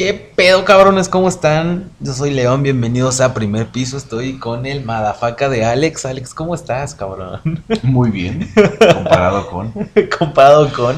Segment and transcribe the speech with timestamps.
[0.00, 1.10] ¿Qué pedo, cabrones?
[1.10, 1.90] ¿Cómo están?
[2.00, 3.98] Yo soy León, bienvenidos a Primer Piso.
[3.98, 6.06] Estoy con el madafaca de Alex.
[6.06, 7.62] Alex, ¿cómo estás, cabrón?
[7.82, 8.50] Muy bien,
[8.94, 9.72] comparado con.
[10.18, 10.96] Comparado con.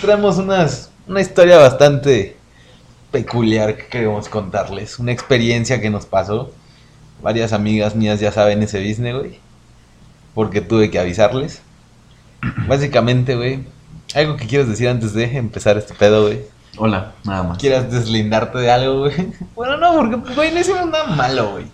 [0.00, 2.36] Traemos unas, una historia bastante
[3.10, 5.00] peculiar que queremos contarles.
[5.00, 6.52] Una experiencia que nos pasó.
[7.20, 9.40] Varias amigas mías ya saben ese business, güey.
[10.36, 11.62] Porque tuve que avisarles.
[12.68, 13.64] Básicamente, güey.
[14.14, 16.42] ¿Algo que quieres decir antes de empezar este pedo, güey?
[16.76, 17.58] Hola, nada más.
[17.58, 19.12] quieras deslindarte de algo, güey.
[19.54, 21.66] Bueno, no, porque, güey, no hicimos nada malo, güey.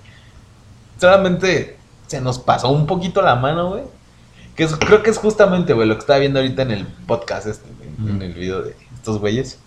[1.00, 3.82] Solamente se nos pasó un poquito la mano, güey.
[4.56, 7.46] Que es- creo que es justamente, güey, lo que estaba viendo ahorita en el podcast,
[7.46, 9.58] este, güey, en el video de estos güeyes.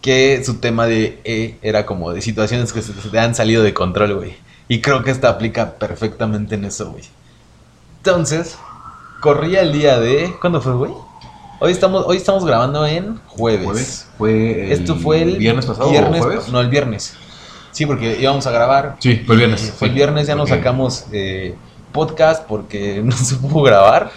[0.00, 3.72] Que su tema de E era como de situaciones que se te han salido de
[3.72, 4.36] control, güey.
[4.68, 7.04] Y creo que esta aplica perfectamente en eso, güey.
[7.98, 8.58] Entonces,
[9.20, 10.34] corría el día de.
[10.40, 10.92] ¿Cuándo fue, güey?
[11.64, 13.64] Hoy estamos, hoy estamos grabando en jueves.
[13.64, 14.08] ¿Jueves?
[14.18, 16.48] ¿Fue el Esto fue el viernes pasado viernes, o jueves?
[16.48, 17.14] No, el viernes.
[17.70, 18.96] Sí, porque íbamos a grabar.
[18.98, 19.68] Sí, fue el viernes.
[19.68, 21.54] Y Fue el viernes, ya nos sacamos eh,
[21.92, 24.10] podcast porque no se pudo grabar.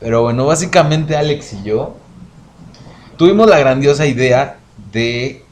[0.00, 1.96] Pero bueno, básicamente Alex y yo
[3.16, 4.58] tuvimos la grandiosa idea
[4.92, 5.46] de...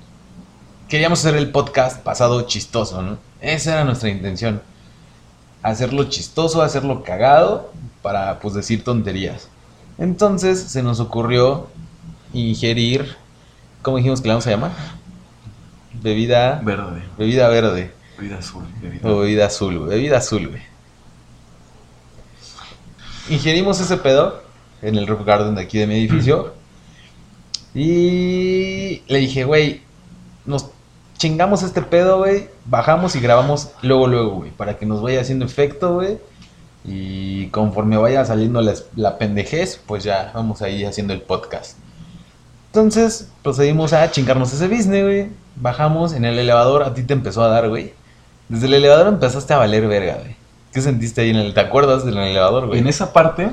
[0.90, 3.16] Queríamos hacer el podcast pasado chistoso, ¿no?
[3.40, 4.60] Esa era nuestra intención.
[5.62, 9.48] Hacerlo chistoso, hacerlo cagado para pues decir tonterías.
[9.98, 11.68] Entonces se nos ocurrió
[12.32, 13.16] ingerir...
[13.82, 14.72] ¿Cómo dijimos que le vamos a llamar?
[16.02, 16.60] Bebida...
[16.64, 17.92] Verde, Bebida verde.
[18.18, 19.08] bebida azul, bebida.
[19.08, 19.78] O bebida azul.
[19.86, 20.62] Bebida azul, güey.
[23.28, 24.42] Ingerimos ese pedo
[24.82, 26.54] en el roof garden de aquí de mi edificio.
[27.74, 29.82] Y le dije, güey,
[30.46, 30.66] nos
[31.18, 32.48] chingamos este pedo, güey.
[32.66, 34.50] Bajamos y grabamos luego, luego, güey.
[34.50, 36.18] Para que nos vaya haciendo efecto, güey.
[36.84, 41.78] Y conforme vaya saliendo la, la pendejez, pues ya vamos ahí haciendo el podcast.
[42.66, 45.28] Entonces procedimos a chingarnos ese business, güey.
[45.56, 47.94] Bajamos en el elevador, a ti te empezó a dar, güey.
[48.48, 50.36] Desde el elevador empezaste a valer verga, güey.
[50.72, 51.54] ¿Qué sentiste ahí en el...
[51.54, 52.80] ¿Te acuerdas del elevador, güey?
[52.80, 53.50] En esa parte,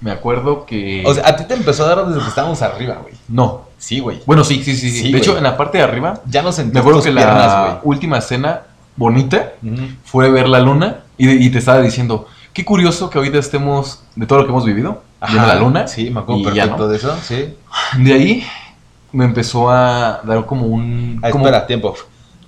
[0.00, 1.04] me acuerdo que.
[1.06, 3.14] O sea, a ti te empezó a dar desde que estábamos arriba, güey.
[3.28, 3.70] no.
[3.78, 4.20] Sí, güey.
[4.26, 4.90] Bueno, sí, sí, sí.
[4.90, 4.96] sí.
[4.98, 5.20] Sí, de güey.
[5.22, 8.18] hecho, en la parte de arriba, Ya no sentí me acuerdo que piernas, la última
[8.18, 8.62] escena
[8.94, 9.74] bonita güey.
[9.74, 9.82] Ujú.
[10.04, 12.28] fue ver la luna y, y te estaba diciendo.
[12.52, 15.88] Qué curioso que ahorita estemos de todo lo que hemos vivido, viendo la luna.
[15.88, 16.88] Sí, me acuerdo perfecto ¿no?
[16.88, 17.54] de eso, sí.
[17.98, 18.44] De ahí
[19.12, 21.20] me empezó a dar como un.
[21.22, 21.94] Ah, como- espera, tiempo.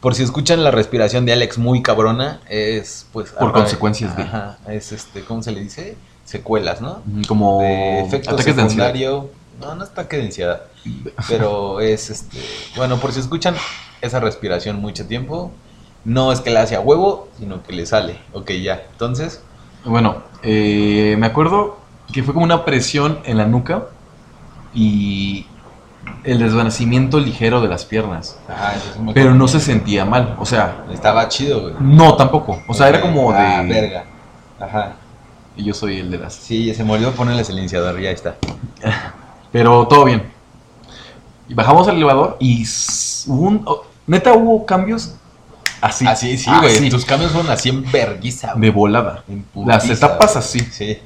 [0.01, 3.31] Por si escuchan la respiración de Alex muy cabrona, es pues...
[3.31, 5.97] Por arra- consecuencias de- Ajá, es este, ¿cómo se le dice?
[6.27, 7.03] Secuelas, ¿no?
[7.27, 8.63] Como de efecto ataques de.
[9.61, 10.63] No, no es ataque de ansiedad.
[11.29, 12.39] Pero es este.
[12.77, 13.55] Bueno, por si escuchan
[14.03, 15.51] esa respiración mucho tiempo,
[16.05, 18.19] no es que le hace a huevo, sino que le sale.
[18.35, 18.83] Ok, ya.
[18.93, 19.41] Entonces,
[19.84, 21.78] Bueno, eh, me acuerdo
[22.12, 23.84] que fue como una presión en la nuca
[24.75, 25.47] y
[26.22, 28.39] el desvanecimiento ligero de las piernas.
[28.49, 31.75] ajá, eso me Pero no se sentía mal, o sea, Estaba chido, güey.
[31.81, 32.62] no tampoco.
[32.67, 33.39] O sea, era como de.
[33.39, 34.05] Ah, verga.
[34.61, 34.93] Ajá.
[35.56, 36.34] Y yo soy el de las.
[36.34, 38.37] Sí, se olvidó ponerle el silenciador, ya está.
[39.53, 40.33] Pero todo bien.
[41.50, 42.65] Bajamos al elevador y
[43.27, 43.62] hubo un.
[43.67, 45.17] oh, neta, hubo cambios
[45.87, 46.06] así.
[46.06, 46.89] así, sí, güey.
[46.91, 49.25] Tus cambios fueron así en verguiza, de volada.
[49.28, 50.39] En Las putiza, etapas güey.
[50.45, 50.61] así.
[50.71, 50.99] Sí.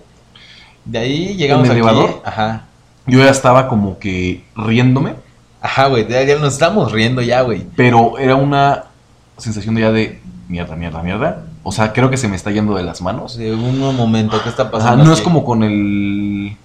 [0.85, 1.89] De ahí llegamos ¿En el aquí.
[1.89, 2.23] elevador?
[2.25, 2.65] Ajá.
[3.07, 5.15] Yo ya estaba como que riéndome,
[5.61, 6.07] Ajá, güey.
[6.09, 7.67] Ya, ya nos estamos riendo ya, güey.
[7.75, 8.85] pero era una
[9.39, 11.45] sensación de ya de mierda, mierda, mierda.
[11.65, 13.37] O sea, creo que se me está yendo de las manos.
[13.37, 15.05] De un momento, ¿qué está pasando?
[15.05, 16.57] no es como con el.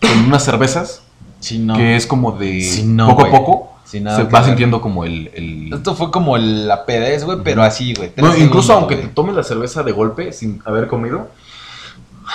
[0.00, 1.02] con unas cervezas,
[1.40, 1.74] Sí, no.
[1.76, 3.34] que es como de Sí, no, poco güey.
[3.34, 3.71] a poco.
[3.92, 4.46] Sí, nada se va ver.
[4.48, 5.30] sintiendo como el.
[5.34, 8.10] el- Esto fue como el- la pedez, güey, pero así, güey.
[8.16, 11.28] No, incluso segundos, aunque te tomes la cerveza de golpe sin haber comido,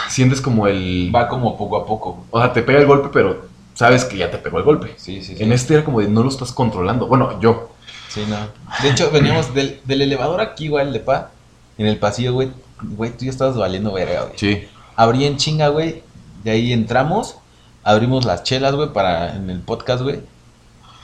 [0.09, 1.11] sientes como el.
[1.13, 2.25] Va como poco a poco.
[2.31, 4.93] O sea, te pega el golpe, pero sabes que ya te pegó el golpe.
[4.97, 5.43] Sí, sí, sí.
[5.43, 7.07] En este era como de no lo estás controlando.
[7.07, 7.71] Bueno, yo.
[8.09, 8.37] Sí, no.
[8.83, 11.31] De hecho, veníamos del, del elevador aquí, güey, el de pa.
[11.77, 12.49] En el pasillo, güey.
[12.81, 14.33] Güey, tú ya estabas valiendo verga, güey.
[14.37, 14.67] Sí.
[14.95, 16.03] Abrí en chinga, güey.
[16.43, 17.35] De ahí entramos.
[17.83, 20.19] Abrimos las chelas, güey, para en el podcast, güey.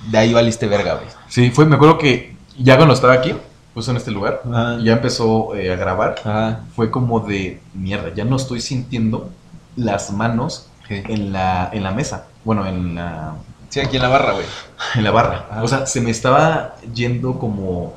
[0.10, 1.08] De ahí valiste verga, güey.
[1.30, 3.34] Sí, fue, me acuerdo que ya cuando estaba aquí,
[3.74, 4.78] pues en este lugar, Ajá.
[4.84, 6.16] ya empezó eh, a grabar.
[6.24, 6.60] Ajá.
[6.76, 9.30] Fue como de mierda, ya no estoy sintiendo
[9.76, 11.02] las manos Sí.
[11.08, 12.26] en la, en la mesa.
[12.44, 13.36] Bueno, en la,
[13.70, 14.46] Sí, aquí en la barra, güey.
[14.96, 15.46] en la barra.
[15.50, 15.64] Ajá.
[15.64, 17.94] O sea, se me estaba yendo como.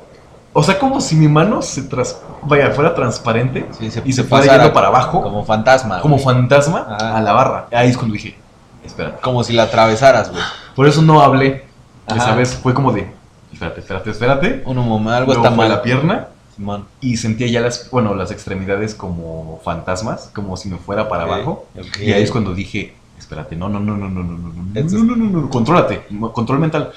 [0.53, 4.53] O sea, como si mi mano se tras, vaya, fuera transparente Sí, y se fuera
[4.57, 5.99] yendo para abajo, como, Como fantasma.
[6.01, 6.19] güey.
[6.23, 7.17] fantasma, Ajá.
[7.17, 7.67] a la barra.
[7.71, 8.35] Ahí es cuando dije,
[8.83, 9.17] espera.
[9.21, 10.41] Como si la atravesaras, güey.
[10.75, 11.66] Por eso no hablé.
[12.07, 13.07] Esa vez fue como de,
[13.51, 14.63] espérate, espérate, espérate.
[14.65, 15.69] Uno, mamá, algo Luego está fue mal.
[15.69, 16.85] la pierna Simón.
[17.01, 21.67] y sentía ya las, bueno, las extremidades como fantasmas, como si me fuera para abajo.
[22.01, 25.03] Y ahí es cuando dije, espérate, no, no, no, no, no, no, no, no, no,
[25.03, 26.91] no, no, no, contrólate, control mental.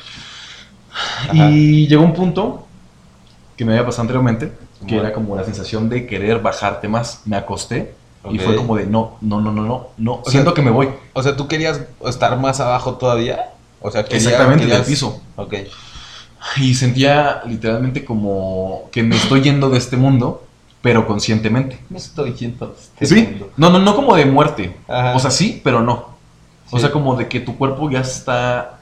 [1.33, 2.67] Y llegó un punto
[3.57, 4.53] que me había pasado anteriormente,
[4.87, 7.23] que era como la sensación de querer bajarte más.
[7.27, 7.95] Me acosté
[8.31, 10.21] y fue como de no, no, no, no, no, no.
[10.25, 10.89] Sea, Siento que me voy.
[11.13, 13.51] O sea, ¿tú querías estar más abajo todavía?
[13.81, 15.23] O sea, querías- Exactamente, del piso.
[15.37, 15.55] Ok.
[16.57, 20.47] Y sentía literalmente como que me estoy yendo de este mundo,
[20.83, 21.79] pero conscientemente.
[21.91, 23.23] Me estoy yendo de este ¿Sí?
[23.23, 23.51] mundo.
[23.57, 24.77] No, no, no como de muerte.
[24.89, 25.15] Ajá.
[25.15, 26.11] O sea, sí, pero no.
[26.71, 28.79] O sea, como de que tu cuerpo ya está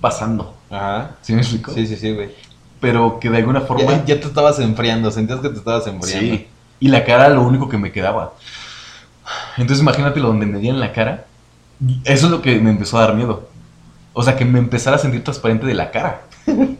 [0.00, 0.54] pasando.
[0.70, 1.12] Ajá.
[1.22, 1.72] ¿Sí me explico?
[1.72, 2.30] Sí, sí, sí, güey.
[2.80, 3.84] Pero que de alguna forma...
[3.84, 6.36] Ya, ya te estabas enfriando, sentías que te estabas enfriando.
[6.36, 6.46] Sí.
[6.78, 8.34] Y la cara lo único que me quedaba.
[9.56, 11.24] Entonces imagínate lo donde me di en la cara.
[12.04, 13.48] Eso es lo que me empezó a dar miedo.
[14.18, 16.22] O sea, que me empezara a sentir transparente de la cara.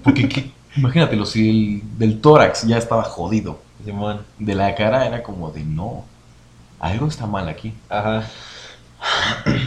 [0.03, 0.51] Porque ¿qué?
[0.75, 3.59] imagínatelo, si el del tórax ya estaba jodido.
[3.85, 4.23] Simón.
[4.39, 6.05] De la cara era como de no.
[6.81, 7.75] Algo está mal aquí.
[7.91, 8.25] Ajá.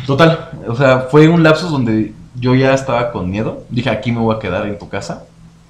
[0.08, 3.64] Total, o sea, fue un lapsus donde yo ya estaba con miedo.
[3.70, 5.26] Dije, aquí me voy a quedar en tu casa.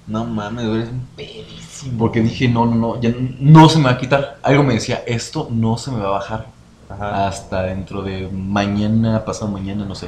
[0.07, 2.00] No mames, eres un pedísimo.
[2.00, 4.38] Porque dije, no, no, no, ya no se me va a quitar.
[4.42, 6.46] Algo me decía, esto no se me va a bajar.
[6.88, 7.28] Ajá.
[7.28, 10.07] Hasta dentro de mañana, pasado mañana, no sé.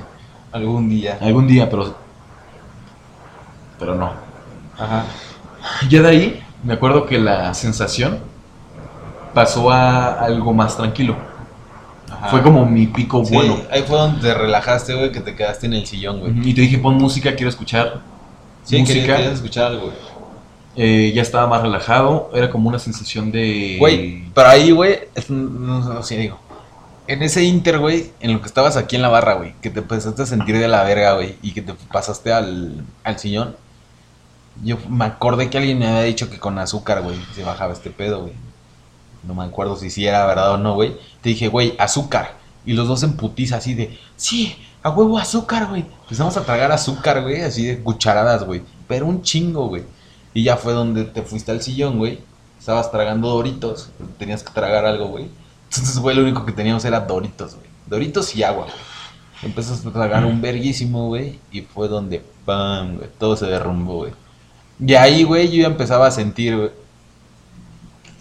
[0.51, 1.17] Algún día.
[1.21, 1.95] Algún día, pero.
[3.79, 4.11] Pero no.
[4.77, 5.05] Ajá.
[5.89, 8.19] Ya de ahí, me acuerdo que la sensación
[9.33, 11.15] pasó a algo más tranquilo.
[12.11, 12.27] Ajá.
[12.27, 13.57] Fue como mi pico Sí, bueno.
[13.71, 16.33] ahí fue donde te relajaste, güey, que te quedaste en el sillón, güey.
[16.49, 18.01] Y te dije, pon música, quiero escuchar.
[18.63, 18.99] Sí, música.
[18.99, 20.11] querías, querías escuchar algo, güey.
[20.75, 22.29] Eh, ya estaba más relajado.
[22.33, 23.77] Era como una sensación de.
[23.79, 24.99] Güey, pero ahí, güey,
[25.29, 26.37] no, no sé, digo.
[27.11, 29.79] En ese inter, güey, en lo que estabas aquí en la barra, güey, que te
[29.81, 33.57] empezaste a sentir de la verga, güey, y que te pasaste al, al sillón,
[34.63, 37.89] yo me acordé que alguien me había dicho que con azúcar, güey, se bajaba este
[37.89, 38.33] pedo, güey.
[39.23, 40.95] No me acuerdo si sí era verdad o no, güey.
[41.19, 42.35] Te dije, güey, azúcar.
[42.65, 43.17] Y los dos en
[43.53, 45.85] así de, sí, a huevo azúcar, güey.
[46.03, 48.61] Empezamos a tragar azúcar, güey, así de cucharadas, güey.
[48.87, 49.83] Pero un chingo, güey.
[50.33, 52.21] Y ya fue donde te fuiste al sillón, güey.
[52.57, 53.89] Estabas tragando doritos.
[54.17, 55.40] Tenías que tragar algo, güey.
[55.71, 57.67] Entonces, güey, lo único que teníamos era doritos, güey.
[57.87, 58.75] Doritos y agua, güey.
[59.41, 61.39] Empezaste a tragar un verguísimo, güey.
[61.49, 62.97] Y fue donde, ¡pam!
[62.97, 63.09] güey.
[63.17, 64.11] Todo se derrumbó, güey.
[64.85, 66.71] Y ahí, güey, yo ya empezaba a sentir, güey.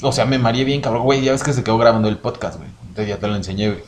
[0.00, 1.23] O sea, me mareé bien, cabrón, güey.
[1.23, 2.70] Ya ves que se quedó grabando el podcast, güey.
[2.82, 3.82] Entonces ya te lo enseñé, güey.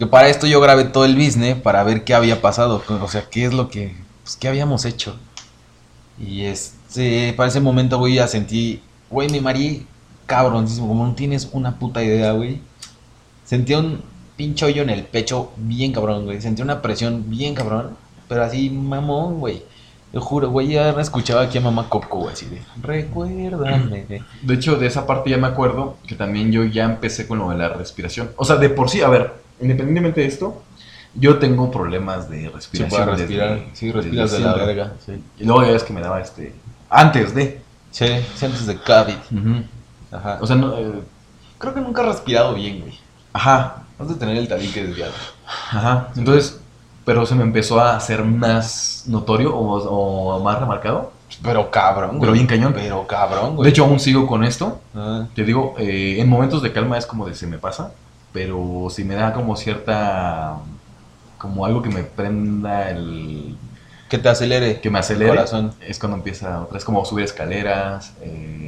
[0.00, 2.82] Que para esto yo grabé todo el business para ver qué había pasado.
[2.88, 3.94] O sea, qué es lo que.
[4.24, 5.16] Pues, qué habíamos hecho.
[6.18, 9.86] Y este, para ese momento, güey, ya sentí, güey, me mareé
[10.26, 12.60] cabroncísimo, como no tienes una puta idea, güey.
[13.44, 14.00] Sentí un
[14.36, 16.40] pinche hoyo en el pecho bien cabrón, güey.
[16.40, 17.96] Sentí una presión bien cabrón,
[18.28, 19.62] pero así mamón, güey.
[20.12, 24.04] Yo juro, güey, ya escuchaba aquí a mamá Coco, güey, así de, recuérdame.
[24.42, 27.48] De hecho, de esa parte ya me acuerdo que también yo ya empecé con lo
[27.50, 28.30] de la respiración.
[28.36, 30.62] O sea, de por sí, a ver, independientemente de esto,
[31.14, 33.06] yo tengo problemas de Sí, respiración.
[33.06, 34.92] desde- respirar, sí, respiras de la verga.
[35.04, 36.52] Sí, Y luego ya ves que me daba este.
[36.90, 37.60] Antes de.
[37.90, 39.14] sí, sí, antes de COVID.
[40.12, 40.38] Ajá.
[40.40, 41.02] O sea, no, eh,
[41.58, 42.98] creo que nunca he respirado bien, güey.
[43.32, 45.12] ajá, Has de tener el tabique desviado.
[45.46, 46.08] ajá.
[46.16, 46.60] Entonces,
[47.04, 49.78] pero se me empezó a hacer más notorio o,
[50.36, 51.12] o más remarcado.
[51.42, 52.20] Pero cabrón, güey.
[52.20, 52.72] Pero bien cañón.
[52.74, 53.64] Pero cabrón, güey.
[53.64, 54.80] De hecho, aún sigo con esto.
[54.94, 57.92] Ah, Te digo, eh, en momentos de calma es como de se me pasa,
[58.32, 60.56] pero si me da como cierta,
[61.38, 63.56] como algo que me prenda el,
[64.08, 64.80] que te acelere.
[64.80, 65.72] que me acelere, Corazón.
[65.80, 68.61] es cuando empieza otra vez como subir escaleras, eh,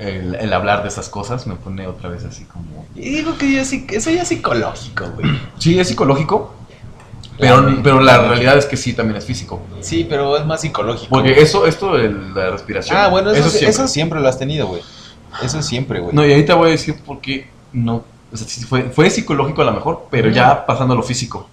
[0.00, 2.86] el, el hablar de esas cosas me pone otra vez así como...
[2.94, 5.30] Y digo que yo sí, eso ya es psicológico, güey.
[5.58, 6.54] Sí, es psicológico,
[7.38, 9.60] pero, La- pero la realidad es que sí, también es físico.
[9.80, 11.08] Sí, pero es más psicológico.
[11.10, 12.96] Porque eso, esto de la respiración...
[12.98, 13.88] Ah, bueno, eso, eso, siempre.
[13.88, 14.20] siempre.
[14.20, 14.82] lo has tenido, güey.
[15.42, 16.14] Eso es siempre, güey.
[16.14, 18.02] No, y ahorita voy a decir por qué no.
[18.32, 21.48] O sea, fue, fue psicológico a lo mejor, pero ya pasando a lo físico.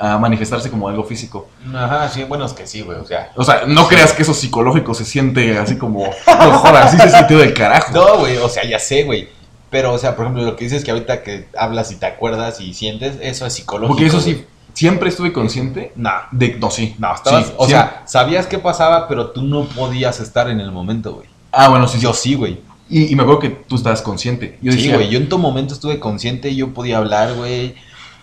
[0.00, 1.48] A manifestarse como algo físico.
[1.74, 3.32] Ajá, sí, bueno, es que sí, güey, o sea.
[3.34, 6.04] O sea, no creas que eso psicológico se siente así como.
[6.26, 7.92] No jodas, así se sintió del carajo.
[7.92, 9.28] No, güey, o sea, ya sé, güey.
[9.70, 12.60] Pero, o sea, por ejemplo, lo que dices que ahorita que hablas y te acuerdas
[12.60, 13.88] y sientes, eso es psicológico.
[13.94, 16.54] Porque eso sí, siempre estuve consciente No, de.
[16.54, 16.94] No, sí.
[16.98, 17.90] no, estabas, Sí, o siempre.
[17.90, 21.26] sea, sabías qué pasaba, pero tú no podías estar en el momento, güey.
[21.50, 21.98] Ah, bueno, sí.
[21.98, 22.60] Yo sí, güey.
[22.88, 24.58] Y, y me acuerdo que tú estabas consciente.
[24.62, 27.74] Yo Sí, güey, yo en todo momento estuve consciente, yo podía hablar, güey.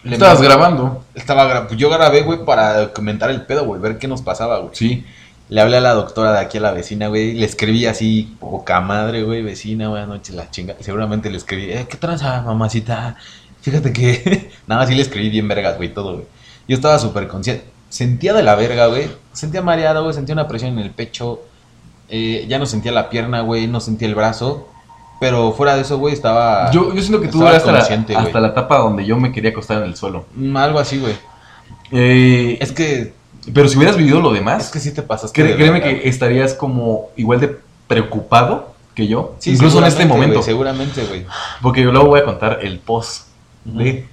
[0.06, 1.04] Le- Estabas grabando.
[1.16, 4.60] Estaba gra- pues yo grabé, güey, para documentar el pedo, güey, ver qué nos pasaba,
[4.60, 4.70] güey.
[4.74, 5.06] Sí.
[5.50, 7.34] Le hablé a la doctora de aquí a la vecina, güey.
[7.34, 10.76] Le escribí así, poca madre, güey, vecina, buenas noches, la chinga.
[10.80, 13.16] Seguramente le escribí, eh, ¿qué tranza, mamacita?
[13.62, 14.52] Fíjate que.
[14.68, 16.26] Nada, sí le escribí bien vergas, güey, todo, güey.
[16.68, 17.66] Yo estaba súper consciente.
[17.90, 19.08] Sentía de la verga, güey.
[19.34, 20.14] Sentía mareado, güey.
[20.16, 21.42] Sentía una presión en el pecho.
[22.10, 23.68] Eh, ya no sentía la pierna, güey.
[23.68, 24.68] No sentía el brazo.
[25.20, 26.72] Pero fuera de eso, güey, estaba.
[26.72, 29.78] Yo, yo siento que tú hasta, la, hasta la etapa donde yo me quería acostar
[29.78, 30.26] en el suelo.
[30.36, 31.16] Mm, Algo así, güey.
[31.92, 33.14] Eh, Es que
[33.54, 36.54] Pero si hubieras vivido lo demás, Es que sí te cre- de créeme que estarías
[36.54, 37.58] como igual de
[37.88, 39.36] preocupado que yo.
[39.40, 40.42] Sí, incluso en este momento.
[40.42, 41.26] seguramente, güey.
[41.62, 43.28] Porque yo luego voy a contar el post
[43.64, 44.06] de,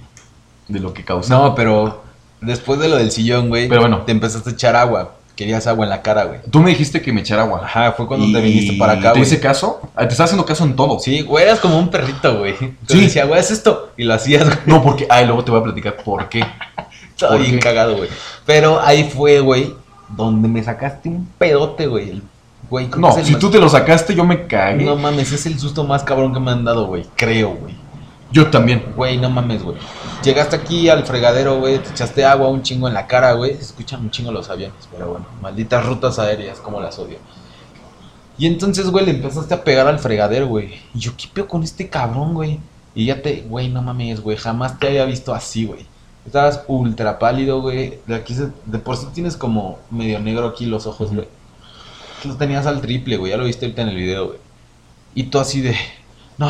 [0.67, 1.33] de lo que causó.
[1.33, 2.03] No, pero
[2.41, 3.67] después de lo del sillón, güey.
[3.67, 4.01] Pero bueno.
[4.05, 5.15] Te empezaste a echar agua.
[5.35, 6.39] Querías agua en la cara, güey.
[6.51, 7.61] Tú me dijiste que me echara agua.
[7.63, 9.21] Ajá, fue cuando Y te viniste para acá, ¿Te güey.
[9.23, 9.81] hice caso?
[9.97, 10.99] Te estaba haciendo caso en todo.
[10.99, 12.55] Sí, güey, eras como un perrito, güey.
[12.57, 13.01] Te Sí.
[13.01, 13.91] decía, güey, haz esto.
[13.97, 14.57] Y lo hacías, güey.
[14.67, 15.07] No, porque.
[15.09, 16.45] Ay, luego te voy a platicar por qué.
[17.09, 18.09] Estaba ¿Por bien cagado, güey.
[18.45, 19.73] Pero ahí fue, güey,
[20.09, 22.09] donde me sacaste un pedote, güey.
[22.09, 22.23] El-
[22.69, 24.83] Güey, No, es si más- tú te lo sacaste, yo me cagué.
[24.83, 27.05] No mames, es el susto más cabrón que me han dado, güey.
[27.15, 27.75] Creo, güey.
[28.33, 28.93] Yo también.
[28.95, 29.77] Güey, no mames, güey.
[30.23, 33.55] Llegaste aquí al fregadero, güey, te echaste agua un chingo en la cara, güey.
[33.55, 37.19] Se escuchan un chingo los aviones, pero bueno, malditas rutas aéreas, como las odio.
[38.37, 40.73] Y entonces, güey, le empezaste a pegar al fregadero, güey.
[40.95, 42.59] Y yo, ¿qué pedo con este cabrón, güey?
[42.95, 45.85] Y ya te, güey, no mames, güey, jamás te había visto así, güey.
[46.25, 47.99] Estabas ultra pálido, güey.
[48.07, 51.27] De aquí se- de por sí tienes como medio negro aquí los ojos, güey.
[52.23, 53.31] Los tenías al triple, güey.
[53.31, 54.39] Ya lo viste ahorita en el video, güey.
[55.15, 55.75] Y tú así de,
[56.37, 56.49] no,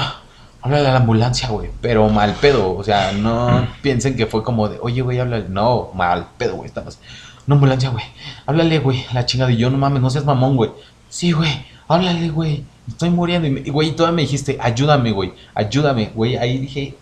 [0.63, 1.69] háblale a la ambulancia, güey.
[1.81, 2.75] Pero mal pedo.
[2.75, 5.49] O sea, no piensen que fue como de, oye, güey, háblale.
[5.49, 6.67] No, mal pedo, güey.
[6.67, 6.99] Estabas,
[7.45, 8.05] no, ambulancia, güey.
[8.45, 9.05] Háblale, güey.
[9.13, 9.51] La chingada.
[9.51, 10.71] Y yo, no mames, no seas mamón, güey.
[11.09, 11.65] Sí, güey.
[11.87, 12.63] Háblale, güey.
[12.87, 13.47] Estoy muriendo.
[13.47, 15.33] Y, güey, todavía me dijiste, ayúdame, güey.
[15.53, 16.37] Ayúdame, güey.
[16.37, 16.95] Ahí dije,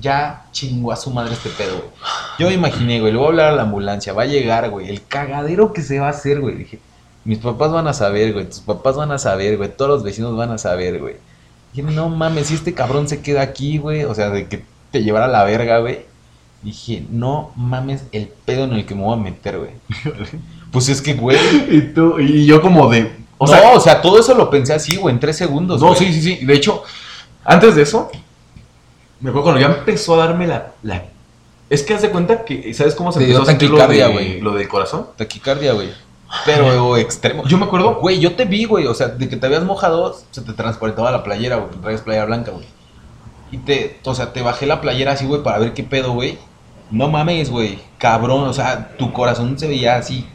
[0.00, 1.90] ya chingó a su madre este pedo, güey.
[2.38, 4.88] Yo me imaginé, güey, le voy a hablar a la ambulancia, va a llegar, güey,
[4.88, 6.56] el cagadero que se va a hacer, güey.
[6.56, 6.78] Dije,
[7.24, 10.36] mis papás van a saber, güey, tus papás van a saber, güey, todos los vecinos
[10.36, 11.16] van a saber, güey.
[11.72, 15.02] Dije, no mames, si este cabrón se queda aquí, güey, o sea, de que te
[15.02, 16.06] llevara a la verga, güey.
[16.62, 19.70] Dije, no mames el pedo en el que me voy a meter, güey.
[20.72, 21.38] Pues es que, güey.
[21.70, 23.10] Y tú, y yo como de.
[23.38, 25.80] O no, sea, o sea, todo eso lo pensé así, güey, en tres segundos.
[25.80, 25.98] no, güey.
[25.98, 26.44] sí, sí, sí.
[26.44, 26.82] De hecho,
[27.44, 28.10] antes de eso,
[29.20, 30.72] me acuerdo cuando ya empezó a darme la.
[30.82, 31.04] la-
[31.70, 33.76] es que haz de cuenta que, ¿sabes cómo se Te empezó dio a sentir lo,
[33.86, 34.40] de, güey.
[34.40, 35.06] lo del corazón?
[35.16, 35.90] Taquicardia, güey.
[36.44, 37.44] Pero extremo.
[37.46, 37.96] Yo me acuerdo.
[38.00, 38.86] Güey, yo te vi, güey.
[38.86, 41.70] O sea, de que te habías mojado, se te transportaba la playera, güey.
[41.80, 42.66] Traes playera blanca, güey.
[43.50, 46.38] Y te, o sea, te bajé la playera así, güey, para ver qué pedo, güey.
[46.90, 47.78] No mames, güey.
[47.98, 50.26] Cabrón, o sea, tu corazón se veía así.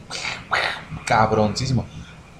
[1.05, 1.85] Cabroncísimo.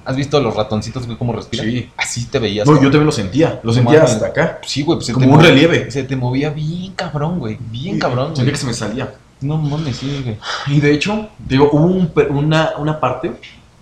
[0.05, 1.65] ¿Has visto los ratoncitos, güey, cómo respiran?
[1.65, 1.89] Sí.
[1.95, 2.65] Así te veías.
[2.65, 2.91] No, yo cabrón.
[2.91, 3.60] también lo sentía.
[3.63, 4.13] Lo sentía mames.
[4.13, 4.60] hasta acá.
[4.65, 5.91] Sí, güey, pues se Como te un relieve.
[5.91, 7.57] Se te movía bien cabrón, güey.
[7.72, 8.51] Bien cabrón, Sentía güey.
[8.53, 9.13] que se me salía.
[9.43, 10.38] No mames, sí, güey.
[10.67, 13.31] Y de hecho, digo, hubo un per- una, una parte,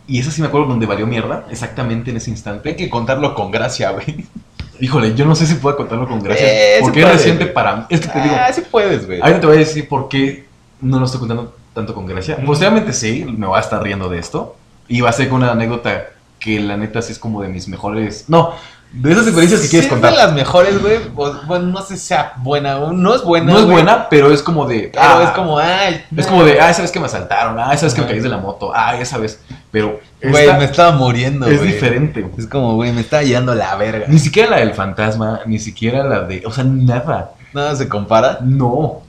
[0.07, 2.69] y esa sí me acuerdo donde valió mierda, exactamente en ese instante.
[2.69, 4.25] Hay que contarlo con gracia, güey.
[4.79, 6.45] Híjole, yo no sé si puedo contarlo con gracia.
[6.47, 7.53] Eh, sí porque es reciente güey.
[7.53, 7.83] para mí.
[7.89, 9.21] Es que te digo, Ah, sí puedes, güey.
[9.21, 10.47] ahorita te voy a decir por qué
[10.81, 12.35] no lo estoy contando tanto con gracia.
[12.37, 12.47] Ujú.
[12.47, 14.55] Posteriormente sí, me voy a estar riendo de esto.
[14.87, 16.05] Y va a ser con una anécdota
[16.39, 18.25] que la neta sí es como de mis mejores.
[18.27, 18.53] No,
[18.93, 20.11] de esas experiencias que quieres Sí, contar.
[20.11, 20.97] Es de las mejores, güey.
[21.47, 22.77] Bueno, no sé si sea buena.
[22.77, 23.53] o No es buena.
[23.53, 24.89] no es buena, pero es como de.
[24.93, 26.03] Pero ah, es como, ay.
[26.15, 28.37] Es como de, ah, sabes que me asaltaron, ah, sabes que me caí de la
[28.37, 29.41] moto, ah, esa vez.
[29.71, 31.71] Pero Güey, me estaba muriendo, es güey.
[31.71, 32.29] diferente.
[32.37, 34.05] Es como, güey, me estaba llevando la verga.
[34.07, 36.43] Ni siquiera la del fantasma, ni siquiera la de.
[36.45, 37.31] O sea, nada.
[37.53, 38.39] Nada se compara.
[38.41, 39.01] No.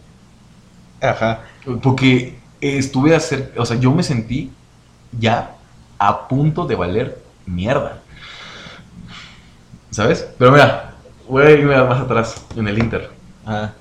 [1.00, 1.40] Ajá.
[1.82, 3.52] Porque estuve a hacer.
[3.56, 4.52] O sea, yo me sentí
[5.18, 5.50] ya
[5.98, 7.98] a punto de valer mierda.
[9.92, 10.26] ¿Sabes?
[10.38, 10.94] Pero mira,
[11.28, 13.10] voy a irme más atrás, en el Inter.
[13.46, 13.74] Ajá.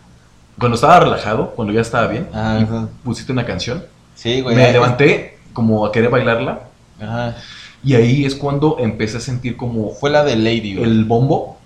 [0.59, 2.87] Cuando estaba relajado, cuando ya estaba bien, Ah, y ajá.
[3.03, 3.83] pusiste una canción,
[4.15, 4.55] Sí, güey.
[4.55, 6.59] me ya- levanté como a querer bailarla.
[7.01, 7.35] Ajá.
[7.83, 10.87] Y ahí es cuando empecé a sentir como Fue la de Lady, güey.
[10.89, 11.57] el bombo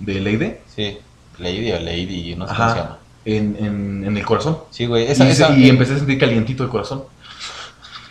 [0.00, 0.98] de Leide Sí.
[1.38, 2.98] Lady o Lady, no sé cómo se llama.
[3.24, 4.58] en, en, en el corazón.
[4.70, 5.04] Sí, güey.
[5.10, 7.04] Esa, y, esa, y empecé a sentir calientito el corazón.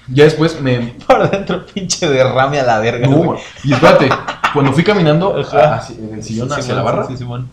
[0.08, 0.80] Ya después me...
[1.08, 3.08] Por dentro, pinche derrame a la verga.
[3.08, 3.40] No, güey.
[3.64, 4.10] y espérate,
[4.54, 7.50] cuando fui caminando hacia el sillón Sí, hacia Simón, la barra, Sí, Simón.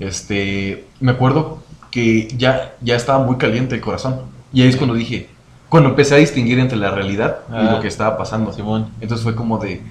[0.00, 4.22] este, me acuerdo que ya, ya estaba muy caliente el corazón.
[4.52, 5.28] Y ahí es cuando dije,
[5.68, 8.52] cuando empecé a distinguir entre la realidad y lo que estaba pasando.
[8.52, 8.90] Simón.
[9.00, 9.82] Entonces fue como de,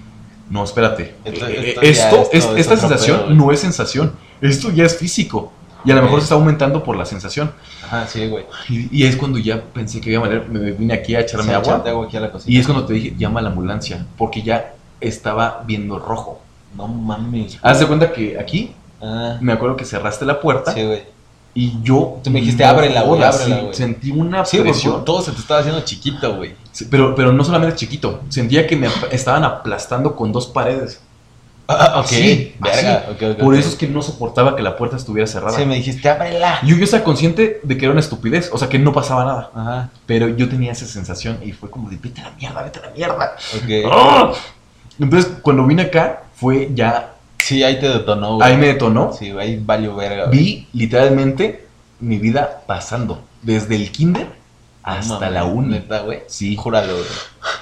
[0.49, 1.15] no, espérate.
[1.25, 4.13] Esto- eh, esto ya- esto, esto es- es esta sensación pedo, no es sensación.
[4.41, 5.51] Esto ya es físico.
[5.83, 7.51] Y a lo mejor se está aumentando por la sensación.
[7.83, 8.45] Ajá, sí, güey.
[8.69, 11.45] Y, y es cuando ya pensé que iba a valer, me vine aquí a echarme
[11.47, 11.73] Sí, agua.
[11.75, 12.55] échate agua aquí a la cocina.
[12.55, 14.05] Y es cuando te dije, llama a la ambulancia.
[14.17, 16.39] Porque ya estaba viendo rojo.
[16.75, 17.57] No mames.
[17.61, 20.73] Haz de cuenta que aquí, Ah, me acuerdo que cerraste la puerta.
[20.73, 21.03] sí, güey.
[21.53, 22.19] Y yo.
[22.23, 23.73] Tú me dijiste, ábrela, güey, ábrela, güey.
[23.73, 25.03] Sentí una Sí, porque presión.
[25.03, 26.53] todo se te estaba haciendo chiquito, güey.
[26.71, 28.21] Sí, Pero, pero no solamente chiquito.
[28.29, 31.01] Sentía que me estaban aplastando con dos paredes.
[31.79, 32.05] Ah, ok.
[32.05, 32.97] Así, Verga.
[32.97, 33.11] así.
[33.11, 35.57] ok, ok, Por eso es que no soportaba que la puerta estuviera cerrada.
[35.57, 36.59] Sí, me dijiste, ábrela.
[36.63, 38.49] Yo, yo estaba consciente de que era una estupidez.
[38.51, 39.51] O sea, que no pasaba nada.
[39.55, 39.89] Ajá.
[40.05, 42.81] Pero yo tenía esa sensación y fue como de, vete a la mierda, vete a
[42.83, 43.35] la mierda.
[43.55, 43.91] Ok.
[43.91, 44.31] ¡Ah!
[44.99, 47.13] Entonces, cuando vine acá, fue ya.
[47.39, 48.49] Sí, ahí te detonó, güey.
[48.51, 49.13] Ahí me detonó.
[49.13, 50.37] Sí, ahí valió verga, güey.
[50.37, 51.67] Vi literalmente
[51.99, 53.23] mi vida pasando.
[53.41, 54.27] Desde el kinder
[54.83, 55.69] hasta la uni.
[55.69, 56.21] ¿Neta, güey?
[56.27, 57.05] Sí, Júralo, güey.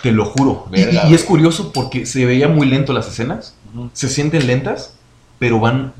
[0.01, 0.65] te lo juro.
[0.69, 3.55] Y- Verga, y, es curioso porque se veía muy lento las escenas.
[3.93, 4.95] Se sienten lentas,
[5.39, 5.93] pero van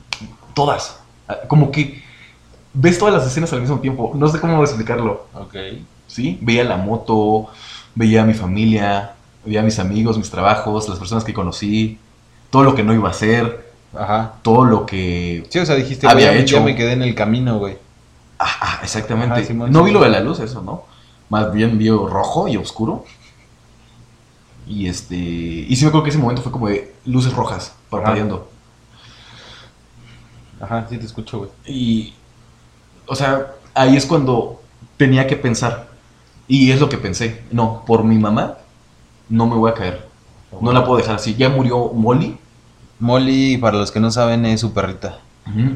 [0.54, 1.00] todas.
[1.28, 2.02] Ah, Como que
[2.74, 4.12] ves todas las escenas al mismo tiempo.
[4.16, 5.26] No sé cómo explicarlo.
[5.34, 5.56] Ok.
[6.08, 6.38] ¿sí?
[6.42, 7.48] Veía la moto,
[7.96, 9.14] veía a mi familia,
[9.46, 11.98] veía a mis amigos, mis trabajos, las personas que conocí,
[12.50, 14.34] todo lo que no iba a hacer, Ajá.
[14.42, 15.46] todo lo que...
[15.50, 16.58] Sí, o sea, dijiste, Había güey, hecho.
[16.58, 17.78] ya me quedé en el camino, güey.
[18.82, 19.34] Exactamente.
[19.36, 20.84] Ajá, Simón, no vi lo de la luz, eso, ¿no?
[21.30, 23.06] Más bien vi rojo y oscuro.
[24.70, 25.16] Y este...
[25.16, 28.50] Y sí me acuerdo que ese momento fue como de luces rojas, parpadeando.
[30.62, 31.50] Ajá, sí te escucho, güey.
[31.66, 32.14] Y...
[33.08, 34.62] O sea, ahí es cuando
[34.96, 35.90] tenía que pensar.
[36.48, 37.44] Y es lo que pensé.
[37.52, 38.58] No, por mi mamá
[39.28, 40.08] no me voy a caer.
[40.62, 41.36] No la puedo dejar así.
[41.36, 42.38] Ya murió Molly.
[43.00, 45.20] Molly, para los que no saben, es su perrita.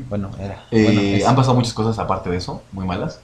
[0.09, 0.65] Bueno, era.
[0.69, 3.21] Eh, bueno, Han pasado muchas cosas aparte de eso, muy malas.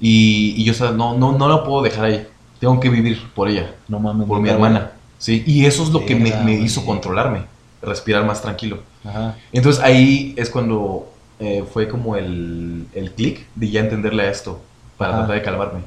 [0.00, 2.28] Y, y yo, o sea, no, no, no la puedo dejar ahí.
[2.60, 4.26] Tengo que vivir por ella, No mames.
[4.26, 4.92] por mi hermana.
[5.18, 7.42] Sí, y eso es lo que me, hizo controlarme,
[7.82, 8.78] respirar más tranquilo.
[9.04, 9.36] Ajá.
[9.52, 11.10] Entonces ahí es cuando
[11.40, 14.60] eh, fue como el, el clic de ya entenderle a esto,
[14.96, 15.18] para Ajá.
[15.20, 15.80] tratar de calmarme.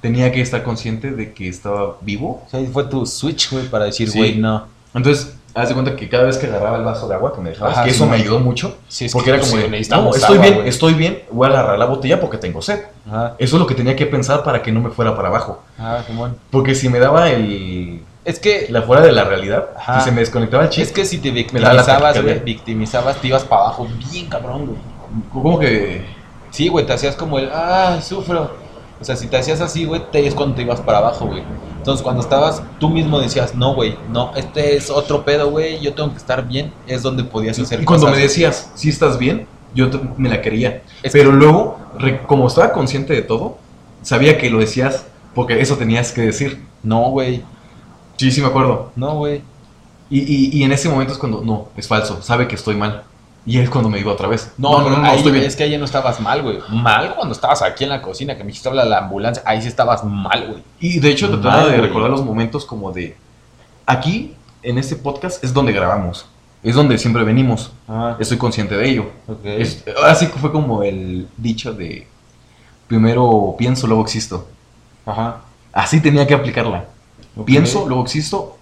[0.00, 2.42] Tenía que estar consciente de que estaba vivo.
[2.46, 4.18] O sea, ahí fue tu switch, güey, para decir, Sí.
[4.18, 4.66] güey, no.
[4.94, 7.50] Entonces, haz de cuenta que cada vez que agarraba el vaso de agua que me
[7.50, 8.76] dejabas, Ajá, que sí, eso me ayudó mucho.
[8.88, 11.46] Sí, es Porque que era como sí, de, no, estoy agua, bien, estoy bien, voy
[11.48, 12.80] a agarrar la botella porque tengo sed.
[13.08, 13.34] Ajá.
[13.38, 15.62] Eso es lo que tenía que pensar para que no me fuera para abajo.
[16.06, 16.36] Simón.
[16.50, 20.00] Porque si me daba el Es que, la fuera de la realidad, Ajá.
[20.00, 23.44] si se me desconectaba el chip, es que si te victimizabas, güey, victimizabas, te ibas
[23.44, 24.78] para abajo bien cabrón, güey.
[25.32, 26.16] como que
[26.50, 28.50] Sí, güey, te hacías como el, ah, sufro.
[28.98, 31.42] O sea, si te hacías así, güey, te es cuando te ibas para abajo, güey.
[31.86, 35.94] Entonces, cuando estabas, tú mismo decías, no, güey, no, este es otro pedo, güey, yo
[35.94, 38.16] tengo que estar bien, es donde podías hacer y cuando cosas.
[38.18, 40.82] me decías, si estás bien, yo te- me la quería.
[41.04, 43.58] Es Pero luego, re- como estaba consciente de todo,
[44.02, 46.60] sabía que lo decías porque eso tenías que decir.
[46.82, 47.44] No, güey,
[48.16, 48.90] Sí, sí me acuerdo.
[48.96, 49.42] no, güey.
[50.10, 53.04] Y, y, y en ese momento es cuando, no, es falso, sabe que estoy mal.
[53.46, 54.52] Y es cuando me digo otra vez.
[54.58, 55.44] No, no, no, estoy bien.
[55.44, 56.58] es que ahí no estabas mal, güey.
[56.68, 59.68] Mal cuando estabas aquí en la cocina, que me dijiste habla la ambulancia, ahí sí
[59.68, 60.62] estabas mal, güey.
[60.80, 61.86] Y de hecho trataba Mal, de güey.
[61.88, 63.16] recordar los momentos como de...
[63.86, 66.26] Aquí, en este podcast, es donde grabamos.
[66.64, 67.70] Es donde siempre venimos.
[67.88, 69.10] Ah, Estoy consciente de ello.
[69.28, 69.38] ok.
[69.44, 72.08] Es- ahora sí que fue como el dicho de...
[72.88, 74.48] Primero pienso, luego existo.
[75.04, 75.42] Ajá.
[75.72, 76.86] Así tenía que aplicarla.
[77.44, 78.56] Pienso, luego existo.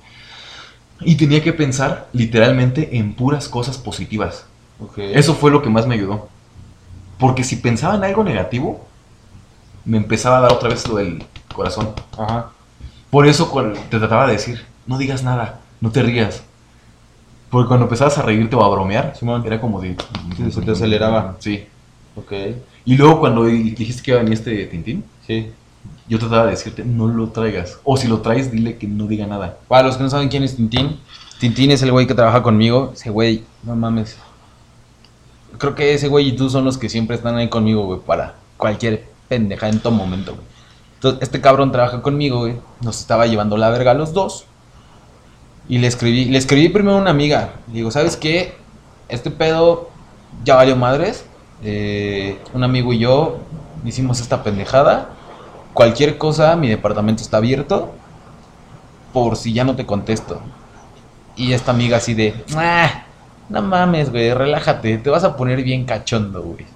[1.01, 4.47] Y tenía que pensar literalmente en puras cosas positivas.
[4.81, 4.99] Ok.
[4.99, 6.29] Eso fue lo que más me ayudó.
[7.19, 8.85] Porque si pensaba en algo negativo,
[9.85, 11.91] me empezaba a dar otra vez lo del corazón.
[12.19, 12.51] Ajá.
[13.11, 13.51] Por eso
[13.91, 16.43] te trataba de decir, no digas nada, no te rías.
[17.51, 19.45] Porque cuando empezabas a reírte o a bromear, Simón.
[19.47, 19.97] era como de...
[20.37, 21.37] Sí, se te aceleraba.
[21.39, 21.67] Sí.
[22.17, 22.33] Ok.
[22.85, 25.51] Y luego cuando dijiste que iba a venir este Tintín, Sí.
[26.09, 27.79] yo trataba de decirte, no lo traigas.
[27.85, 29.59] O si lo traes, dile que no diga nada.
[29.69, 30.99] Para los que no saben quién es Tintín,
[31.39, 32.91] Tintín es el güey que trabaja conmigo.
[32.95, 34.17] Ese güey, no mames.
[35.59, 38.35] Creo que ese güey y tú son los que siempre están ahí conmigo, güey, para
[38.57, 40.47] cualquier pendeja en todo momento, güey.
[40.95, 42.57] Entonces, este cabrón trabaja conmigo, güey.
[42.81, 44.47] Nos estaba llevando la verga a los dos.
[45.69, 47.55] Y le escribí, le escribí primero a una amiga.
[47.67, 48.55] Digo, ¿sabes qué?
[49.09, 49.91] Este pedo
[50.45, 51.27] ya valió madres.
[51.63, 53.39] Eh, un amigo y yo
[53.85, 55.11] hicimos esta pendejada.
[55.73, 57.93] Cualquier cosa, mi departamento está abierto
[59.13, 60.41] por si ya no te contesto.
[61.37, 63.05] Y esta amiga así de, "Ah,
[63.49, 66.67] no mames, güey, relájate, te vas a poner bien cachondo, güey.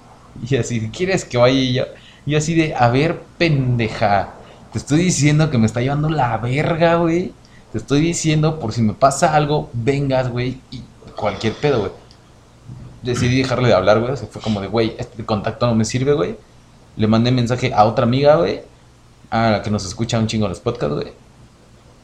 [0.49, 1.83] Y así, ¿quieres que vaya y yo?
[2.25, 4.33] Yo así de, a ver, pendeja,
[4.71, 7.33] te estoy diciendo que me está llevando la verga, güey.
[7.71, 10.81] Te estoy diciendo, por si me pasa algo, vengas, güey, y
[11.15, 11.91] cualquier pedo, güey.
[13.01, 14.15] Decidí dejarle de hablar, güey.
[14.17, 16.37] Se fue como de, güey, este contacto no me sirve, güey.
[16.97, 18.61] Le mandé mensaje a otra amiga, güey.
[19.31, 21.13] A la que nos escucha un chingo en los podcasts, güey.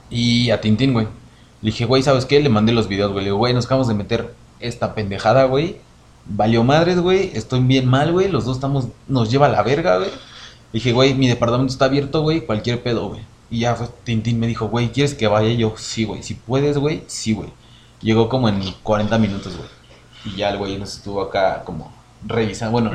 [0.09, 1.05] Y a Tintín, güey.
[1.61, 2.39] Le dije, güey, ¿sabes qué?
[2.39, 3.25] Le mandé los videos, güey.
[3.25, 4.33] Le digo, güey, nos acabamos de meter
[4.67, 5.77] esta pendejada, güey.
[6.25, 7.31] Valió madres, güey.
[7.33, 8.29] Estoy bien mal, güey.
[8.29, 10.09] Los dos estamos, nos lleva a la verga, güey.
[10.73, 12.45] Dije, güey, mi departamento está abierto, güey.
[12.45, 13.21] Cualquier pedo, güey.
[13.49, 15.49] Y ya fue, Tintín me dijo, güey, ¿quieres que vaya?
[15.49, 16.23] Y yo, sí, güey.
[16.23, 17.49] Si puedes, güey, sí, güey.
[18.01, 19.69] Llegó como en 40 minutos, güey.
[20.25, 21.93] Y ya el güey nos estuvo acá como
[22.25, 22.71] revisando.
[22.71, 22.91] Bueno,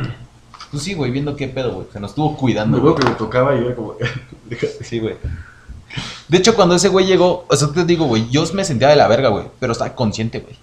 [0.70, 1.86] pues sí, güey, viendo qué pedo, güey.
[1.92, 2.94] Se nos estuvo cuidando, güey.
[2.96, 3.94] que me tocaba y era como...
[4.82, 5.16] Sí, güey.
[6.28, 8.96] De hecho, cuando ese güey llegó, o sea, te digo, güey, yo me sentía de
[8.96, 10.56] la verga, güey, pero estaba consciente, güey.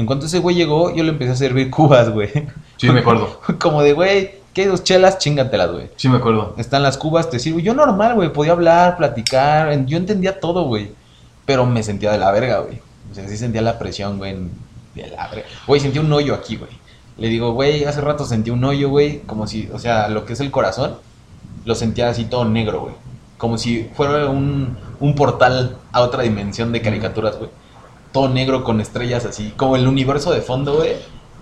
[0.00, 2.30] En cuanto ese güey llegó, yo le empecé a servir cubas, güey.
[2.78, 3.38] Sí, me acuerdo.
[3.60, 5.18] Como de, güey, ¿qué hay dos chelas?
[5.18, 5.90] Chíngatelas, güey.
[5.96, 6.54] Sí, me acuerdo.
[6.56, 7.58] Están las cubas, te sirvo.
[7.58, 10.92] Yo normal, güey, podía hablar, platicar, yo entendía todo, güey.
[11.44, 12.80] Pero me sentía de la verga, güey.
[13.10, 14.38] O sea, sí sentía la presión, güey,
[14.94, 15.44] de la verga.
[15.66, 16.70] Güey, sentía un hoyo aquí, güey.
[17.18, 20.32] Le digo, güey, hace rato sentí un hoyo, güey, como si, o sea, lo que
[20.32, 20.94] es el corazón,
[21.66, 22.94] lo sentía así todo negro, güey.
[23.36, 27.50] Como si fuera un, un portal a otra dimensión de caricaturas, güey.
[28.12, 30.96] Todo negro con estrellas así, como el universo de fondo, güey.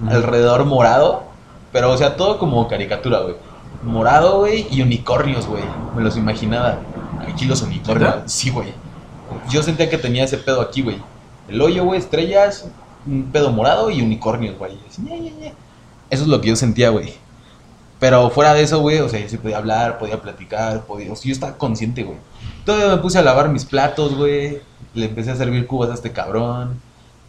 [0.08, 1.24] Alrededor morado,
[1.72, 3.34] pero o sea, todo como caricatura, güey.
[3.82, 5.62] Morado, güey, y unicornios, güey.
[5.96, 6.78] Me los imaginaba.
[7.26, 8.14] Aquí los unicornios.
[8.14, 8.28] ¿Neta?
[8.28, 8.72] Sí, güey.
[9.48, 10.98] Yo sentía que tenía ese pedo aquí, güey.
[11.48, 12.68] El hoyo, güey, estrellas,
[13.06, 14.78] un pedo morado y unicornios, güey.
[16.10, 17.14] Eso es lo que yo sentía, güey.
[17.98, 21.12] Pero fuera de eso, güey, o sea, yo sí podía hablar, podía platicar, podía...
[21.12, 22.18] O sea, yo estaba consciente, güey.
[22.64, 24.60] Todavía me puse a lavar mis platos, güey.
[24.94, 26.80] Le empecé a servir cubas a este cabrón.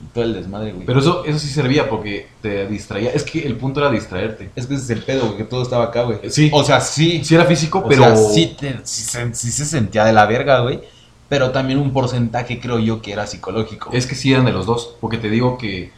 [0.01, 0.85] Y todo el desmadre, güey.
[0.85, 3.11] Pero eso, eso sí servía porque te distraía.
[3.11, 4.49] Es que el punto era distraerte.
[4.55, 6.19] Es que ese es el pedo, güey, que todo estaba acá, güey.
[6.29, 6.49] Sí.
[6.53, 7.21] O sea, sí.
[7.23, 8.03] Sí era físico, O pero...
[8.03, 10.79] sea, sí, te- sí se, sí se sentía de la verga, güey.
[11.27, 13.89] Pero también un porcentaje creo yo que era psicológico.
[13.91, 14.95] Es que sí eran de los dos.
[15.01, 15.91] Porque te digo que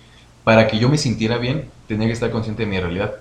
[0.43, 3.13] para que yo me sintiera bien, tenía que estar consciente de mi realidad.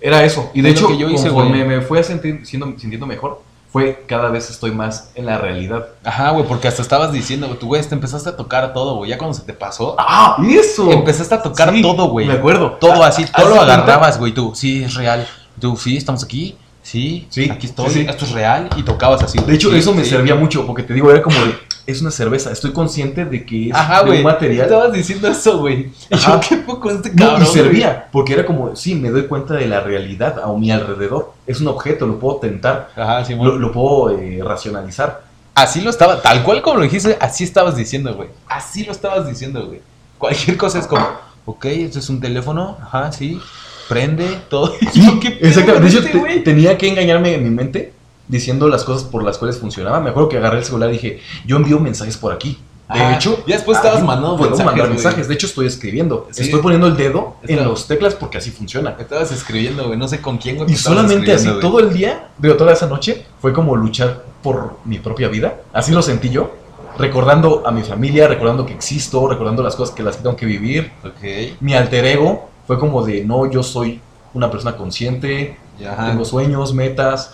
[0.00, 0.50] Era eso.
[0.54, 1.78] Y de Es hecho, que yo hice, conforme güey.
[1.78, 3.42] me fui a sentir, siendo, sintiendo mejor,
[3.76, 5.88] fue cada vez estoy más en la realidad.
[6.02, 9.10] Ajá, güey, porque hasta estabas diciendo, güey, tú, güey, te empezaste a tocar todo, güey.
[9.10, 10.38] Ya cuando se te pasó, ¡Ah!
[10.48, 10.90] ¡Eso!
[10.90, 12.26] empezaste a tocar Sí, todo, güey.
[12.26, 12.78] Me acuerdo.
[12.80, 14.52] Todo Ah, así, ¿haz todo lo agarrabas, güey, tú.
[14.54, 15.28] Sí, es real.
[15.60, 16.56] Tú, sí, estamos aquí.
[16.80, 17.90] Sí, Sí, aquí estoy.
[17.90, 18.06] sí, sí.
[18.08, 18.70] Esto es real.
[18.76, 19.38] Y tocabas así.
[19.40, 21.54] De hecho, eso me servía mucho, porque te digo, era como de,
[21.86, 24.66] es una cerveza, estoy consciente de que es Ajá, de un material.
[24.66, 25.90] Estabas diciendo eso, güey.
[26.10, 27.42] Y yo, ¿qué poco este No, cabrón?
[27.42, 27.54] y güey?
[27.54, 31.32] servía, porque era como, sí, me doy cuenta de la realidad a mi alrededor.
[31.46, 35.22] Es un objeto, lo puedo tentar, Ajá, sí, lo, lo puedo eh, racionalizar.
[35.54, 38.28] Así lo estaba, tal cual como lo dijiste, así estabas diciendo, güey.
[38.48, 39.80] Así lo estabas diciendo, güey.
[40.18, 41.06] Cualquier cosa es como,
[41.46, 43.40] ok, esto es un teléfono, ajá, sí,
[43.88, 44.74] prende, todo.
[44.94, 45.78] Y yo, ¿qué Exacto.
[45.80, 47.92] De hecho, este tenía que engañarme en mi mente
[48.28, 50.00] diciendo las cosas por las cuales funcionaba.
[50.00, 52.58] Me acuerdo que agarré el celular y dije, yo envío mensajes por aquí.
[52.92, 54.94] De Ah, hecho, ya después estabas mandando puedo mensajes, mandar güey.
[55.02, 55.26] mensajes.
[55.26, 56.28] De hecho, estoy escribiendo.
[56.30, 56.44] Sí.
[56.44, 58.94] Estoy poniendo el dedo en los teclas porque así funciona.
[58.98, 60.70] Estabas escribiendo, güey, no sé con quién, güey.
[60.70, 65.00] Y solamente así, todo el día, digo, toda esa noche, fue como luchar por mi
[65.00, 65.62] propia vida.
[65.72, 66.52] Así lo sentí yo.
[66.96, 70.92] Recordando a mi familia, recordando que existo, recordando las cosas que las tengo que vivir.
[71.02, 71.50] güey.
[71.50, 74.00] Ok, Mi alter ego fue como de, no, yo soy
[74.32, 76.10] una persona consciente, ajá.
[76.10, 77.32] tengo sueños, metas.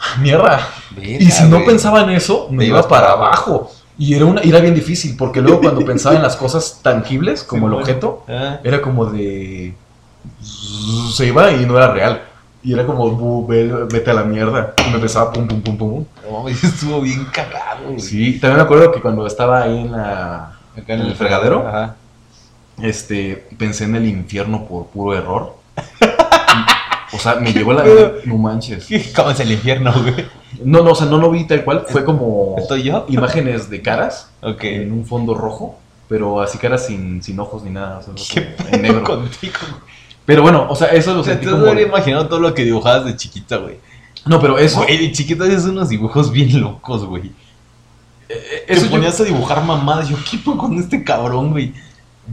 [0.20, 0.66] Mierda.
[1.00, 1.66] Y si no güey.
[1.66, 3.70] pensaba en eso, me iba para abajo.
[3.98, 7.66] Y era, una, era bien difícil, porque luego cuando pensaba en las cosas tangibles, como
[7.66, 7.82] el bueno.
[7.84, 9.74] objeto, Ah, era como de...
[11.14, 12.22] Se iba y no era real.
[12.62, 14.74] Y era como, "Bu, ve- vete a la mierda.
[14.86, 16.04] Y me empezaba pum, pum, pum, pum.
[16.30, 18.00] no estuvo bien cagado, güey.
[18.00, 20.58] Sí, también me acuerdo que cuando estaba ahí en la...
[20.76, 21.66] Acá ¿En el fregadero?
[21.68, 21.96] Ajá.
[22.80, 25.56] Este, pensé en el infierno por puro error.
[27.12, 27.84] o sea, me llegó la...
[28.24, 28.88] No manches.
[29.14, 30.26] ¿Cómo es el infierno, güey?
[30.64, 31.84] No, no, o sea, no lo vi tal cual.
[31.88, 33.06] Fue como ¿Estoy yo?
[33.08, 34.30] imágenes de caras.
[34.42, 34.64] Ok.
[34.64, 38.54] en un fondo rojo, pero así caras sin, sin ojos ni nada, o sea, ¿Qué
[38.56, 39.04] como en negro.
[39.04, 39.54] contigo?
[40.26, 41.66] Pero bueno, o sea, eso lo sentí tú como...
[41.66, 43.76] habría imaginado todo lo que dibujabas de chiquita, güey.
[44.26, 44.82] No, pero eso...
[44.82, 47.32] Güey, de chiquita haces unos dibujos bien locos, güey.
[48.28, 50.08] eh, Eso eso Te yo- ponías a dibujar mamadas.
[50.08, 51.72] Yo, ¿qué con este cabrón, güey?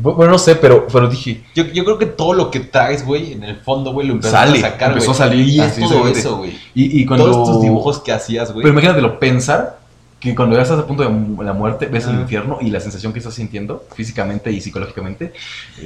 [0.02, 1.44] Bu- Bueno, no sé, pero, pero dije...
[1.56, 4.48] Yo, yo creo que todo lo que traes, güey, en el fondo, güey, lo empezaste
[4.48, 6.52] Sale, a sacar, empezó a salir, Y es todo eso, güey.
[6.76, 7.26] Y, y cuando...
[7.32, 8.64] Todos estos dibujos que hacías, güey.
[8.64, 9.80] Pero imagínatelo, pensar
[10.20, 12.22] que cuando ya estás a punto de la muerte, ves el Ajá.
[12.22, 15.34] infierno y la sensación que estás sintiendo físicamente y psicológicamente...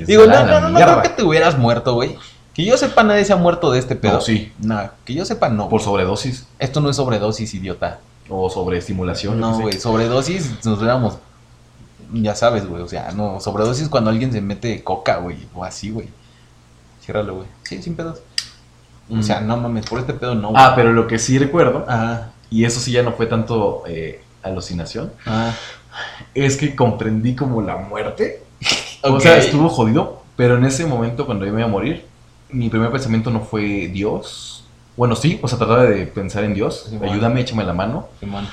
[0.07, 2.15] Digo, no, no, no, no creo que te hubieras muerto, güey.
[2.53, 4.13] Que yo sepa, nadie se ha muerto de este pedo.
[4.15, 5.69] No, sí, Nada, que yo sepa, no.
[5.69, 7.99] por sobredosis Esto no es sobredosis, idiota.
[8.29, 9.39] o sobreestimulación.
[9.39, 11.17] No, güey, sobredosis nos hubiéramos.
[12.13, 15.91] Ya sabes, güey, o sea, no, sobredosis cuando alguien se mete coca, güey, o así,
[15.91, 16.09] güey.
[17.01, 17.47] Ciérralo, güey.
[17.63, 18.21] Sí, sin pedos.
[19.09, 20.61] O sea, no mames, por este pedo no, güey.
[20.63, 24.21] Ah, pero lo que sí recuerdo, Ajá, y eso sí ya no fue tanto eh,
[24.41, 25.55] alucinación, ajá.
[26.33, 28.43] es que comprendí como la muerte.
[29.03, 32.05] O sea, estuvo jodido, pero en ese momento cuando yo me iba a morir,
[32.51, 34.63] mi primer pensamiento no fue Dios.
[34.95, 38.09] Bueno, sí, o sea, trataba de pensar en Dios, Sí, ayúdame, échame la mano.
[38.19, 38.47] Simón.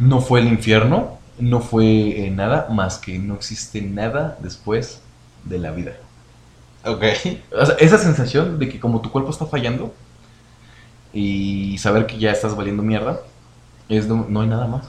[0.00, 5.00] No fue el infierno, no fue eh, nada más que no existe nada después
[5.44, 5.92] de la vida.
[6.84, 7.02] Ok.
[7.60, 9.92] O sea, esa sensación de que como tu cuerpo está fallando
[11.12, 13.20] y saber que ya estás valiendo mierda,
[13.88, 14.84] es no, no hay nada más.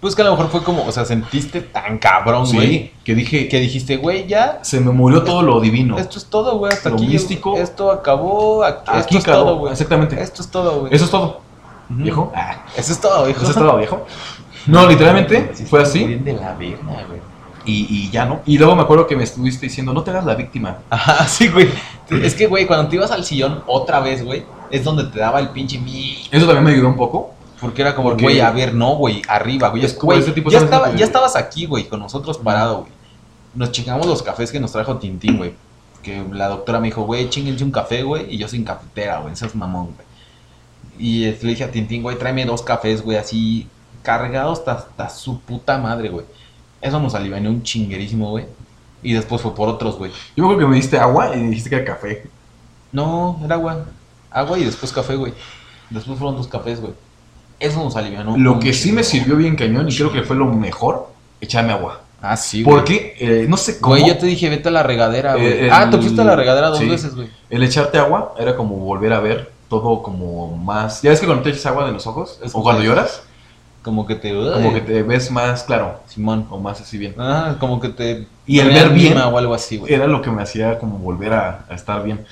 [0.00, 2.68] Pues que a lo mejor fue como, o sea, sentiste tan cabrón, güey.
[2.68, 4.58] Sí, que dije Que dijiste, güey, ya.
[4.62, 5.98] se me murió todo lo divino.
[5.98, 6.72] Esto es todo, güey.
[6.74, 7.06] Hasta Lo aquí.
[7.06, 7.56] místico.
[7.56, 8.64] Esto acabó.
[8.64, 9.72] Aquí, Aquí esto es acabó, todo, güey.
[9.72, 10.20] exactamente.
[10.22, 10.94] Esto es todo, güey.
[10.94, 11.40] Eso es todo,
[11.88, 12.02] Ujú.
[12.02, 12.32] viejo.
[12.34, 13.40] Ah, eso es todo, viejo.
[13.42, 14.06] Eso es todo, viejo.
[14.66, 17.20] No, literalmente Sí, fue así Bien de la verga, güey.
[17.66, 18.40] y, y ya no.
[18.46, 20.78] Y luego me acuerdo que me estuviste diciendo, no te hagas la víctima.
[20.90, 21.68] Ajá, sí, güey.
[22.22, 25.40] Es que, güey, cuando te ibas al sillón otra vez, güey, es donde te daba
[25.40, 26.16] el pinche mi.
[26.30, 27.32] Eso también me ayudó un poco.
[27.60, 29.84] Porque era como, güey, a ver, no, güey, arriba, güey.
[29.84, 32.80] Es güey, ese tipo ya, de estaba, que- ya estabas aquí, güey, con nosotros parado,
[32.80, 32.92] güey.
[33.54, 35.54] Nos chingamos los cafés que nos trajo Tintín, güey.
[36.02, 39.32] Que la doctora me dijo, güey, chinguense un café, güey, y yo sin cafetera, güey,
[39.32, 40.06] ese es mamón, güey.
[40.98, 43.66] Y este, le dije a Tintín, güey, tráeme dos cafés, güey, así
[44.04, 46.26] cargados hasta, hasta su puta madre, güey.
[46.80, 48.44] Eso nos alivianó un chinguerísimo, güey.
[49.02, 50.12] Y después fue por otros, güey.
[50.36, 52.26] Yo creo que me diste agua y dijiste que era café.
[52.92, 53.86] No, era agua.
[54.30, 55.32] Agua y después café, güey.
[55.90, 56.92] Después fueron dos cafés, güey.
[57.58, 58.36] Eso nos alivianó.
[58.36, 61.08] Lo que sí me sirvió bien cañón y creo que fue lo mejor,
[61.40, 62.02] echarme agua.
[62.20, 62.76] Ah, sí, güey.
[62.76, 65.46] Porque, eh, no sé cómo, Güey, yo te dije, vete a la regadera, güey.
[65.46, 66.88] Eh, ah, te fuiste a la regadera dos sí.
[66.88, 67.28] veces, güey.
[67.50, 71.02] el echarte agua era como volver a ver todo como más...
[71.02, 72.40] ¿Ya ves que cuando te echas agua de los ojos?
[72.42, 73.22] Es o cuando lloras,
[73.84, 74.32] Como que te.
[74.32, 76.00] como que te ves más claro.
[76.08, 76.46] Simón.
[76.50, 77.14] O más así bien.
[77.18, 78.26] Ah, como que te.
[78.46, 79.92] Y el ver bien o algo así, güey.
[79.92, 82.24] Era lo que me hacía como volver a, a estar bien.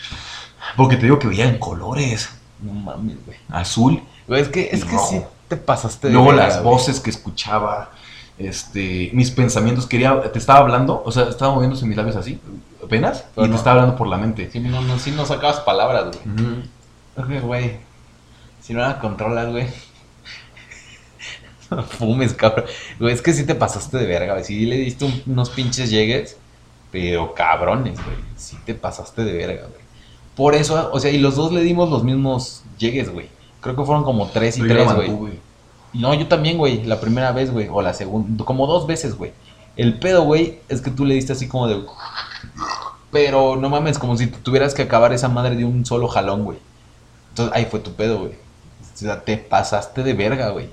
[0.76, 2.30] Porque te digo que veía en colores.
[2.60, 3.36] No mames, güey.
[3.50, 4.02] Azul.
[4.26, 5.08] Güey, es que, es que rojo.
[5.10, 6.74] sí te pasaste de Luego verga, las güey.
[6.74, 7.90] voces que escuchaba.
[8.38, 12.40] Este, mis pensamientos, quería, te estaba hablando, o sea, estaba moviéndose mis labios así,
[12.82, 13.54] apenas, Pero y no.
[13.54, 14.48] te estaba hablando por la mente.
[14.50, 16.34] Sí, no, no, sí no sacabas palabras, güey.
[16.34, 16.62] Ujú.
[17.38, 17.76] Ok, güey.
[18.62, 19.66] Si no la controlas, güey.
[21.98, 22.64] Fumes, cabrón.
[22.98, 24.44] Güey, es que sí te pasaste de verga, güey.
[24.44, 26.36] Sí le diste un- unos pinches llegues,
[26.90, 28.16] pero cabrones, güey.
[28.36, 29.82] Sí te pasaste de verga, güey.
[30.36, 33.28] Por eso, o sea, y los dos le dimos los mismos llegues, güey.
[33.60, 35.08] Creo que fueron como tres y Pero tres, güey.
[35.92, 36.82] No, yo también, güey.
[36.84, 37.68] La primera vez, güey.
[37.70, 38.44] O la segunda.
[38.44, 39.32] Como dos veces, güey.
[39.76, 41.82] El pedo, güey, es que tú le diste así como de.
[43.10, 46.58] Pero no mames, como si tuvieras que acabar esa madre de un solo jalón, güey.
[47.30, 48.32] Entonces, ahí fue tu pedo, güey.
[48.32, 50.68] O sea, te pasaste de verga, güey.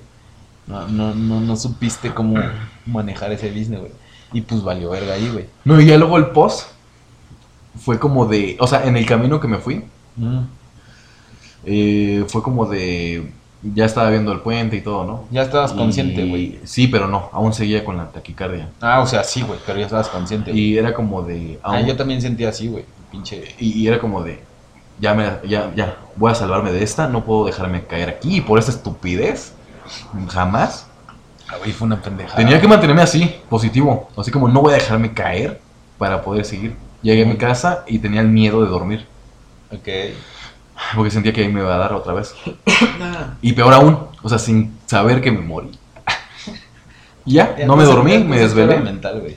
[0.70, 2.38] No, no, no, no supiste cómo
[2.86, 3.92] manejar ese business, güey.
[4.32, 5.46] Y pues valió verga ahí, güey.
[5.64, 6.68] No, y ya luego el post
[7.78, 9.84] fue como de, o sea, en el camino que me fui,
[10.16, 10.40] Mm.
[11.64, 13.30] eh, fue como de,
[13.62, 15.24] ya estaba viendo el puente y todo, ¿no?
[15.30, 16.58] Ya estabas consciente, güey.
[16.64, 18.70] Sí, pero no, aún seguía con la taquicardia.
[18.80, 20.52] Ah, o sea, sí, güey, pero ya estabas consciente.
[20.52, 22.84] Y era como de, Ah, yo también sentía así, güey.
[23.10, 23.56] Pinche.
[23.58, 24.40] y, y era como de,
[25.00, 28.40] ya, me, ya, ya, voy a salvarme de esta, no puedo dejarme caer aquí y
[28.40, 29.52] por esta estupidez,
[30.28, 30.86] jamás.
[31.48, 32.36] Ah, güey, fue una pendejada.
[32.36, 35.60] Tenía que mantenerme así, positivo, así como no voy a dejarme caer
[35.98, 36.76] para poder seguir.
[37.02, 39.06] Llegué a mi casa y tenía el miedo de dormir,
[39.72, 39.88] Ok.
[40.94, 42.34] porque sentía que ahí me iba a dar otra vez.
[43.42, 45.70] Y peor aún, o sea, sin saber que me morí.
[47.24, 48.78] Ya, Ya no me dormí, me desvelé.
[48.80, 49.36] mental, güey.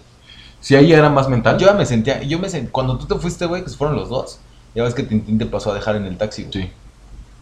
[0.59, 1.57] Si ahí ya era más mental.
[1.57, 3.95] Yo ya me sentía, yo me sent- cuando tú te fuiste, güey, que se fueron
[3.97, 4.39] los dos,
[4.73, 6.53] ya ves que Tintín te pasó a dejar en el taxi, güey.
[6.53, 6.71] Sí.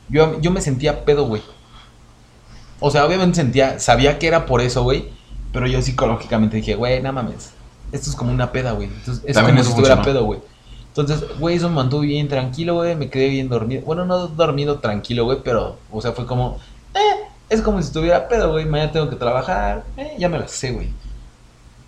[0.10, 1.42] Yo, yo me sentía pedo, güey.
[2.82, 5.06] O sea, obviamente sentía, sabía que era por eso, güey,
[5.54, 7.52] pero yo psicológicamente dije, güey, no mames,
[7.94, 8.88] esto es como una peda, güey.
[8.90, 10.40] Entonces, es También como si estuviera pedo, güey.
[10.88, 13.84] Entonces, güey, eso me mantuvo bien tranquilo, güey, me quedé bien dormido.
[13.86, 16.58] Bueno, no dormido tranquilo, güey, pero, o sea, fue como,
[16.94, 20.48] eh, es como si estuviera pedo, güey, mañana tengo que trabajar, eh, ya me la
[20.50, 20.90] sé, güey.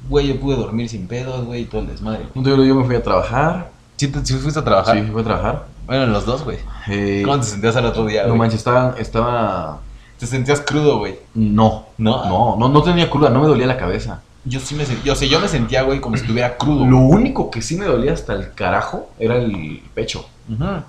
[0.10, 2.28] Güey, yo pude dormir sin pedos, güey, y todo el desmadre.
[2.36, 3.72] Yo, yo me fui a trabajar.
[3.98, 4.98] ¿Sí, te- sí fuiste a trabajar?
[4.98, 5.66] Sí, fui a trabajar.
[5.86, 6.58] Bueno, los dos, güey.
[6.88, 8.40] Eh, ¿Cómo te sentías al otro día, no güey?
[8.40, 9.80] manches, estaba, estaba...
[10.24, 11.20] Te sentías crudo, güey.
[11.34, 12.24] No, ¿No?
[12.30, 14.22] no, no, no tenía cruda, no me dolía la cabeza.
[14.46, 16.86] Yo sí me sentía, o sea, yo me sentía, güey, como si estuviera crudo.
[16.86, 20.26] Lo único que sí me dolía hasta el carajo era el pecho.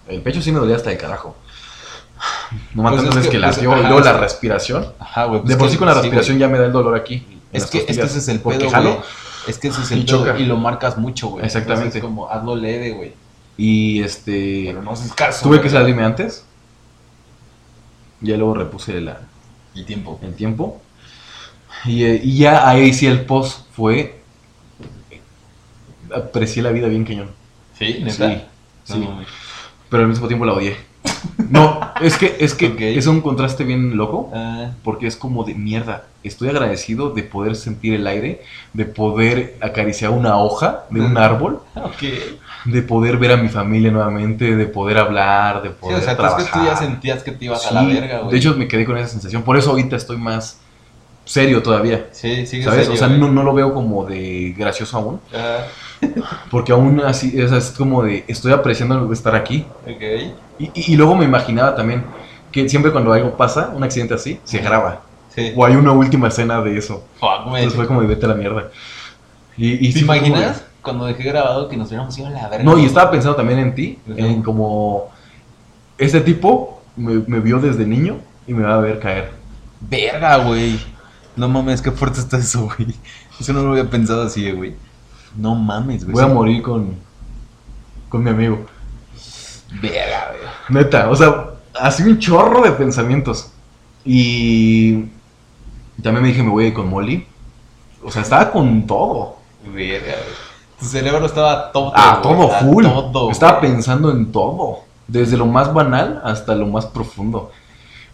[0.09, 1.35] El pecho sí me dolía hasta el carajo.
[2.75, 4.87] No Pues más es es que- que, pues, y luego es la respiración.
[5.01, 5.41] Ajá, güey.
[5.41, 7.27] pues De por sí con la respiración ya me da el dolor aquí.
[7.53, 8.97] Es las que, es que ese es el pedo, güey.
[9.49, 10.39] Es que ese es el Y pedo choca.
[10.39, 11.45] y lo marcas mucho, güey.
[11.45, 11.99] Exactamente.
[11.99, 13.15] Entonces, como hazlo leve, güey.
[13.57, 14.65] Y este.
[14.67, 15.43] Pero no haces caso.
[15.49, 16.45] tuve que salirme antes.
[18.25, 19.21] Ya luego repuse la,
[19.75, 20.19] El tiempo.
[20.23, 20.81] el tiempo.
[21.85, 24.21] Y, eh, y ya ahí sí el post fue.
[26.15, 27.31] Aprecié la vida bien cañón.
[27.79, 27.99] ¿Sí?
[28.03, 28.31] ¿Neta?
[28.31, 28.43] Sí,
[28.85, 28.99] sí.
[28.99, 29.25] No.
[29.91, 30.77] Pero al mismo tiempo la odié.
[31.51, 34.31] No, es que, es que es un contraste bien loco.
[34.35, 36.05] Ah, Porque es como de mierda.
[36.23, 41.19] Estoy agradecido de poder sentir el aire, de poder acariciar una hoja de un Mm.
[41.19, 41.61] árbol,
[42.65, 46.17] de poder ver a mi familia nuevamente, de poder hablar, de Sí, poder o sea,
[46.17, 46.41] trabajar.
[46.41, 48.31] es que tú ya sentías que te ibas a la Sí, verga, güey.
[48.33, 49.43] De hecho, me quedé con esa sensación.
[49.43, 50.59] Por eso ahorita estoy más
[51.25, 52.09] serio todavía.
[52.13, 52.81] sí, sigue ¿Sabes?
[52.87, 53.19] serio, o sea, güey.
[53.21, 55.21] no, no lo veo como de gracioso aún.
[55.35, 55.65] Ah,
[56.51, 59.65] Porque aún así, o sea, es como de estoy apreciando estar aquí.
[59.87, 60.03] ok.
[60.59, 62.05] Y, y- y luego me imaginaba también
[62.53, 65.01] que siempre cuando algo pasa, un accidente así, se graba.
[65.35, 65.53] Sí.
[65.57, 67.05] O hay una última escena de eso.
[67.19, 67.63] Fuck, güey.
[67.65, 68.71] Entonces fue como de vete a la mierda.
[69.57, 72.49] Y, y ¿Te sí como imaginas cuando dejé grabado que nos hubiéramos ido a la
[72.49, 72.65] verga?
[72.65, 75.11] No, y estaba pensando también en ti, en como
[75.99, 79.31] este tipo me, me vio desde niño y me va a ver caer.
[79.81, 80.79] Verga, güey.
[81.37, 82.95] No mames, qué fuerte está eso, güey.
[83.41, 84.75] Eso no lo había pensado así, güey.
[85.37, 86.15] No mames, güey.
[86.15, 86.95] Voy a morir con,
[88.09, 88.65] con mi amigo.
[89.83, 90.33] Verga,
[90.69, 90.85] güey.
[90.85, 93.51] Neta, o sea, así un chorro de pensamientos.
[94.05, 95.07] Y
[96.03, 97.27] también me dije, me voy a ir con Molly.
[98.03, 99.37] O sea, estaba con todo.
[99.67, 100.45] Verga, güey.
[100.79, 101.93] Tu cerebro estaba todo.
[101.95, 102.85] Ah, güey, todo full.
[102.85, 103.73] todo, Estaba güey.
[103.73, 104.81] pensando en todo.
[105.07, 107.51] Desde lo más banal hasta lo más profundo.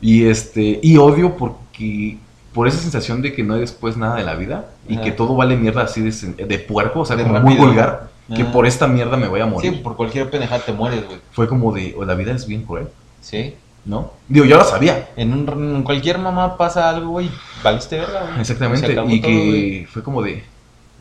[0.00, 2.18] Y este, y odio porque
[2.54, 5.04] por esa sensación de que no hay después nada de la vida y Ajá.
[5.04, 7.66] que todo vale mierda así de, puerco, o sea, De como muy rápido.
[7.66, 9.82] vulgar, que por esta mierda me voy a Sí, morir.
[9.82, 11.18] por cualquier pendejada te mueres, güey.
[11.32, 12.88] Fue como de, o la vida es bien cruel,
[13.20, 13.54] Sí.
[13.84, 14.12] ¿no?
[14.28, 17.30] Digo, yo lo sabía, En, un, en cualquier mamá pasa algo, güey.
[17.62, 18.40] Valiste verga, güey.
[18.40, 19.84] Exactamente, y todo, que güey.
[19.86, 20.44] fue como de,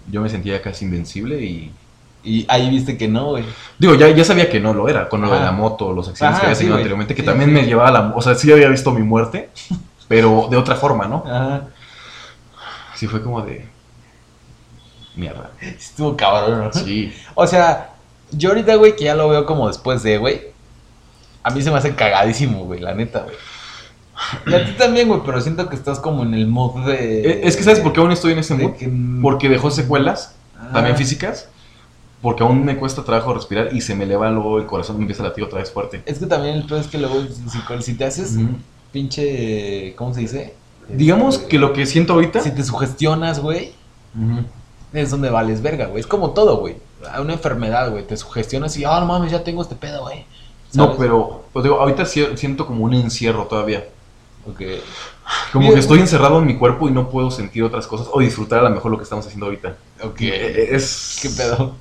[0.09, 1.71] yo me sentía casi invencible y...
[2.21, 3.45] Y ahí viste que no, güey.
[3.77, 6.39] Digo, ya, ya sabía que no lo era, con lo de la moto, los accidentes
[6.41, 7.53] que había sí, tenido anteriormente, que Sí, también sí.
[7.55, 8.13] me llevaba a la...
[8.15, 9.49] O sea, sí había visto mi muerte,
[10.09, 11.23] pero de otra forma, ¿no?
[11.25, 11.67] Ajá.
[12.95, 13.65] Sí fue como de...
[15.15, 15.51] Mierda.
[15.61, 16.73] Estuvo cabrón, ¿no?
[16.73, 17.13] Sí.
[17.35, 17.91] O sea,
[18.31, 20.41] yo ahorita, güey, que ya lo veo como después de, güey.
[21.43, 23.35] A mí se me hace cagadísimo, güey, la neta, güey.
[24.47, 27.21] Y a ti también, güey, pero siento que estás como en el mood de.
[27.21, 28.73] Eh, Es que ¿sabes por qué aún estoy en ese mood?
[28.73, 28.91] que-
[29.21, 30.69] Porque dejó secuelas, Ah.
[30.73, 31.47] también físicas,
[32.21, 35.23] porque aún me cuesta trabajo respirar y se me eleva luego el corazón, me empieza
[35.23, 36.03] a latir otra vez fuerte.
[36.05, 38.35] Es que también el peor es que luego, si, si te haces
[38.91, 39.93] pinche.
[39.95, 40.53] ¿Cómo se dice?
[40.89, 42.41] Digamos que lo que siento ahorita...
[42.41, 43.73] Si te sugestionas, güey,
[44.91, 45.99] es donde vales verga, güey.
[45.99, 46.77] Es como todo, güey.
[47.11, 48.05] A Una enfermedad, güey.
[48.05, 50.25] Te sugestionas y, ah, no mames, ya tengo este pedo, güey.
[50.73, 53.85] No, pero pues digo, ahorita siento como un encierro todavía.
[54.47, 54.61] Ok.
[55.51, 55.73] Como Bien.
[55.73, 58.69] que estoy encerrado en mi cuerpo y no puedo sentir otras cosas o disfrutar a
[58.69, 59.75] lo mejor lo que estamos haciendo ahorita.
[60.03, 60.21] Ok.
[60.21, 61.19] Eh, Es...
[61.21, 61.75] ¿Qué pedo?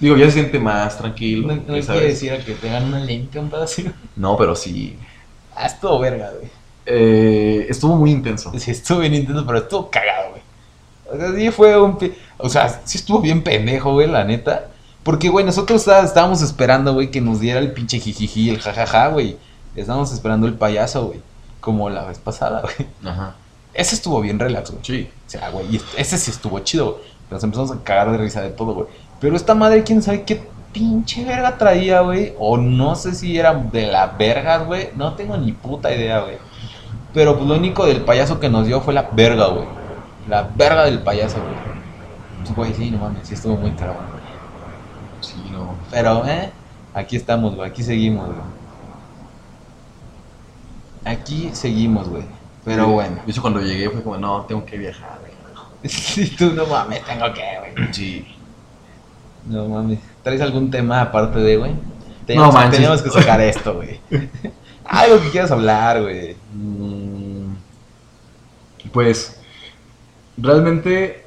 [0.00, 1.48] Digo, ya se siente más tranquilo.
[1.48, 3.90] No, no quiere decir a que te hagan una lente, un pedacito.
[4.16, 4.96] No, pero sí.
[5.62, 6.50] Ah, estuvo verga, güey.
[6.86, 8.52] Eh, estuvo muy intenso.
[8.58, 10.42] Sí, estuvo bien intenso, pero estuvo cagado, güey.
[11.12, 11.98] O sea, sí fue un...
[12.38, 14.68] O sea, sí estuvo bien pendejo, güey, la neta.
[15.02, 19.08] Porque, güey, nosotros está- estábamos esperando, güey, que nos diera el pinche jijiji, el jajaja,
[19.08, 19.36] güey.
[19.76, 21.20] Estábamos esperando el payaso, güey.
[21.60, 22.88] Como la vez pasada, güey.
[23.04, 23.34] Ajá.
[23.74, 24.82] Ese estuvo bien relax, güey.
[24.84, 25.10] Sí.
[25.26, 27.04] O sea, güey, ese sí estuvo chido, güey.
[27.30, 28.86] Nos empezamos a cagar de risa de todo, güey.
[29.20, 30.42] Pero esta madre, quién sabe qué
[30.72, 32.34] pinche verga traía, güey.
[32.38, 34.90] O no sé si era de la verga, güey.
[34.96, 36.38] No tengo ni puta idea, güey.
[37.12, 39.66] Pero pues lo único del payaso que nos dio fue la verga, güey.
[40.28, 41.54] La verga del payaso, güey.
[42.44, 44.22] Pues, Güey, sí, no mames, sí estuvo muy caro, güey.
[45.20, 45.74] Sí, no.
[45.90, 46.50] Pero, eh,
[46.94, 47.68] aquí estamos, güey.
[47.68, 48.38] Aquí seguimos, güey.
[51.04, 52.24] Aquí seguimos, güey.
[52.64, 52.90] Pero Sí.
[52.92, 53.16] bueno.
[53.26, 55.18] Hecho, cuando llegué fue como, no, tengo que viajar.
[55.20, 55.30] güey.
[55.90, 57.92] Si tú no mames, tengo que, güey.
[57.94, 58.26] Sí.
[59.46, 59.98] No mames.
[60.22, 61.72] ¿Traes algún tema aparte de, güey?
[62.26, 62.72] Teníamos, manches.
[62.74, 64.00] teníamos que sacar esto, güey.
[64.84, 66.36] Algo que quieras hablar, güey.
[66.52, 67.54] Mm,
[68.92, 69.40] Pues,
[70.36, 71.24] realmente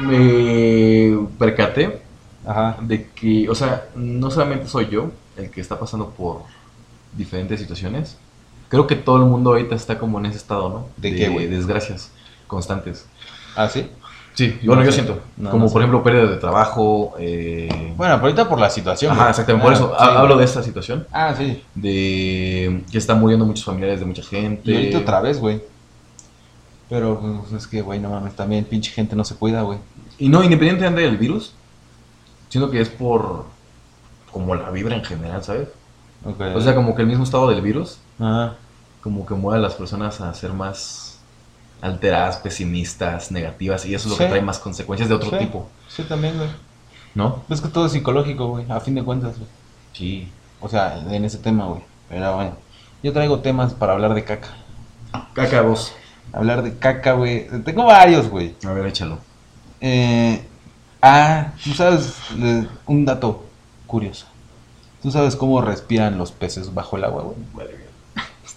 [0.00, 2.02] me percaté
[2.46, 2.76] Ajá.
[2.80, 6.42] de que, o sea, no solamente soy yo el que está pasando por
[7.16, 8.16] diferentes situaciones.
[8.68, 10.86] Creo que todo el mundo ahorita está como en ese estado, ¿no?
[10.96, 11.46] ¿De qué, güey?
[11.46, 12.10] desgracias
[12.46, 13.06] constantes.
[13.54, 13.90] ¿Ah, sí?
[14.34, 15.02] Sí, bueno, No yo sé.
[15.02, 15.20] siento.
[15.36, 15.72] No, como no sé.
[15.72, 17.14] por ejemplo pérdida de trabajo.
[17.18, 17.68] Eh...
[17.96, 19.12] Bueno, pero ahorita por la situación.
[19.12, 19.64] Ajá, exactamente.
[19.64, 21.06] Por eso sí, hablo de esta situación.
[21.12, 21.62] Ah, sí.
[21.74, 24.70] De que están muriendo muchos familiares de mucha gente.
[24.70, 25.62] Y ahorita otra vez, güey.
[26.88, 29.78] Pero pues, es que, güey, no mames, también pinche gente no se cuida, güey.
[30.18, 31.52] Y no, independientemente del virus,
[32.48, 33.46] siento que es por
[34.30, 35.68] como la vibra en general, ¿sabes?
[36.24, 36.40] Ok.
[36.54, 38.54] O sea, como que el mismo estado del virus, Ajá.
[39.02, 41.01] como que mueve a las personas a ser más
[41.82, 44.22] alteradas, pesimistas, negativas, y eso es lo Sí.
[44.24, 45.36] que trae más consecuencias de otro Sí.
[45.36, 46.48] tipo, Sí, también, güey.
[47.14, 47.42] ¿no?
[47.50, 49.50] Es que todo es psicológico, güey, a fin de cuentas, güey.
[49.92, 50.32] Sí.
[50.60, 51.82] O sea, en ese tema, güey.
[52.08, 52.52] Pero bueno,
[53.02, 54.48] yo traigo temas para hablar de caca.
[55.34, 55.92] Caca vos.
[56.32, 57.48] Hablar de caca, güey.
[57.64, 58.54] Tengo varios, güey.
[58.64, 59.18] A ver, échalo.
[59.80, 60.42] Eh,
[61.02, 62.14] ah, tú sabes
[62.86, 63.44] un dato
[63.86, 64.26] curioso.
[65.02, 67.36] ¿Tú sabes cómo respiran los peces bajo el agua, güey?
[67.54, 67.81] Vale.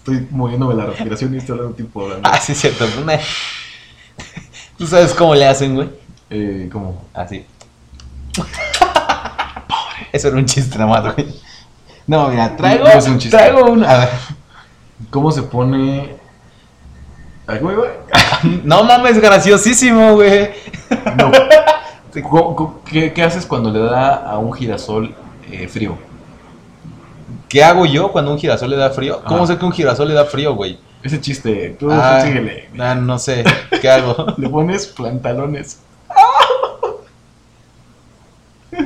[0.06, 2.28] Estoy moviéndome la respiración y estoy hablando tipo hablando.
[2.32, 2.86] Ah, sí, es cierto.
[2.86, 3.18] pues, me-
[4.78, 5.88] ¿Tú sabes cómo le hacen, güey?
[6.30, 7.02] Eh, ¿Cómo?
[7.12, 7.44] Así.
[10.12, 11.26] Eso era un chiste nada más, güey.
[12.06, 13.36] No, mira, traigo, No es un chiste.
[13.36, 13.84] traigo un...
[13.84, 14.08] A ver.
[15.10, 16.14] ¿Cómo se pone...
[17.48, 17.90] Ay, güey, güey.
[18.64, 20.50] No mames, graciosísimo, güey.
[21.16, 21.32] No.
[22.22, 25.14] ¿Cómo- cómo- ¿Qué, qué haces cuando le da a un girasol
[25.50, 25.98] eh, frío?
[27.48, 29.22] ¿Qué hago yo cuando un girasol le da frío?
[29.24, 29.52] ¿Cómo Ajá.
[29.54, 30.78] sé que un girasol le da frío, güey?
[31.02, 32.68] Ese chiste, tú Ah, síguele.
[32.80, 33.44] ah, no sé.
[33.80, 34.34] ¿Qué hago?
[34.38, 35.80] Le pones pantalones.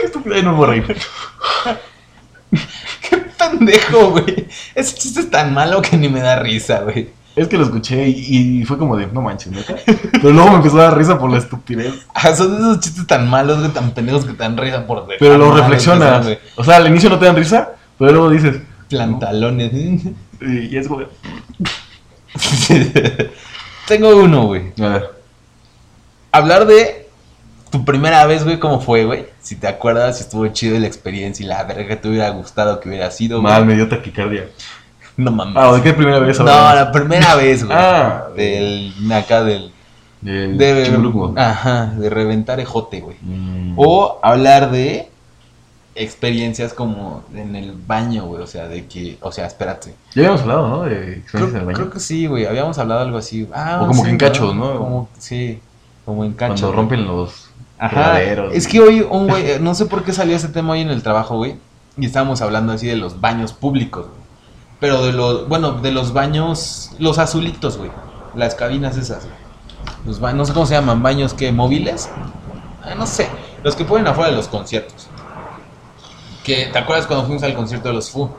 [0.00, 0.34] Qué estúpido.
[0.34, 0.84] Ay, no me reír.
[3.08, 4.46] Qué pendejo, güey.
[4.74, 7.10] Ese chiste es tan malo que ni me da risa, güey.
[7.38, 9.76] Es que lo escuché y, y fue como de, no manches, neta.
[10.12, 12.06] Pero luego me empezó a dar risa por la estupidez.
[12.12, 15.16] Ah, son esos chistes tan malos, güey, tan pendejos que te dan risa por de
[15.18, 16.14] Pero tan lo malos que reflexionas.
[16.16, 16.38] son, güey.
[16.56, 18.56] O sea, al inicio no te dan risa, pero luego dices,
[18.88, 19.72] Plantalones.
[20.40, 21.08] y es como de,
[23.86, 24.72] Tengo uno, güey.
[24.80, 25.10] A ver.
[26.32, 27.08] Hablar de
[27.70, 29.26] tu primera vez, güey, ¿cómo fue, güey?
[29.40, 32.80] Si te acuerdas, si estuvo chido la experiencia y la verga que te hubiera gustado
[32.80, 33.52] que hubiera sido, güey.
[33.52, 34.48] Mal, me dio taquicardia.
[35.18, 35.54] No mames.
[35.56, 36.38] Ah, ¿de qué primera vez?
[36.38, 37.76] no, la primera vez, güey.
[37.78, 38.28] Ah.
[38.34, 39.72] Del, acá del...
[40.20, 43.16] Del De, ajá, de reventar ejote, güey.
[43.20, 43.74] Mm.
[43.76, 45.08] O hablar de
[45.94, 48.42] experiencias como en el baño, güey.
[48.42, 49.94] O sea, de que, o sea, espérate.
[50.14, 50.82] Ya habíamos hablado, ¿no?
[50.84, 51.76] De Creo, experiencias en el baño.
[51.76, 52.46] creo que sí, güey.
[52.46, 53.48] Habíamos hablado algo así.
[53.52, 54.78] Ah, O como que en cachos, ¿no?
[54.78, 55.60] Como, sí,
[56.04, 56.60] como en cachos.
[56.60, 58.20] Cuando rompen los Ajá.
[58.52, 60.90] Es que hoy un güey, eh, no sé por qué salió ese tema hoy en
[60.90, 61.56] el trabajo, güey.
[61.96, 64.17] Y estábamos hablando así de los baños públicos, güey.
[64.80, 67.90] Pero de los, bueno, de los baños, los azulitos, güey.
[68.34, 69.36] Las cabinas esas, güey.
[70.06, 72.08] Los baños, no sé cómo se llaman, baños que móviles.
[72.84, 73.28] Ah, no sé.
[73.62, 75.08] Los que ponen afuera de los conciertos.
[76.44, 78.30] Que, ¿te acuerdas cuando fuimos al concierto de los Fu?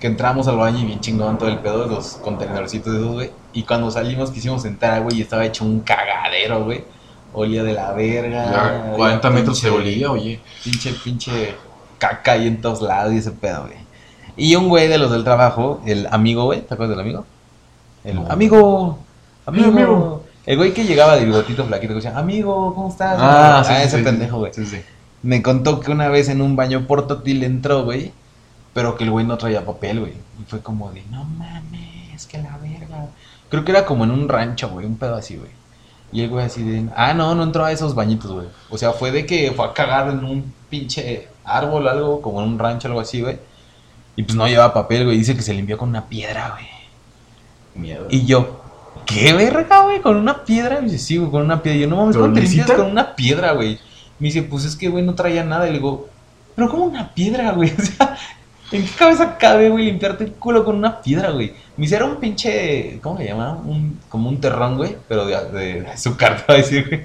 [0.00, 3.30] Que entramos al baño y bien chingón todo el pedo, los contenedorcitos de esos, güey.
[3.52, 6.84] Y cuando salimos quisimos entrar, güey, y estaba hecho un cagadero, güey.
[7.32, 8.50] Olía de la verga.
[8.50, 10.40] Ya, olía 40 metros se olía, oye.
[10.62, 11.56] Pinche, pinche
[11.98, 13.85] caca ahí en todos lados y ese pedo, güey.
[14.36, 17.24] Y un güey de los del trabajo, el amigo, güey, ¿te acuerdas del amigo?
[18.04, 18.26] El No.
[18.30, 18.98] amigo,
[19.46, 20.22] amigo, amigo.
[20.44, 23.16] El güey que llegaba de bigotito flaquito que decía, amigo, ¿cómo estás?
[23.20, 24.04] Ah, sí, sí, ese sí.
[24.04, 24.52] pendejo, güey.
[24.54, 24.80] Sí, sí.
[25.22, 28.12] Me contó que una vez en un baño portátil entró, güey,
[28.74, 30.12] pero que el güey no traía papel, güey.
[30.12, 33.06] Y fue como de, no mames, que la verga.
[33.48, 35.50] Creo que era como en un rancho, güey, un pedo así, güey.
[36.12, 38.46] Y el güey así de, ah, no, no entró a esos bañitos, güey.
[38.70, 42.40] O sea, fue de que fue a cagar en un pinche árbol o algo, como
[42.42, 43.38] en un rancho, algo así, güey.
[44.16, 45.18] Y pues no llevaba papel, güey.
[45.18, 46.66] Dice que se limpió con una piedra, güey.
[47.74, 48.06] Miedo.
[48.10, 48.62] Y yo,
[49.04, 50.00] ¿qué verga, güey?
[50.00, 50.78] ¿Con una piedra?
[50.78, 51.78] Y me dice, sí, güey, con una piedra.
[51.78, 53.78] Y yo, no mames, ¿Pero ¿cómo te limpias con una piedra, güey?
[54.18, 55.66] Me dice, pues es que, güey, no traía nada.
[55.68, 56.08] Y le digo,
[56.54, 57.72] ¿pero cómo una piedra, güey?
[57.78, 58.16] O sea,
[58.72, 61.52] ¿en qué cabeza cabe, güey, limpiarte el culo con una piedra, güey?
[61.76, 63.52] Me dice, era un pinche, ¿cómo le llama?
[63.64, 67.02] Un, como un terrón, güey, pero de, de, de azúcar, te voy a decir, güey.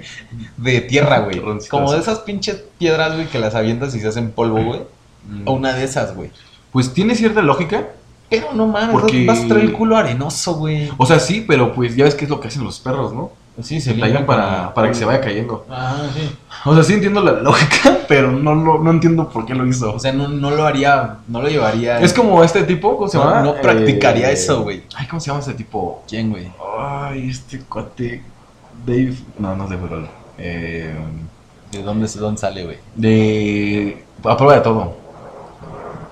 [0.56, 1.40] De tierra, güey.
[1.68, 4.80] Como de esas pinches piedras, güey, que las avientas y se hacen polvo, güey.
[5.28, 5.46] Mm.
[5.46, 6.30] O una de esas, güey.
[6.72, 7.88] Pues tiene cierta lógica.
[8.30, 10.90] Pero no mames, Porque- vas a traer el culo arenoso, güey.
[10.96, 13.30] O sea, sí, pero pues ya ves qué es lo que hacen los perros, ¿no?
[13.62, 15.66] Sí, Se tallan para, para que se vaya cayendo.
[15.68, 16.30] Ah, sí.
[16.64, 19.92] O sea, sí entiendo la lógica, pero no, no, no entiendo por qué lo hizo.
[19.94, 22.00] O sea, no, no lo haría, no lo llevaría.
[22.00, 23.42] es como este tipo, ¿cómo se no, llama?
[23.42, 24.84] no practicaría Eh, eso, güey.
[24.94, 26.02] Ay, ¿cómo se llama ese tipo?
[26.08, 26.50] ¿Quién, güey?
[26.78, 28.22] Ay, este cuate.
[28.86, 29.14] Dave.
[29.38, 30.08] No, no es Dave Grohl.
[30.38, 30.94] Eh,
[31.70, 32.78] ¿De dónde, de dónde sale, güey?
[32.96, 34.02] de.
[34.24, 34.96] A prueba de todo.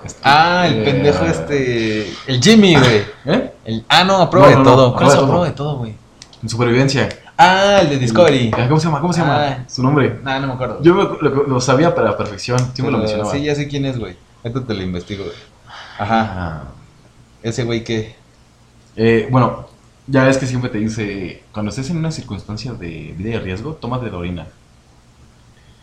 [0.05, 2.13] Este, Ah, el eh, pendejo este.
[2.27, 3.03] El Jimmy, güey.
[3.25, 3.53] ¿Eh?
[3.65, 4.93] El, ah, no, a prueba No, de no, no, todo.
[4.93, 5.71] ¿Cuál es prueba a de todo.
[5.73, 5.95] de güey?
[6.43, 7.09] En supervivencia.
[7.37, 8.51] Ah, el de Discovery.
[8.51, 9.01] ¿Cómo se llama?
[9.01, 9.43] ¿Cómo se llama?
[9.47, 9.63] Ah.
[9.67, 10.19] Su nombre.
[10.23, 10.79] Nah, no me acuerdo.
[10.81, 12.59] Yo me- lo, lo sabía para la perfección.
[12.73, 13.31] Sí me lo mencionaba.
[13.31, 14.15] Sí, ya sé quién es, güey.
[14.43, 15.35] Ahorita te lo investigo, güey.
[15.97, 16.29] Ajá.
[16.35, 16.63] Ah.
[17.43, 18.15] Ese güey que.
[18.95, 19.67] Eh, bueno,
[20.07, 23.73] ya ves que siempre te dice, cuando estés en una circunstancia de vida y riesgo,
[23.73, 24.47] tómate la orina.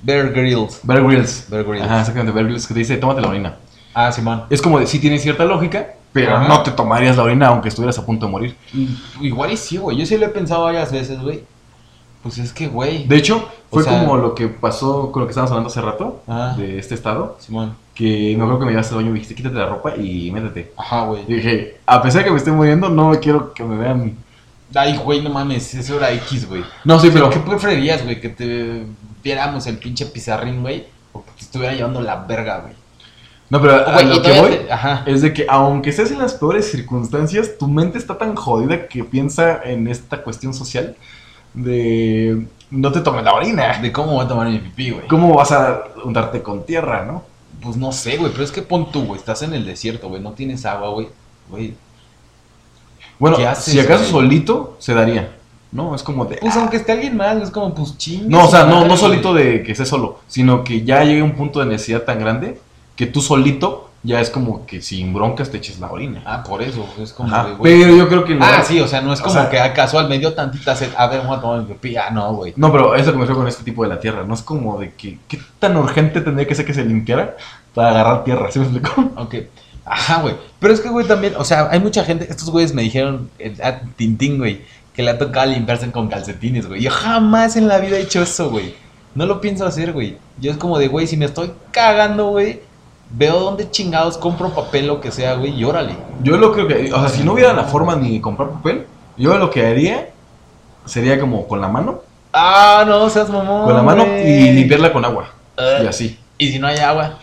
[0.02, 0.80] Bear Grylls.
[0.84, 1.46] Bear Grylls.
[1.48, 1.84] Bear Grylls.
[1.84, 3.56] Ajá, exactamente, Bear Grylls que te dice, tómate la orina.
[4.07, 4.44] Ah, Simón.
[4.51, 6.46] Es como de, sí tiene cierta lógica, pero Ajá.
[6.49, 8.57] no te tomarías la orina aunque estuvieras a punto de morir.
[9.20, 9.96] Igual y sí, güey.
[9.96, 11.42] Yo sí lo he pensado varias veces, güey.
[12.22, 13.07] Pues es que, güey.
[13.07, 15.80] De hecho, fue O sea- como lo que pasó con lo que estábamos hablando hace
[15.80, 16.55] rato, Ah.
[16.57, 17.74] de este estado, Simón.
[17.94, 20.30] que me acuerdo que me llevaste al baño y me dijiste, quítate la ropa y
[20.30, 20.72] métete.
[20.76, 21.22] Ajá, güey.
[21.26, 24.16] Y dije, a pesar de que me esté muriendo, no quiero que me vean.
[24.74, 26.62] Ay, güey, no mames, eso era X, güey.
[26.84, 27.28] No, sí, pero...
[27.30, 28.20] ¿Qué preferirías, güey?
[28.20, 28.84] Que te
[29.24, 30.86] viéramos el pinche pizarrín, güey.
[31.12, 32.74] O que te estuviera llevando la verga, güey.
[33.51, 34.51] No, pero a lo que voy...
[34.51, 35.03] te- Ajá.
[35.07, 39.05] Es de que aunque estés en las peores circunstancias, tu mente está tan jodida que
[39.05, 40.96] piensa en esta cuestión social
[41.55, 43.78] de no te tomes la orina.
[43.78, 45.07] De cómo voy a tomar mi pipí, güey.
[45.09, 47.22] ¿Cómo vas a untarte con tierra, no?
[47.62, 48.30] Pues no sé, güey.
[48.32, 49.18] Pero es que pon tú, güey.
[49.18, 50.20] Estás en el desierto, güey.
[50.20, 51.09] No tienes agua, güey.
[51.49, 51.74] Güey.
[53.18, 55.34] Bueno, ¿Qué haces, si acaso solito se daría.
[55.72, 56.36] No, es como de.
[56.36, 56.61] Pues ah.
[56.61, 58.28] aunque esté alguien más, es como, pues ching.
[58.28, 61.32] No, o sea, no, no solito de que estés solo, sino que ya llegue un
[61.32, 62.61] punto de necesidad tan grande
[62.99, 66.22] que tú solito ya es como que sin broncas te eches la orina.
[66.26, 66.84] Ah, por eso.
[67.01, 67.80] Es como Ajá, de, güey.
[67.80, 69.72] Pero yo creo que Ah, sí, o sea, no es O como sea- que a
[69.72, 70.90] casual me dio tantita sed.
[70.96, 71.96] A ver, voy a tomar mi pipí.
[71.96, 72.53] Ah, no, güey.
[72.57, 74.24] No, pero es lo que me refiero con este tipo de la tierra.
[74.24, 77.36] No es como de que qué tan urgente tendría que ser que se limpiara
[77.74, 78.51] para agarrar tierra.
[78.51, 79.11] ¿Sí me explico?
[79.16, 79.34] Ok.
[79.84, 80.34] Ajá, güey.
[80.59, 83.57] Pero es que, güey, también, o sea, hay mucha gente, estos güeyes me dijeron, eh,
[83.62, 86.82] a Tintín, güey, que le ha tocado limpiarse con calcetines, güey.
[86.82, 88.74] Yo jamás en la vida he hecho eso, güey.
[89.14, 90.18] No lo pienso hacer, güey.
[90.40, 92.61] Yo es como de, güey, si me estoy cagando, güey,
[93.11, 95.96] veo dónde chingados compro papel, lo que sea, güey, y órale.
[96.22, 98.86] Yo lo creo que, o sea, si no hubiera la forma ni de comprar papel,
[99.16, 100.11] yo lo que haría
[100.84, 102.02] sería como con la mano,
[102.32, 103.64] Ah, no, seas mamón.
[103.64, 104.48] con la mano güey.
[104.48, 105.30] y limpiarla con agua.
[105.56, 106.18] Eh, Y así.
[106.36, 107.18] Y si no hay agua.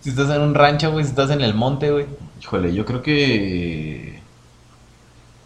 [0.00, 2.06] Si estás en un rancho, güey, si estás en el monte, güey.
[2.40, 4.20] Híjole, yo creo que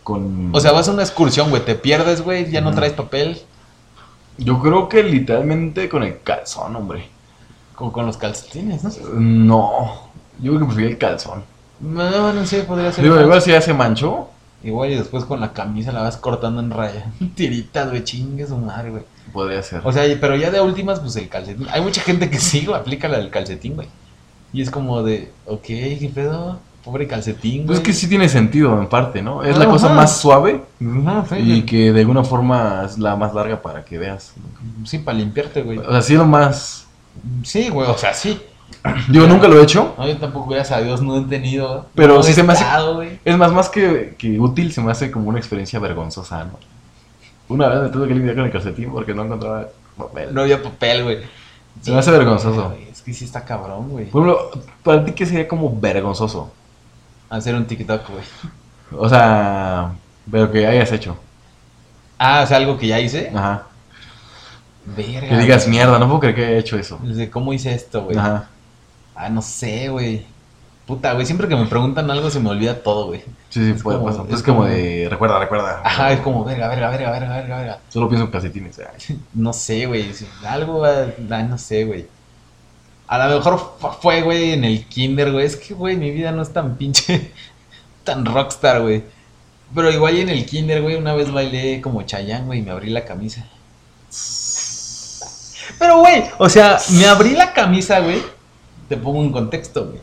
[0.04, 3.40] con O sea, vas a una excursión, güey, te pierdes, güey, ya no traes papel.
[4.38, 7.08] Yo creo que literalmente con el calzón, hombre.
[7.78, 8.90] Como con los calcetines, ¿no?
[9.14, 10.10] No,
[10.40, 11.44] yo creo que prefiero el calzón.
[11.78, 13.04] No, no sé, podría ser.
[13.04, 14.28] Digo, igual si ya se manchó,
[14.62, 17.12] Igual y después con la camisa la vas cortando en raya.
[17.36, 19.02] Tiritas, güey, chingue su madre, güey.
[19.32, 19.82] podría ser.
[19.84, 21.68] O sea, pero ya de últimas, pues el calcetín.
[21.70, 23.88] Hay mucha gente que sí, güey, aplica la del calcetín, güey.
[24.52, 26.58] Y es como de, ok, ¿qué pedo?
[26.84, 27.66] Pobre calcetín, güey.
[27.66, 29.44] Pues es que sí tiene sentido en parte, ¿no?
[29.44, 29.72] Es la Ajá.
[29.72, 30.62] cosa más suave
[31.06, 34.32] Ajá, sí, y que de alguna forma es la más larga para que veas.
[34.84, 35.78] Sí, para limpiarte, güey.
[35.78, 36.87] O sea, sí lo más...
[37.42, 38.40] Sí, güey, o sea, sí.
[39.10, 41.86] Yo nunca lo he hecho, No, yo tampoco, gracias a Dios, no he tenido.
[41.94, 43.18] Pero no sí se me hace-.
[43.24, 46.58] Es más, más que, que útil, se me hace como una experiencia vergonzosa, ¿no?
[47.48, 50.34] Una vez me tuve que limpiar con el calcetín porque no encontraba papel.
[50.34, 51.18] No había papel, güey.
[51.80, 52.74] Se me hace vergonzoso.
[52.90, 54.06] Es que sí está cabrón, güey.
[54.06, 56.52] Por ejemplo, para ti, ¿qué sería como vergonzoso?
[57.30, 58.24] Hacer un TikTok, güey.
[58.92, 59.92] O sea,
[60.30, 61.16] pero que hayas hecho.
[62.18, 63.30] Ah, o sea, algo que ya hice.
[63.34, 63.67] Ajá.
[64.96, 65.28] Verga.
[65.28, 66.98] Que digas, mierda, no puedo creer que haya hecho eso.
[67.32, 68.16] Cómo hice esto, güey.
[68.16, 68.48] Ajá.
[69.14, 70.24] Ah, no sé, güey.
[70.86, 73.20] Puta, güey, siempre que me preguntan algo se me olvida todo, güey.
[73.50, 74.26] Sí, sí, Es puede como- pasar.
[74.28, 75.82] es Es como como- de, recuerda, recuerda.
[75.84, 77.78] Ajá, es como, verga, verga, verga, verga, verga, verga.
[77.90, 78.78] Solo pienso en calcetines.
[78.78, 79.18] ay.
[79.34, 80.10] No sé, güey.
[80.46, 82.06] Algo, ah, no sé, güey.
[83.06, 85.44] A lo mejor fu- fue, güey, en el kinder, güey.
[85.44, 87.32] Es que, güey, mi vida no es tan pinche,
[88.04, 89.02] tan rockstar, güey.
[89.74, 92.88] Pero igual en el kinder, güey, una vez bailé como Chayán, güey, y me abrí
[92.88, 93.46] la camisa.
[95.78, 98.22] Pero, güey, o sea, me abrí la camisa, güey.
[98.88, 100.00] Te pongo un contexto, güey.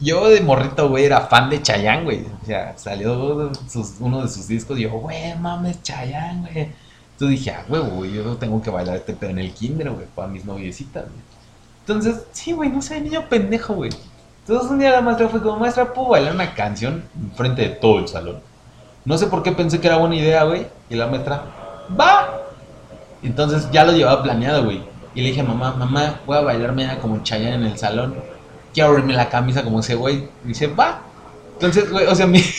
[0.00, 2.26] Yo de morrito, güey, era fan de Chayán, güey.
[2.42, 3.52] O sea, salió
[4.00, 6.68] uno de sus discos y yo, güey, mames, Chayán, güey.
[7.12, 10.06] Entonces dije, ah, güey, güey, yo tengo que bailar este pedo en el kinder, güey,
[10.14, 11.22] para mis noviecitas, güey.
[11.80, 13.90] Entonces, sí, güey, no sé, niño pendejo, güey.
[14.40, 18.00] Entonces un día la maestra fue como, maestra, ¿puedo bailar una canción enfrente de todo
[18.00, 18.40] el salón?
[19.04, 20.66] No sé por qué pensé que era buena idea, güey.
[20.90, 21.44] Y la maestra,
[21.98, 22.41] va.
[23.22, 24.82] Entonces ya lo llevaba planeado, güey.
[25.14, 28.14] Y le dije, mamá, mamá, voy a bailarme como Chayanne en el salón.
[28.72, 30.28] Quiero abrirme la camisa como ese güey.
[30.44, 31.02] Y dice, va.
[31.54, 32.42] Entonces, güey, o sea, mi...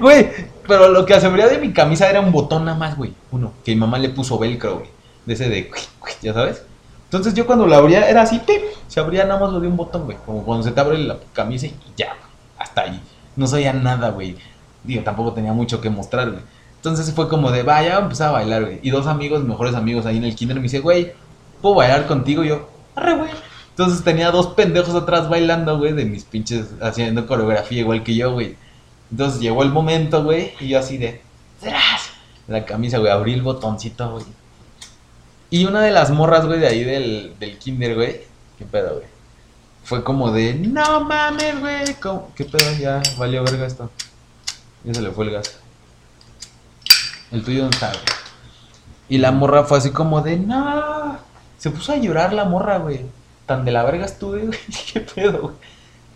[0.00, 0.30] Güey,
[0.66, 3.12] pero lo que aseguría de mi camisa era un botón nada más, güey.
[3.30, 4.88] Uno, que mi mamá le puso velcro, güey.
[5.26, 5.70] De ese de,
[6.22, 6.62] ya sabes.
[7.04, 8.62] Entonces yo cuando lo abría era así, ¡pip!
[8.86, 10.16] se abría nada más lo de un botón, güey.
[10.24, 12.14] Como cuando se te abre la camisa y ya,
[12.58, 13.00] hasta ahí.
[13.36, 14.36] No sabía nada, güey.
[14.84, 16.42] Digo, tampoco tenía mucho que mostrar, güey.
[16.80, 18.80] Entonces fue como de, vaya, empecé a bailar, güey.
[18.82, 21.12] Y dos amigos, mejores amigos ahí en el kinder me dice, güey,
[21.60, 22.42] ¿puedo bailar contigo?
[22.42, 23.30] Y yo, arre, güey.
[23.68, 28.32] Entonces tenía dos pendejos atrás bailando, güey, de mis pinches, haciendo coreografía igual que yo,
[28.32, 28.56] güey.
[29.10, 31.20] Entonces llegó el momento, güey, y yo así de,
[31.60, 32.08] ¡tras!
[32.48, 34.24] La camisa, güey, abrí el botoncito, güey.
[35.50, 38.22] Y una de las morras, güey, de ahí del, del kinder, güey,
[38.58, 39.06] ¿qué pedo, güey?
[39.84, 41.84] Fue como de, no mames, güey.
[42.34, 42.72] ¿qué pedo?
[42.80, 43.90] Ya valió verga esto.
[44.84, 45.59] Ya se le fue el gas.
[47.30, 47.90] El tuyo no güey.
[49.08, 51.18] Y la morra fue así como de, no.
[51.58, 53.00] Se puso a llorar la morra, güey.
[53.46, 54.58] Tan de la verga estuve, güey.
[54.92, 55.54] ¿Qué pedo, güey?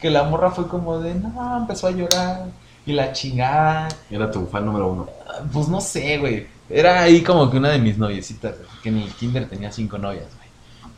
[0.01, 2.47] Que la morra fue como de, no, empezó a llorar.
[2.87, 3.89] Y la chingada.
[4.11, 5.09] Era tu fan número uno.
[5.53, 6.47] Pues no sé, güey.
[6.69, 9.99] Era ahí como que una de mis noviecitas, güey, que en el kinder tenía cinco
[9.99, 10.49] novias, güey.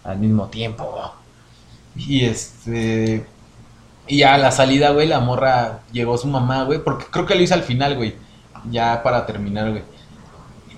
[0.05, 1.13] Al mismo tiempo.
[1.97, 3.27] Y este...
[4.09, 7.35] Y ya a la salida, güey, la morra llegó su mamá, güey, porque creo que
[7.35, 8.15] lo hice al final, güey.
[8.71, 9.83] Ya para terminar, güey.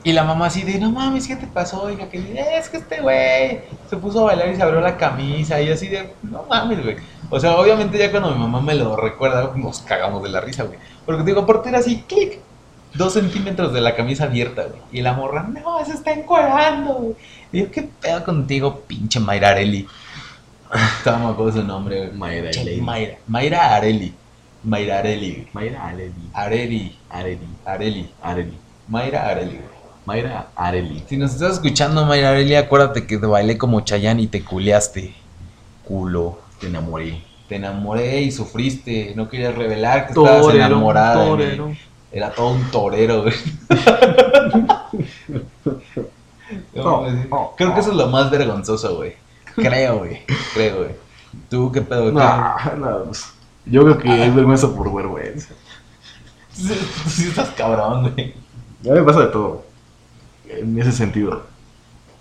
[0.05, 1.83] Y la mamá así de, no mames, ¿qué te pasó?
[1.83, 2.19] Oiga, que
[2.57, 5.89] es que este güey se puso a bailar y se abrió la camisa y así
[5.89, 6.97] de, no mames, güey.
[7.31, 10.63] O sea, obviamente ya cuando mi mamá me lo recuerda, nos cagamos de la risa,
[10.63, 10.79] güey.
[11.05, 12.41] Porque te digo, aparte era así, clic,
[12.95, 14.81] dos centímetros de la camisa abierta, güey.
[14.93, 17.17] Y la morra, no, se está encuadrando, güey.
[17.53, 19.87] Y yo, ¿qué pedo contigo, pinche Mayra Areli?
[20.99, 22.13] Estaba me acuerdo su nombre, güey.
[22.13, 22.81] Mayra Areli.
[22.81, 24.15] Mayra, Mayra Areli.
[24.63, 25.49] Mayra Areli.
[25.53, 26.13] Mayra Areli.
[26.33, 27.49] Areli, Areli.
[27.65, 28.11] Areli.
[28.23, 28.59] Areli.
[28.89, 29.78] Mayra Areli, güey.
[30.09, 31.05] Mayra Areli.
[31.07, 35.15] Si nos estás escuchando, Mayra Areli, acuérdate que te bailé como Chayanne y te culeaste.
[35.85, 36.39] Culo.
[36.59, 37.23] Te enamoré.
[37.47, 39.13] Te enamoré y sufriste.
[39.15, 41.37] No querías revelar que estabas enamorada.
[41.37, 41.79] mí.
[42.11, 43.35] Era todo un torero, güey.
[46.75, 47.53] No.
[47.59, 49.13] Creo que eso es lo más vergonzoso, güey.
[49.55, 50.23] Creo, güey.
[50.55, 50.91] Creo, güey.
[51.51, 52.11] ¿Tú qué pedo?
[52.11, 53.27] No, no, pues,
[53.67, 55.53] Yo creo que es vergüenza por vergüenza.
[56.53, 56.69] Sí-
[57.05, 58.33] tú sí estás cabrón, güey.
[58.87, 59.68] A mí me pasa de todo.
[60.51, 61.43] En ese sentido.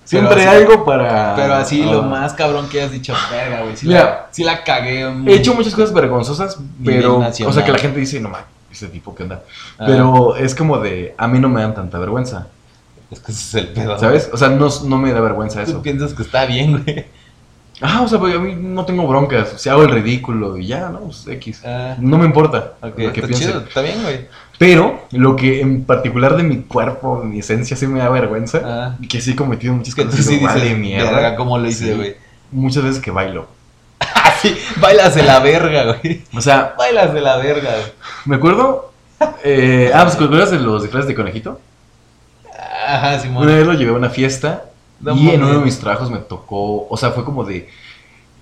[0.05, 1.35] Siempre así- algo para.
[1.35, 3.75] Pero así lo ah, más cabrón que has dicho, verga, güey.
[3.75, 4.03] Sí, Mira.
[4.03, 5.01] la, sí la cagué.
[5.25, 7.17] He hecho muchas cosas vergonzosas, pero.
[7.19, 9.43] O sea, que la gente dice, no mames, ese tipo que anda.
[9.77, 9.83] Ah.
[9.85, 11.13] Pero es como de.
[11.17, 12.47] A mí no me dan tanta vergüenza.
[13.11, 13.99] Es que ese es el pedo.
[13.99, 14.29] ¿Sabes?
[14.31, 15.81] O sea, no, no me da vergüenza Tú eso.
[15.81, 17.05] piensas que está bien, güey.
[17.79, 19.49] Ah, o sea, pues a mí no tengo broncas.
[19.57, 21.01] Si hago el ridículo y ya, ¿no?
[21.01, 21.61] Pues X.
[21.63, 23.45] Ah, No me importa ok, lo que está piense.
[23.45, 24.27] chido, está bien, güey.
[24.57, 28.61] Pero lo que en particular de mi cuerpo, mi esencia, sí me da vergüenza.
[28.63, 28.95] Ah.
[28.99, 30.25] y Que sí he cometido muchas tú cosas.
[30.25, 31.11] sí dices, vale, mierda.
[31.11, 31.93] verga, ¿cómo lo hice, Sí.
[31.93, 32.15] güey?
[32.51, 33.47] Muchas veces que bailo.
[33.99, 36.23] Así, bailas de la verga, güey.
[36.35, 37.91] O sea, Bailas de la verga, güey.
[38.25, 38.91] me acuerdo.
[39.43, 41.59] eh, ah, pues ¿te acuerdas de los disfraces de conejito?
[42.87, 43.43] Ajá, Simón.
[43.43, 44.65] Una vez lo llevé a una fiesta
[44.99, 47.69] No y en uno de mis trabajos me tocó, o sea, fue como de,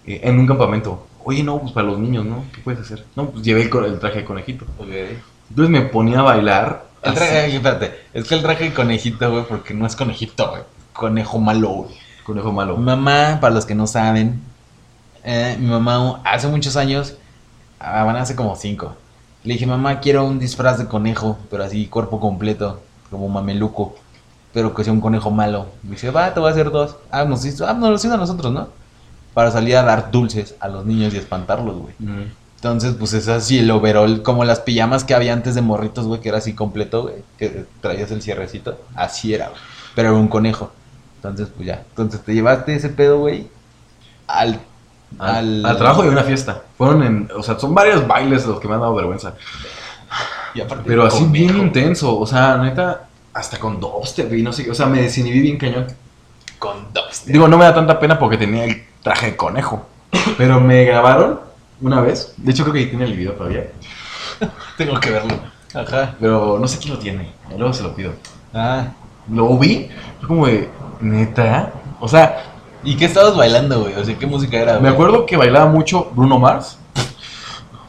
[0.06, 2.44] eh, en un campamento, oye, no, pues para los niños, ¿no?
[2.54, 3.06] ¿Qué puedes hacer?
[3.16, 4.66] No, pues llevé el, traje de conejito.
[4.78, 4.88] Ok.
[5.50, 6.86] Entonces me ponía a bailar.
[7.02, 10.64] El traje, espérate, es que el traje de conejito, güey, porque no es conejito, güey.
[10.94, 11.92] Conejo malo, güey.
[12.26, 12.78] conejo malo.
[12.78, 14.42] Mi mamá, para los que no saben,
[15.24, 17.16] eh, mi mamá hace muchos años,
[17.80, 18.96] ah, bueno, hace como cinco,
[19.44, 22.82] le dije, mamá, quiero un disfraz de conejo, pero así cuerpo completo,
[23.12, 23.96] como mameluco,
[24.54, 25.68] pero que sea un conejo malo.
[25.84, 26.96] Me dice, va, te voy a hacer dos.
[27.12, 28.70] Ah, nos hizo, ah, nos lo hizo a nosotros, ¿no?
[29.36, 31.94] Para salir a dar dulces a los niños y espantarlos, güey.
[32.00, 32.30] Ujú.
[32.56, 36.22] Entonces, pues es así el overall, como las pijamas que había antes de morritos, güey,
[36.22, 39.62] que era así completo, güey, que traías el cierrecito, así era, güey.
[39.94, 40.72] Pero era un conejo.
[41.18, 41.84] Entonces, pues ya.
[41.90, 43.48] Entonces te llevaste ese pedo, güey,
[44.28, 44.60] al,
[45.20, 46.64] Al, al trabajo y a una fiesta.
[46.78, 49.36] Fueron en, o sea, son varios bailes los que me han dado vergüenza.
[50.56, 54.52] Y Pero de así conejo, bien intenso, o sea, neta, hasta con dubstep y no
[54.54, 55.88] sé, o sea, me desinhibí bien cañón.
[56.58, 57.32] Con dubstep.
[57.32, 59.86] Digo, no me da tanta pena porque tenía el traje de conejo.
[60.38, 61.45] Pero me grabaron
[61.82, 62.34] una vez.
[62.38, 63.72] De hecho, creo que ahí tiene el video todavía.
[64.78, 65.34] Tengo que verlo.
[65.74, 66.16] Ajá.
[66.20, 67.32] Pero no sé quién lo tiene.
[67.58, 68.14] Luego se lo pido.
[68.54, 68.88] Ah.
[69.30, 69.90] Lo vi.
[70.20, 70.70] Fue como de,
[71.02, 71.72] neta.
[72.00, 72.44] O sea,
[72.86, 73.96] ¿Y qué estabas bailando, güey?
[73.96, 74.94] O sea, ¿qué música era, me güey?
[74.94, 76.78] acuerdo que bailaba mucho Bruno Mars.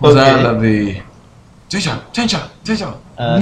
[0.00, 1.02] O sea, la de.
[1.68, 2.94] Chencha, chencha, chencha.
[3.16, 3.38] Ah.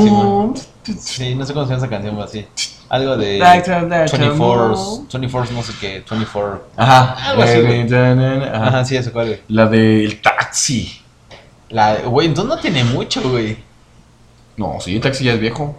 [0.99, 2.47] Sí, no sé cómo se llama esa canción, pero así.
[2.95, 3.40] Algo de...
[3.40, 6.64] 24, 24, no sé qué, 24...
[6.76, 7.30] Ajá.
[7.30, 7.92] Algo así, güey.
[7.92, 8.66] Ajá.
[8.68, 9.40] Ajá, sí, eso cuál, güey.
[9.49, 11.03] La del taxi.
[11.70, 13.57] La, güey, entonces no tiene mucho, güey.
[14.57, 15.74] No, sí, el taxi ya es viejo.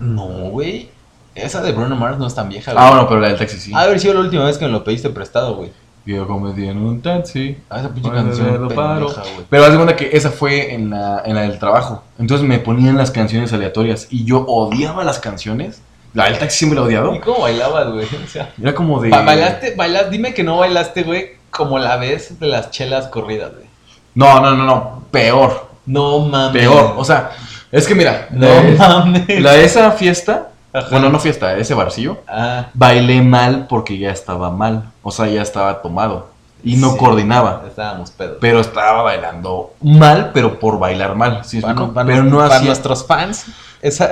[0.00, 0.90] No, güey.
[1.36, 2.84] Esa de Bruno Mars no es tan vieja, güey.
[2.84, 3.70] Ah, bueno, pero la del taxi sí.
[3.70, 5.70] De haber sido la última vez que me lo pediste prestado, güey.
[6.04, 7.58] Yo cometí en un taxi.
[7.70, 9.06] Ah, esa pinche canción lo paro.
[9.06, 9.46] pendeja, güey.
[9.48, 12.02] Pero haz de cuenta que esa fue en la, en la del trabajo.
[12.18, 15.80] Entonces me ponían las canciones aleatorias y yo odiaba las canciones.
[16.16, 17.14] La del taxi siempre la he odiado.
[17.14, 18.06] ¿Y cómo bailabas, güey?
[18.24, 19.10] O sea, Era como de.
[19.10, 23.52] ba- bailaste, bailaste, dime que no bailaste, güey, como la vez de las chelas corridas,
[23.54, 23.66] güey.
[24.14, 25.02] No, no, no, no.
[25.10, 25.68] Peor.
[25.84, 26.60] No mames.
[26.62, 26.94] Peor.
[26.96, 27.30] O sea,
[27.70, 28.28] es que mira.
[28.30, 29.40] no la, mames.
[29.40, 30.48] la de esa fiesta.
[30.72, 30.88] Ajá.
[30.90, 32.18] Bueno, no fiesta, ese barcillo.
[32.28, 34.84] Ah, Bailé mal porque ya estaba mal.
[35.02, 36.30] O sea, ya estaba tomado.
[36.64, 36.96] Y no sí.
[36.98, 37.62] coordinaba.
[37.68, 38.38] Estábamos pedos.
[38.40, 41.44] Pero estaba bailando mal, pero por bailar mal.
[41.44, 41.94] ¿sí me Para, explico?
[41.94, 42.66] para pero nos- no para hacía.
[42.68, 43.44] nuestros fans,
[43.82, 44.10] esa,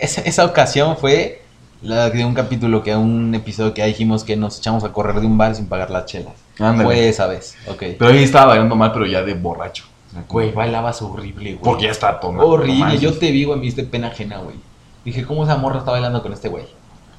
[0.00, 1.42] esa, esa ocasión fue
[1.84, 5.20] la de un capítulo, que un episodio que ya dijimos que nos echamos a correr
[5.20, 6.32] de un bar sin pagar las chelas.
[6.58, 6.84] Ándale.
[6.84, 7.82] Fue esa vez, ok.
[7.98, 9.84] Pero ahí estaba bailando mal, pero ya de borracho.
[10.28, 11.62] Güey, bailabas horrible, güey.
[11.62, 12.48] Porque ya estaba tomado.
[12.48, 14.56] Horrible, yo te vi, güey, me diste pena ajena, güey.
[15.04, 16.64] Dije, ¿cómo esa morra está bailando con este güey?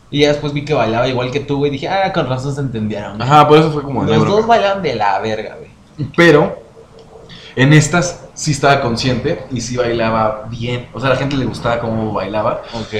[0.09, 1.69] Y ya después vi que bailaba igual que tú, güey.
[1.69, 3.17] Dije, ah, con razón se entendieron.
[3.17, 3.29] güey.
[3.29, 6.09] Ajá, por eso fue como de Los dos bailaban de la verga, güey.
[6.15, 6.64] Pero
[7.55, 10.87] en estas sí estaba consciente y sí bailaba bien.
[10.93, 12.61] O sea, a la gente le gustaba cómo bailaba.
[12.73, 12.93] Ok.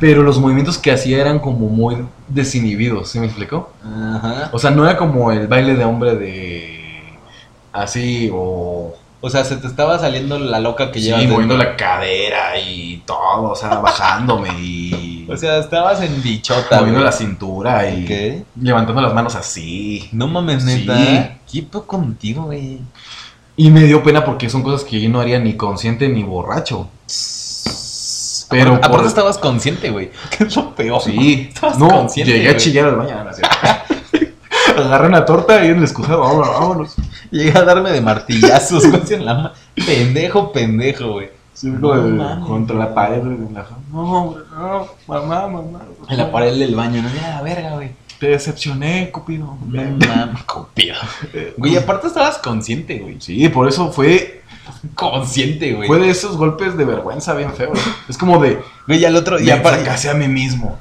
[0.00, 1.96] Pero los movimientos que hacía eran como muy
[2.28, 3.72] desinhibidos, ¿sí me explicó?
[3.84, 4.50] Ajá.
[4.52, 6.80] O sea, no era como el baile de hombre de
[7.72, 11.24] así o O sea, se te estaba saliendo la loca que sí, llevas.
[11.26, 11.70] moviendo dentro.
[11.72, 17.04] la cadera y todo, o sea, bajándome y O sea, estabas en bichota, moviendo güey.
[17.04, 18.46] la cintura y Ok.
[18.62, 20.08] levantando las manos así.
[20.12, 20.86] No mames, Sí.
[20.86, 21.36] neta.
[21.52, 22.78] ¿Qué pedo contigo, güey?
[23.62, 26.88] Y me dio pena porque son cosas que yo no haría ni consciente ni borracho.
[28.48, 30.10] Pero aparte, por- aparte estabas consciente, güey.
[30.36, 31.02] Que es lo peor.
[31.02, 33.22] Sí, Estabas no, consciente, llegué a chillar al baño.
[33.22, 33.30] no.
[34.82, 36.94] Agarré una torta y en el excusado, vámonos, vámonos.
[37.30, 41.28] Llegué a darme de martillazos, en la ma- Pendejo, pendejo, güey.
[41.52, 43.20] Sí, No de- contra la pared.
[43.22, 45.80] güey, la- No, no, mamá, mamá.
[46.08, 47.90] En la pared del baño, no, ya la verga, güey.
[48.20, 49.56] Te decepcioné, Cupido.
[49.66, 50.96] No mames, copido.
[51.56, 53.16] Güey, aparte estabas consciente, güey.
[53.20, 54.42] Sí, por eso fue,
[54.94, 55.88] Consciente, güey.
[55.88, 57.78] fue de esos golpes de vergüenza bien feos.
[58.08, 60.78] Es como de, Güey, ya el otro, ya para, fracasé a mí mismo.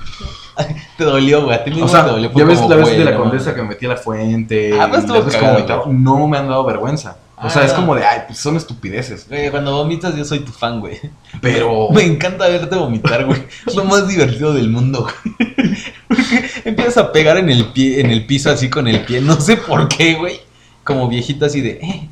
[0.97, 1.55] te dolió, güey.
[1.55, 2.31] A ti mismo O sea, te dolió.
[2.33, 4.77] ya ves la vez de la condesa que me metí a la fuente.
[4.79, 7.17] Ah, pues estuvo no me han dado vergüenza.
[7.41, 7.65] O sea, Ah.
[7.65, 9.27] es como de, ay, pues son estupideces.
[9.29, 10.99] Güey, cuando vomitas yo soy tu fan, güey.
[11.41, 11.89] Pero.
[11.93, 13.41] Me encanta verte vomitar, güey.
[13.65, 15.77] Es lo más divertido del mundo, güey.
[16.09, 19.39] Porque empiezas a pegar en el pie, en el piso así con el pie, no
[19.39, 20.41] sé por qué, güey.
[20.83, 22.09] Como viejito así de, eh.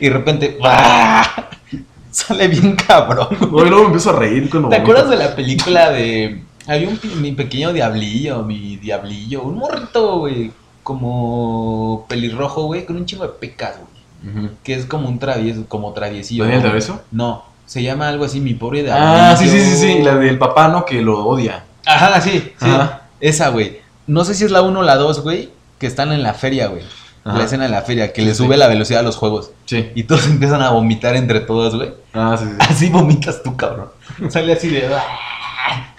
[0.00, 1.50] Y de repente, ¡bah!
[2.10, 3.28] Sale bien cabrón.
[3.50, 3.68] güey.
[3.68, 7.32] Luego me empiezo a reír cuando ¿Te acuerdas de la película de había un mi
[7.32, 13.76] pequeño diablillo, mi diablillo, un morrito, güey, como pelirrojo, güey, con un chingo de pecas,
[13.78, 16.44] güey, que es como un travieso, como traviesillo.
[16.44, 16.64] ¿Daniel ¿no?
[16.66, 17.02] Travieso?
[17.10, 20.02] No, Se llama algo así, mi pobre de Ah, sí, sí, sí, sí.
[20.02, 20.84] La del papá, ¿no?
[20.84, 21.64] Que lo odia.
[21.84, 22.70] Ajá, sí, sí.
[22.70, 23.01] Ajá.
[23.22, 23.80] Esa, güey.
[24.06, 25.48] No sé si es la 1 o la 2, güey,
[25.78, 26.82] que están en la feria, güey.
[27.24, 27.38] Ajá.
[27.38, 28.58] La escena de la feria, que le Sí, sube sí.
[28.58, 29.52] la velocidad a los juegos.
[29.64, 29.90] Sí.
[29.94, 31.94] Y todos empiezan a vomitar entre todos, güey.
[32.12, 32.56] Ah, sí, sí.
[32.58, 33.88] Así vomitas tú, cabrón.
[34.28, 34.90] Sale así de.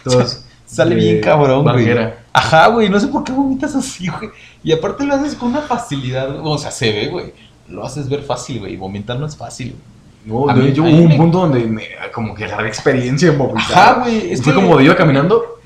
[0.03, 1.88] Todos Sale bien cabrón, güey.
[2.34, 2.89] Ajá, güey.
[2.89, 4.32] No sé por qué vomitas así, güey.
[4.63, 6.41] Y aparte lo haces con una facilidad, güey.
[6.43, 7.34] O sea, se ve, güey.
[7.69, 8.76] Lo haces ver fácil, güey.
[8.76, 9.93] Vomitar no es fácil, güey.
[10.26, 12.67] No, A yo, mí- yo a hubo un me- punto donde me, como que agarré
[12.69, 13.71] experiencia en vomitar.
[13.78, 14.32] Ajá, güey.
[14.32, 15.59] Es Fue que- como iba caminando,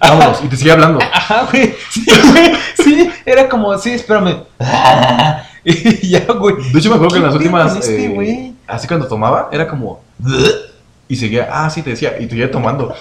[0.00, 0.98] vámonos, y te sigue hablando.
[1.12, 1.74] Ajá, güey.
[1.90, 2.52] Sí, güey.
[2.82, 4.44] Sí, era como, sí, espérame.
[5.64, 6.54] Y ya, güey.
[6.72, 7.76] De hecho, me acuerdo que en ¿Qué las últimas.
[7.76, 10.00] este eh, así cuando tomaba, era como.
[11.08, 12.94] Y seguía, ah, sí, te decía, y te seguía tomando.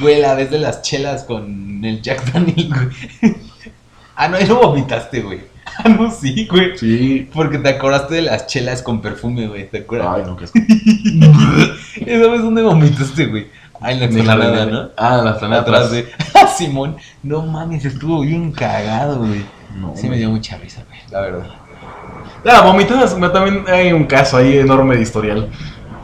[0.00, 3.34] Güey, la vez de las chelas con el Jack Daniel, güey.
[4.16, 5.40] Ah, no, ahí no vomitaste, güey.
[5.84, 6.76] Ah, no, sí, güey.
[6.76, 7.30] Sí.
[7.32, 9.70] Porque te acordaste de las chelas con perfume, güey.
[9.70, 10.08] ¿Te acuerdas?
[10.16, 10.58] Ay, no, qué asco.
[12.06, 13.46] Esa vez dónde vomitaste, güey.
[13.80, 14.90] Ah, en la explanada, ¿no?
[14.96, 16.08] Ah, la explanada Atrás de.
[16.34, 16.96] Ah, Simón.
[17.22, 19.44] No mames, estuvo bien cagado, güey.
[19.76, 21.00] No, Sí me dio mucha risa, güey.
[21.10, 21.46] La verdad.
[22.44, 25.48] Ah, vomitadas, también hay un caso ahí enorme de historial.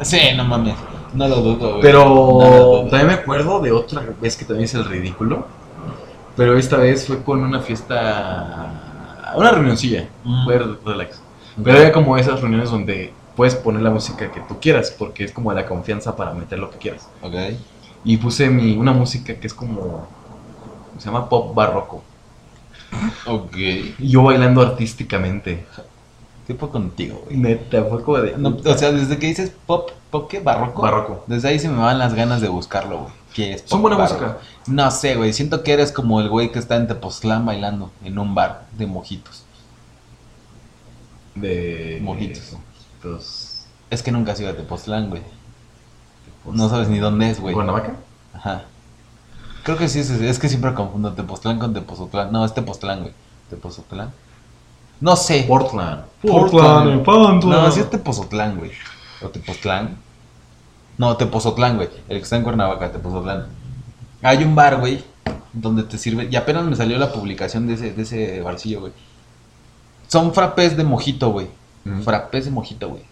[0.03, 0.75] Sí, no mames.
[1.13, 1.83] No lo dudo, güey.
[1.83, 2.81] Pero No lo dudo.
[2.89, 5.47] también me acuerdo de otra vez que también hice el ridículo.
[6.37, 8.85] Pero esta vez fue con una fiesta.
[9.37, 10.09] Una reunioncilla.
[10.25, 10.45] Mm.
[10.45, 11.21] Fue relax.
[11.63, 15.33] Pero era como esas reuniones donde puedes poner la música que tú quieras, porque es
[15.33, 17.09] como la confianza para meter lo que quieras.
[17.23, 17.35] Ok.
[18.05, 20.09] Y puse mi, una música que es como.
[20.99, 22.03] Se llama pop barroco.
[23.27, 23.57] Ok.
[23.57, 25.67] Y yo bailando artísticamente.
[26.47, 27.37] ¿Qué fue contigo, güey?
[27.37, 28.37] Neta, fue como de.
[28.39, 30.41] No, o sea, desde que dices pop, ¿pop qué?
[30.41, 30.83] ¿Barroco?
[30.83, 31.25] Barroco.
[31.27, 33.13] Desde ahí se me van las ganas de buscarlo, güey.
[33.65, 34.39] Son buena música.
[34.67, 35.33] No sé, güey.
[35.33, 38.87] Siento que eres como el güey que está en Tepoztlán bailando en un bar de
[38.87, 39.45] mojitos.
[41.35, 41.99] De.
[42.03, 42.57] Mojitos.
[43.91, 45.23] Es que nunca has ido a Tepoztlán, güey.
[46.45, 47.55] No sabes ni dónde es, güey.
[47.55, 47.95] ¿Cuernavaca?
[48.35, 48.63] Ajá.
[49.63, 52.33] Creo que sí, es, es que siempre confundo Tepoztlán con Tepozotlán.
[52.33, 53.13] No, es Tepoztlán, güey.
[53.51, 54.13] ¿Tepozotlán?
[55.01, 55.45] No sé.
[55.47, 56.05] Portland.
[56.23, 57.45] Portland, Portland.
[57.45, 58.73] No, sí es Tepozotlán, güey.
[59.23, 59.99] O Tepoztlán.
[60.99, 61.89] No, Tepozotlán, güey.
[62.09, 63.47] El que está en Cuernavaca, Tepozotlán.
[64.23, 65.03] Hay un bar, güey,
[65.53, 66.29] donde te sirve.
[66.31, 68.93] Y apenas me salió la publicación de ese, de ese barcillo, güey.
[70.09, 71.47] Son frappés de mojito, güey.
[71.87, 72.03] Ujú.
[72.03, 73.03] Frappés de mojito, güey.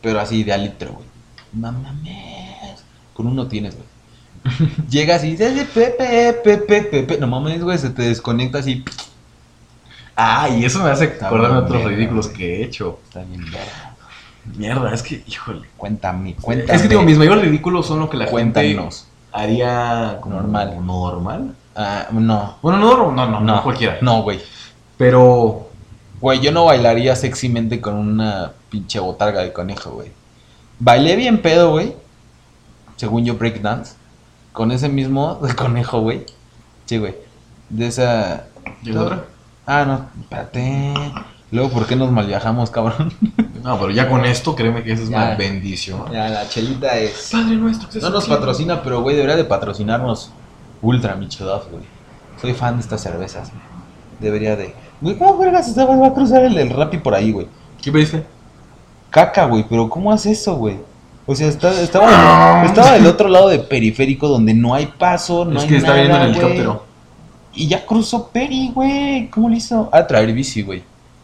[0.00, 1.06] Pero así de a litro, güey.
[1.52, 2.84] Mames.
[3.12, 4.70] Con uno tienes, güey.
[4.88, 7.18] Llegas y dices, Pepe, Pepe, Pepe.
[7.18, 8.84] No mames, güey, se te desconecta así.
[10.14, 13.00] Ah, y eso me hace acordarme otros ridículos que he hecho.
[13.04, 13.91] Está bien, verga.
[14.56, 15.68] Mierda, es que, híjole.
[15.76, 16.74] Cuéntame, cuéntame.
[16.76, 19.06] Es que digo, mis mayores ridículos son lo que la gente Cuéntanos.
[19.32, 20.84] haría como Normal.
[20.86, 21.54] normal.
[21.76, 22.56] Ah, no.
[22.60, 23.98] Bueno, no, no, no, no, cualquiera.
[24.00, 24.40] No, güey.
[24.98, 25.68] Pero
[26.22, 30.12] Güey, yo no bailaría sexymente con una pinche botarga de conejo, güey.
[30.78, 31.96] Bailé bien pedo, güey.
[32.94, 33.96] Según yo, breakdance.
[34.52, 36.24] Con ese mismo de conejo, güey.
[36.86, 37.16] Sí, güey.
[37.70, 38.44] De esa.
[38.84, 39.24] ¿Y la otra?
[39.66, 40.94] Ah, no, espérate.
[41.52, 43.12] Luego, ¿por qué nos malviajamos, cabrón?
[43.62, 45.18] No, pero ya con esto, créeme que eso es Ya.
[45.18, 46.02] una bendición.
[46.12, 47.28] Ya, la chelita es.
[47.30, 50.32] Padre nuestro, No nos patrocina, pero, güey, debería de patrocinarnos
[50.80, 51.84] Ultra Michodov, güey.
[52.40, 53.62] Soy fan de estas cervezas, güey.
[54.18, 54.74] Debería de.
[55.00, 57.46] Güey, ¿cómo vergas se va a cruzar el del Rappi por ahí, güey?
[57.80, 58.24] ¿Qué pediste?
[59.10, 60.78] Caca, güey, pero ¿cómo hace eso, güey?
[61.26, 65.44] O sea, está- estaba, del- estaba del otro lado de periférico donde no hay paso,
[65.44, 66.84] no es hay que está nada, viendo en el helicóptero.
[67.54, 69.28] Y ya cruzó Peri, güey.
[69.30, 69.88] ¿Cómo le hizo?
[69.92, 70.82] A traer bici, güey.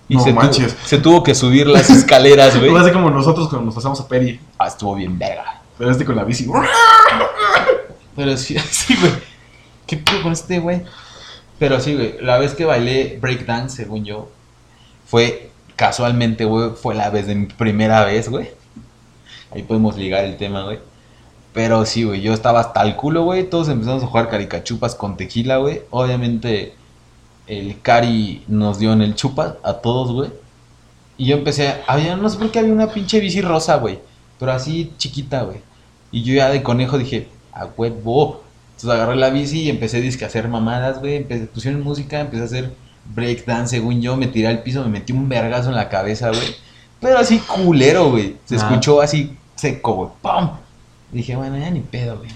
[0.09, 0.77] Y No se, tuvo- manches.
[0.85, 2.75] se tuvo que subir las escaleras, güey.
[2.77, 4.41] Hace como nosotros cuando nos pasamos a Peri.
[4.59, 5.61] Ah, estuvo bien verga.
[5.77, 6.47] Pero este con la bici.
[8.17, 9.13] Pero sí, sí, güey.
[9.87, 10.83] ¿Qué pedo con este, güey?
[11.59, 12.17] Pero sí, güey.
[12.21, 14.31] La vez que bailé breakdance, según yo,
[15.07, 18.51] fue casualmente, güey, fue la vez de mi primera vez, güey.
[19.53, 20.79] Ahí podemos ligar el tema, güey.
[21.55, 23.49] Pero sí, güey, yo estaba hasta el culo, güey.
[23.49, 25.83] Todos empezamos a jugar caricachupas con tequila, güey.
[25.91, 26.75] Obviamente,
[27.49, 30.31] el cari nos dio en el chupa a todos, güey.
[31.17, 33.99] Y yo empecé, a- había, no sé por qué había una pinche bici rosa, güey.
[34.39, 35.59] Pero así chiquita, güey.
[36.13, 38.43] Y yo ya de conejo dije, a huevo.
[38.77, 41.17] Entonces agarré la bici y empecé a hacer mamadas, güey.
[41.17, 42.73] Empecé, pusieron música, empecé a hacer
[43.15, 44.17] breakdance, según yo.
[44.17, 46.55] Me tiré al piso, me metí un vergazo en la cabeza, güey.
[47.01, 48.37] Pero así culero, güey.
[48.45, 48.59] Se Ah.
[48.59, 50.11] escuchó así seco, güey.
[50.23, 50.51] ¡Pum!
[51.11, 52.31] Dije, bueno, ya ni pedo, güey.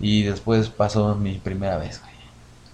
[0.00, 2.12] Y después pasó mi primera vez, güey.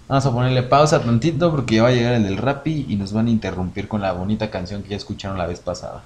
[0.07, 3.11] Vamos a ponerle pausa tantito porque ya va a llegar el del Rappi y nos
[3.11, 6.03] van a interrumpir con la bonita canción que ya escucharon la vez pasada.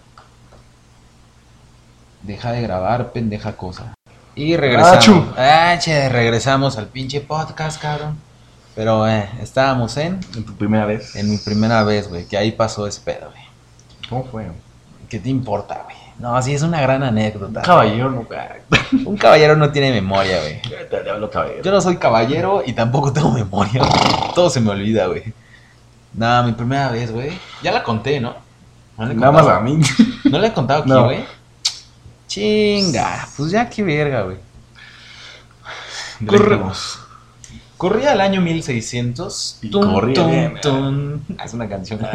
[2.23, 3.93] Deja de grabar, pendeja cosa.
[4.35, 4.97] Y regresamos.
[4.97, 5.25] Achu.
[5.37, 8.17] Ah, che, regresamos al pinche podcast, cabrón.
[8.73, 11.15] Pero eh, estábamos en, En tu primera vez.
[11.17, 13.43] en mi primera vez, güey, que ahí pasó ese pedo, güey.
[14.07, 14.47] ¿Cómo fue?
[15.09, 15.97] ¿Qué te importa, güey?
[16.19, 17.61] No, sí, es una gran anécdota.
[17.61, 18.27] Caballero, no.
[19.09, 20.61] Un caballero no tiene memoria, güey.
[21.63, 23.79] Yo no soy caballero y tampoco tengo memoria.
[23.81, 24.33] güey.
[24.35, 25.33] Todo se me olvida, güey.
[26.13, 27.31] Nada, mi primera vez, güey.
[27.63, 28.35] Ya la conté, ¿no?
[28.97, 29.79] No la he Nada más a mí.
[30.25, 31.05] ¿No le he contado aquí, No.
[31.05, 31.23] güey?
[32.27, 33.27] Chinga.
[33.37, 34.37] Pues ya, qué verga, güey.
[36.25, 36.99] Corremos.
[37.77, 39.59] Corría el año 1600.
[39.61, 41.25] Y corría bien, tun.
[41.37, 42.01] Ah, es una canción.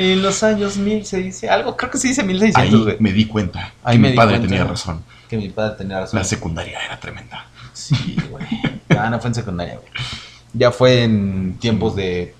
[0.00, 1.50] en los años 1600.
[1.50, 2.96] Algo, creo que sí dice 1600, Ahí güey.
[3.00, 4.48] me di cuenta Ahí que me mi padre cuenta.
[4.48, 5.04] tenía razón.
[5.28, 6.18] Que mi padre tenía razón.
[6.18, 7.46] La secundaria era tremenda.
[7.72, 8.44] Sí, güey.
[8.98, 9.88] Ah, no fue en secundaria, güey.
[10.54, 12.34] Ya fue en tiempos de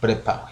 [0.00, 0.42] prepa,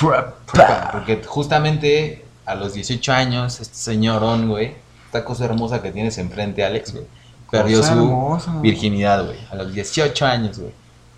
[0.00, 0.20] güey.
[0.52, 4.74] Prepa, Porque justamente a los 18 años, este señorón, güey,
[5.06, 7.04] esta cosa hermosa que tienes enfrente, Alex, güey,
[7.50, 8.60] perdió Cosa su hermosa.
[8.60, 9.38] virginidad, güey.
[9.50, 10.72] A los 18 años, güey.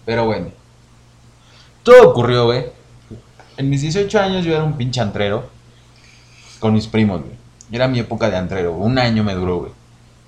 [0.04, 0.48] Pero bueno.
[1.82, 2.66] Todo ocurrió, güey.
[3.56, 5.48] En mis 18 años yo era un pinche antrero
[6.58, 7.34] con mis primos, güey.
[7.72, 8.72] Era mi época de antrero.
[8.72, 9.72] Un año me duró, güey.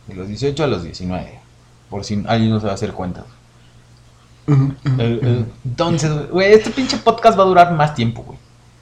[0.07, 1.39] De los 18 a los 19.
[1.91, 3.25] Por si alguien no se va a hacer cuenta.
[5.65, 8.39] Entonces, güey, este pinche podcast va a durar más tiempo, güey.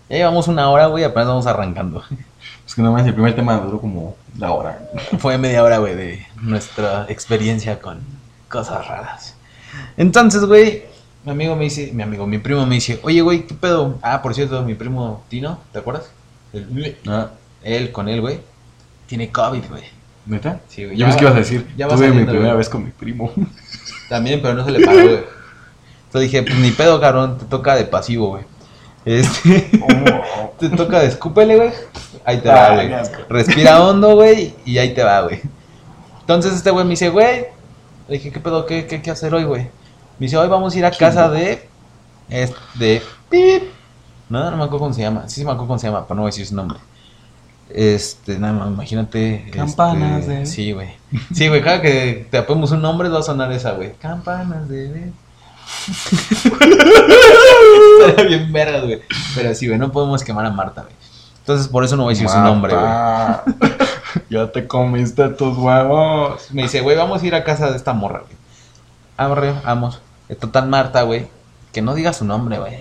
[0.08, 2.02] Ya llevamos una hora, güey, apenas vamos arrancando.
[2.66, 4.88] Es que nomás el primer tema duró como la hora.
[5.18, 8.00] Fue media hora, güey, de nuestra experiencia con
[8.48, 9.36] cosas raras.
[9.96, 10.84] Entonces, güey,
[11.26, 13.98] mi amigo me dice, mi amigo, mi primo me dice, oye, güey, ¿qué pedo?
[14.00, 16.10] Ah, por cierto, mi primo Tino, ¿te acuerdas?
[16.52, 17.30] El- Ah,
[17.62, 18.38] él con él, güey,
[19.06, 19.82] tiene COVID, güey.
[20.26, 20.60] ¿Neta?
[20.68, 20.96] Sí, güey.
[20.96, 22.56] Ya pensé que ibas a decir, ya tuve mi primera güey.
[22.58, 23.32] vez con mi primo.
[24.08, 25.20] También, pero no se le paró, güey.
[26.06, 28.44] Entonces dije, pues ni pedo, cabrón, te toca de pasivo, güey.
[29.04, 29.68] Este,
[30.58, 31.70] te toca de escúpele, güey.
[32.24, 32.90] Ahí te va, Ah, güey.
[33.28, 35.40] Respira hondo, güey, y ahí te va, güey.
[36.20, 37.46] Entonces este güey me dice, güey,
[38.08, 38.64] le dije, ¿qué pedo?
[38.66, 39.68] ¿Qué, qué, qué hacer hoy, güey?
[40.18, 41.68] Me dice, hoy vamos a ir a casa de,
[42.28, 43.62] es, de, pip.
[44.28, 45.28] No, no me acuerdo cómo se llama.
[45.28, 46.78] Sí, sí me acuerdo cómo se llama, pero no voy a decir su nombre.
[47.68, 49.50] Este, nada más, imagínate.
[49.52, 50.90] Campanas este, de- Sí, güey.
[51.34, 53.92] Sí, güey, cada que te apemos un nombre va a sonar esa, güey.
[53.94, 55.12] Campanas de...
[58.08, 59.00] Estaría bien vergas, güey.
[59.34, 60.94] Pero sí, güey, no podemos quemar a Marta, güey.
[61.40, 62.86] Entonces, por eso no voy a decir su nombre, güey.
[64.30, 66.50] Ya te comiste tus huevos.
[66.50, 68.32] Me dice, güey, vamos a ir a casa de esta morra, güey.
[69.18, 69.28] Ah,
[69.64, 70.00] vamos.
[70.34, 71.26] Tan Marta, güey.
[71.72, 72.74] Que no diga su nombre, güey.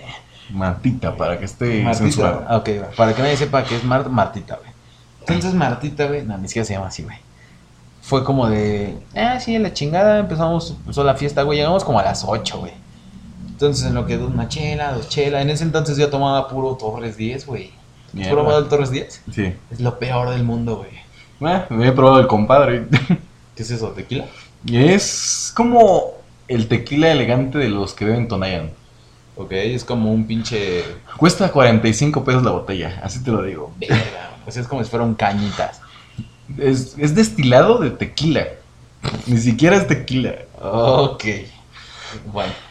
[0.51, 2.03] Martita, para que esté Martita.
[2.05, 2.45] censurado.
[2.47, 2.69] Ah, ok.
[2.95, 4.71] Para que nadie sepa que es Mar- Martita, güey.
[5.21, 6.23] Entonces, Martita, güey.
[6.23, 7.17] No, ni siquiera se llama así, güey.
[8.01, 8.97] Fue como de.
[9.15, 10.19] Ah, sí, la chingada.
[10.19, 11.57] Empezamos, empezó la fiesta, güey.
[11.57, 12.73] Llegamos como a las 8, güey.
[13.47, 15.41] Entonces, en lo que una chela, dos chelas.
[15.41, 17.71] En ese entonces yo tomaba puro Torres 10, güey.
[18.19, 19.23] ¿Has probado el Torres 10?
[19.33, 19.53] Sí.
[19.71, 21.53] Es lo peor del mundo, güey.
[21.53, 22.87] Eh, me he probado el compadre.
[23.55, 23.89] ¿Qué es eso?
[23.89, 24.25] ¿Tequila?
[24.71, 26.11] Es como
[26.47, 28.71] el tequila elegante de los que beben Tonayan.
[29.37, 30.83] Ok, es como un pinche.
[31.17, 33.73] Cuesta 45 pesos la botella, así te lo digo.
[33.77, 35.81] Verga, pues es como si fueran cañitas.
[36.57, 38.45] Es, es destilado de tequila.
[39.27, 40.35] Ni siquiera es tequila.
[40.61, 41.23] Ok.
[42.31, 42.53] Bueno.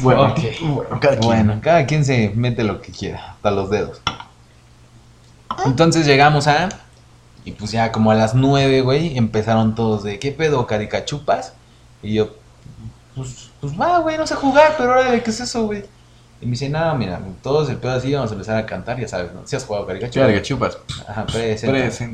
[0.00, 0.38] Bueno, Ok.
[0.62, 1.20] bueno, cada quien.
[1.20, 4.00] Bueno, cada quien se mete lo que quiera, hasta los dedos.
[5.66, 6.68] Entonces llegamos a.
[7.44, 11.54] Y pues ya como a las nueve, güey, empezaron todos de ¿qué pedo, caricachupas?
[12.02, 12.34] Y yo,
[13.20, 15.84] pues, pues va, güey, no sé jugar, pero ahora qué es eso, güey.
[16.40, 19.06] Y me dice, nada, mira, todos el pedo así, vamos a empezar a cantar, ya
[19.06, 19.42] sabes, ¿no?
[19.44, 20.26] Si has jugado caricachupas.
[20.26, 20.78] Verga, chupas.
[21.06, 21.26] Ajá.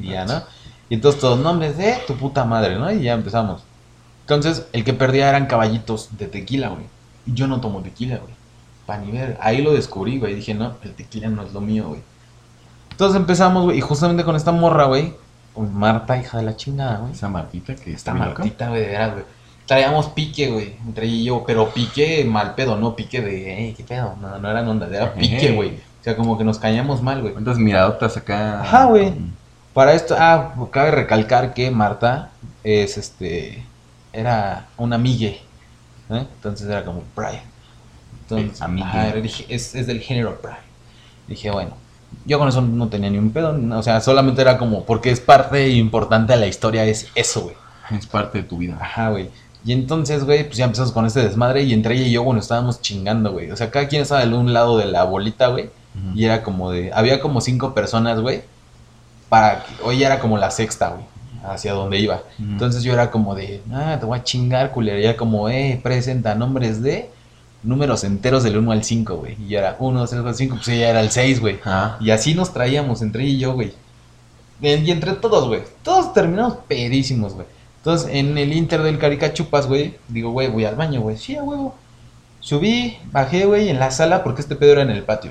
[0.01, 0.43] Y ya, ¿no?
[0.89, 2.91] Y entonces todos nombres de tu puta madre, ¿no?
[2.91, 3.63] Y ya empezamos.
[4.23, 6.85] Entonces, el que perdía eran caballitos de tequila, güey.
[7.27, 8.35] Y yo no tomo tequila, güey.
[8.85, 9.39] Pa' ni ver.
[9.41, 10.35] Ahí lo descubrí, güey.
[10.35, 12.01] Dije, no, el tequila no es lo mío, güey.
[12.91, 13.79] Entonces empezamos, güey.
[13.79, 15.15] Y justamente con esta morra, güey.
[15.57, 17.13] Marta, hija de la chingada, güey.
[17.13, 18.15] Esa Martita que está.
[18.15, 19.25] Martita, güey, de veras, güey.
[19.67, 23.75] Traíamos pique, güey, entre ella y yo, pero pique mal pedo, no pique de, hey,
[23.77, 25.71] qué pedo, no, no eran ondas, era pique, güey.
[26.01, 27.33] O sea, como que nos cañamos mal, güey.
[27.33, 28.63] ¿Cuántas miradotas acá?
[28.63, 29.13] Ajá, güey.
[29.75, 32.31] Para esto, ah, cabe recalcar que Marta
[32.63, 33.65] es este.
[34.13, 35.41] Era una amigue.
[36.11, 36.27] ¿eh?
[36.37, 37.43] Entonces era como Brian.
[38.23, 38.87] Entonces, amigue.
[38.87, 40.59] ajá, era- dije, es, es del género Brian.
[41.27, 41.73] Dije, bueno,
[42.25, 43.55] yo con eso no tenía ni un pedo.
[43.77, 47.57] O sea, solamente era como, porque es parte importante de la historia, es eso, güey.
[47.91, 48.79] Es parte de tu vida.
[48.81, 49.29] Ajá, güey.
[49.67, 52.39] Y entonces, güey, pues ya empezamos con este desmadre y entre ella y yo, bueno,
[52.41, 53.51] estábamos chingando, güey.
[53.51, 55.71] O sea, cada quien estaba de un lado de la bolita, güey.
[56.15, 56.93] Y era como de.
[56.93, 58.43] Había como cinco personas, güey.
[59.29, 59.65] Para.
[59.83, 61.05] Hoy era como la sexta, güey.
[61.43, 62.23] Hacia donde iba.
[62.39, 63.61] Entonces yo era como de.
[63.73, 65.01] Ah, te voy a chingar, culera.
[65.01, 67.11] Y era como, eh, presenta nombres de.
[67.63, 69.37] Números enteros del 1 al 5, güey.
[69.43, 70.55] Y yo era 1, 2, 3, 4, 5.
[70.57, 71.59] Pues ella era el 6, güey.
[71.99, 73.73] Y así nos traíamos entre ella y yo, güey.
[74.61, 75.63] Y entre todos, güey.
[75.83, 77.47] Todos terminamos pedísimos, güey.
[77.87, 81.17] Entonces, en el inter del caricachupas, güey, digo, güey, voy al baño, güey.
[81.17, 81.77] Sí, a huevo.
[82.41, 85.31] Subí, bajé, güey, en la sala porque este pedo era en el patio.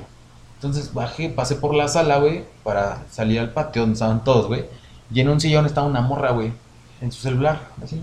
[0.54, 4.64] Entonces bajé, pasé por la sala, güey, para salir al patio donde estaban todos, güey.
[5.12, 6.54] Y en un sillón estaba una morra, güey,
[7.02, 8.02] en su celular, así,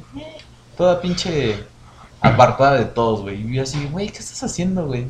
[0.76, 1.64] toda pinche
[2.20, 3.40] apartada de todos, güey.
[3.40, 5.06] Y yo así, güey, ¿qué estás haciendo, güey?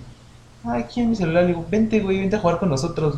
[0.62, 3.16] Ah, aquí en mi celular, le digo, vente, güey, vente a jugar con nosotros.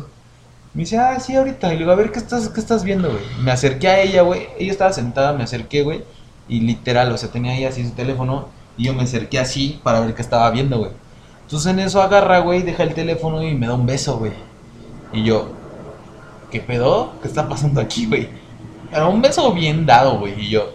[0.73, 1.67] Me dice, ah, sí, ahorita.
[1.67, 3.23] Y le digo, a ver, ¿qué estás, qué estás viendo, güey?
[3.43, 4.47] Me acerqué a ella, güey.
[4.57, 6.03] Ella estaba sentada, me acerqué, güey.
[6.47, 8.47] Y literal, o sea, tenía ella así su teléfono.
[8.77, 10.91] Y yo me acerqué así para ver qué estaba viendo, güey.
[11.43, 14.33] Entonces en eso agarra, güey, deja el teléfono y me da un beso, güey.
[15.13, 15.49] Y yo,
[16.51, 17.13] ¿qué pedo?
[17.21, 18.29] ¿Qué está pasando aquí, güey?
[18.91, 20.39] Era un beso bien dado, güey.
[20.41, 20.73] Y yo,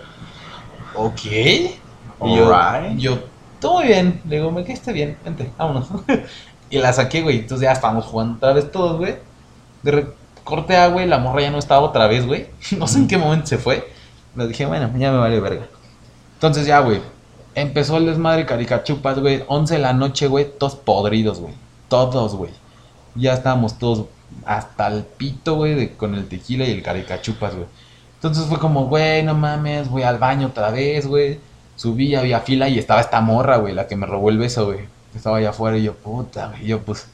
[0.94, 1.24] ok.
[1.24, 2.98] Y yo, Alright.
[2.98, 3.18] yo,
[3.60, 4.20] todo bien.
[4.28, 5.88] Le digo, me quedaste bien, vente, vámonos.
[6.70, 7.40] y la saqué, güey.
[7.40, 9.16] Entonces ya estábamos jugando otra vez todos, güey.
[9.82, 10.06] De
[10.44, 12.46] corte a, güey, la morra ya no estaba otra vez, güey.
[12.78, 13.90] no sé en qué momento se fue.
[14.37, 15.66] Le dije, bueno, ya me vale verga.
[16.35, 17.01] Entonces ya, güey.
[17.55, 19.43] Empezó el desmadre caricachupas, güey.
[19.49, 20.47] 11 de la noche, güey.
[20.59, 21.55] Todos podridos, güey.
[21.89, 22.53] Todos, güey.
[23.16, 24.07] Ya estábamos todos
[24.47, 27.66] hasta el pito, güey, de- con el tequila y el caricachupas, güey.
[28.14, 31.41] Entonces fue como, güey, no mames, voy al baño otra vez, güey.
[31.74, 34.81] Subí, había fila y estaba esta morra, güey, la que me robó el beso, güey.
[35.14, 36.64] Estaba allá afuera y yo, puta, güey.
[36.64, 37.07] Y yo, pues, eh.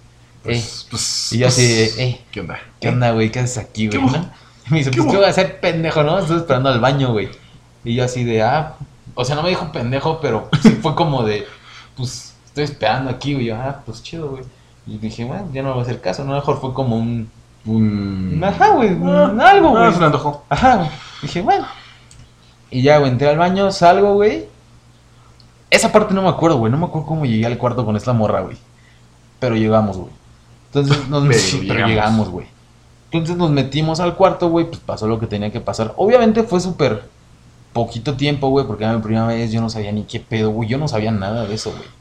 [0.45, 2.21] Pues, pues, Y yo así pues, eh.
[2.31, 2.59] ¿Qué onda?
[2.81, 3.31] ¿Qué onda, güey?
[3.33, 4.12] ¿Qué haces aquí, ¿Qué güey?
[4.12, 4.31] no?
[4.69, 6.19] Y me dice, ¿Qué pues, ¿qué voy a hacer, pendejo, no?
[6.19, 7.29] Estoy esperando al baño, güey.
[7.85, 8.75] Y yo así de, ah,
[9.14, 11.47] o sea, no me dijo pendejo, pero sí fue como de,
[11.97, 13.47] pues, estoy esperando aquí, güey.
[13.47, 14.45] Yo, ah, pues, chido, güey.
[14.87, 16.35] Y dije, bueno, ya no me voy a hacer caso, ¿no?
[16.35, 17.31] Mejor fue como un,
[17.64, 18.41] Un...
[18.45, 19.93] ajá, güey, un Ah, algo, ah, güey.
[19.93, 20.45] se me antojó.
[20.49, 20.91] Ajá, güey.
[21.23, 21.67] Dije, bueno.
[22.71, 24.47] Y ya, güey, entré al baño, salgo, güey.
[25.71, 26.71] Esa parte no me acuerdo, güey.
[26.71, 28.57] No me acuerdo cómo llegué al cuarto con esta morra, güey.
[29.41, 30.11] Pero llegamos, güey.
[30.67, 32.47] Entonces nos Pero pero llegamos, güey.
[33.19, 34.67] Entonces nos metimos al cuarto, güey.
[34.67, 35.95] Pues pasó lo que tenía que pasar.
[35.97, 37.09] Obviamente fue súper
[37.73, 39.53] poquito tiempo, güey, porque era mi primera vez.
[39.53, 40.69] Yo no sabía ni qué pedo, güey.
[40.69, 41.97] Yo no sabía nada de eso, güey.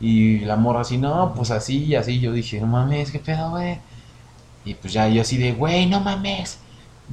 [0.00, 2.20] Y la morra así, no, pues así así.
[2.20, 3.78] Yo dije, no mames, qué pedo, güey.
[4.64, 6.58] Y pues ya yo así de, güey, no mames,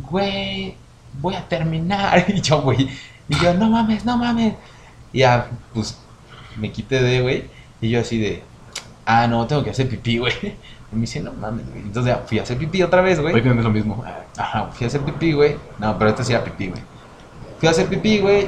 [0.10, 0.76] güey,
[1.22, 2.26] voy a terminar.
[2.36, 2.90] Y yo, güey,
[3.30, 4.56] y yo, no mames, no mames.
[5.14, 5.98] Y ya, pues,
[6.58, 7.46] me quité de, güey.
[7.82, 8.44] Y yo así de,
[9.06, 10.34] ah, no, tengo que hacer pipí, güey.
[10.92, 11.82] Y me dice, no mames, güey.
[11.82, 13.38] Entonces ya fui a hacer pipí otra vez, güey.
[13.38, 14.04] Es lo mismo.
[14.38, 15.56] Ajá, fui a hacer pipí, güey.
[15.80, 16.82] No, pero este sí era pipí, güey.
[17.60, 18.48] Fui a hacer pipí, güey.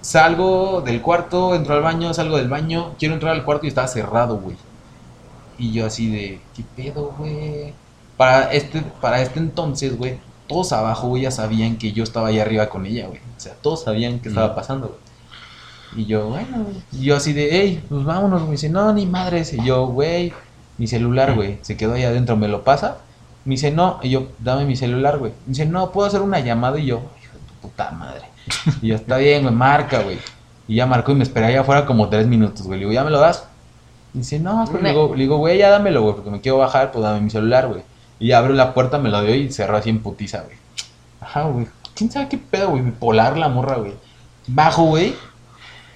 [0.00, 2.94] Salgo del cuarto, entro al baño, salgo del baño.
[2.98, 4.56] Quiero entrar al cuarto y estaba cerrado, güey.
[5.58, 7.74] Y yo así de, ¿qué pedo, güey?
[8.16, 12.38] Para este, para este entonces, güey, todos abajo, güey, ya sabían que yo estaba ahí
[12.38, 13.18] arriba con ella, güey.
[13.36, 14.54] O sea, todos sabían qué estaba Mm.
[14.54, 16.02] pasando, güey.
[16.04, 16.76] Y yo, bueno, güey.
[16.92, 18.52] Y yo así de, hey, pues vámonos, güey.
[18.52, 19.52] Dice, no, ni madres.
[19.52, 20.32] Y yo, güey,
[20.78, 22.98] mi celular, güey, se quedó ahí adentro, ¿me lo pasa?
[23.44, 23.98] Me dice, no.
[24.02, 25.32] Y yo, dame mi celular, güey.
[25.46, 26.78] Me dice, no, ¿puedo hacer una llamada?
[26.78, 28.22] Y yo, hijo de tu puta madre.
[28.80, 30.18] Y yo, está bien, güey, marca, güey.
[30.66, 32.78] Y ya marcó y me esperé allá afuera como tres minutos, güey.
[32.78, 33.46] Le digo, ¿ya me lo das?
[34.14, 34.82] Y dice, no, espera.
[34.82, 37.30] Le digo, le digo, güey, ya dámelo, güey, porque me quiero bajar, pues dame mi
[37.30, 37.82] celular, güey.
[38.20, 40.56] Y ya abrió la puerta, me lo dio y cerró así en putiza, güey.
[41.20, 41.66] Ajá, güey.
[41.94, 42.82] ¿Quién sabe qué pedo, güey?
[42.82, 43.94] Bipolar la morra, güey.
[44.46, 45.14] Bajo, güey.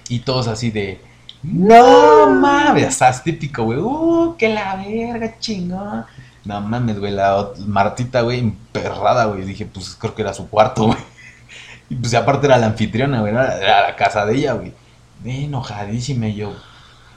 [0.09, 0.99] Y todos así de.
[1.43, 3.79] No mames, estás típico, güey.
[3.79, 6.05] Uh, que la verga, chingón.
[6.45, 9.43] No mames, güey, la Martita, güey, emperrada, güey.
[9.43, 10.97] Dije, pues creo que era su cuarto, güey.
[11.89, 14.73] Y pues aparte era la anfitriona, güey, era, era la casa de ella, güey.
[15.25, 16.53] Enojadísima y yo,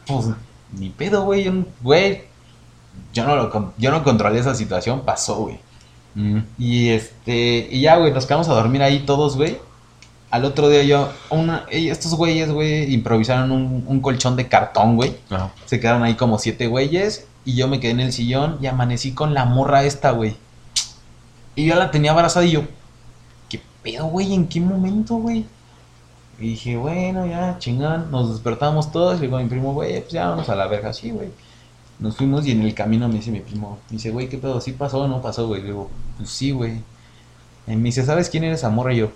[0.06, 0.28] pues,
[0.72, 1.44] ni pedo, güey.
[1.44, 2.24] Yo, no- güey,
[3.12, 5.58] yo no, lo, yo no controlé esa situación, pasó, güey.
[6.14, 6.38] Mm.
[6.58, 9.58] Y este, y ya, güey, nos quedamos a dormir ahí todos, güey.
[10.36, 15.16] Al otro día yo, una, estos güeyes, güey, improvisaron un, un colchón de cartón, güey.
[15.30, 15.50] Ajá.
[15.64, 17.26] Se quedaron ahí como siete güeyes.
[17.46, 20.36] Y yo me quedé en el sillón y amanecí con la morra esta, güey.
[21.54, 22.64] Y yo la tenía abrazada y yo,
[23.48, 24.34] ¿qué pedo, güey?
[24.34, 25.46] ¿En qué momento, güey?
[26.38, 28.10] Y dije, bueno, ya, chingón.
[28.10, 29.14] Nos despertamos todos.
[29.14, 31.30] Le digo a mi primo, güey, pues ya vamos a la verga, sí, güey.
[31.98, 34.60] Nos fuimos y en el camino me dice mi primo, me dice, güey, ¿qué pedo?
[34.60, 35.62] ¿Sí pasó o no pasó, güey?
[35.62, 36.82] Le digo, pues sí, güey.
[37.66, 38.92] Y me dice, ¿sabes quién eres esa morra?
[38.92, 39.12] Y yo,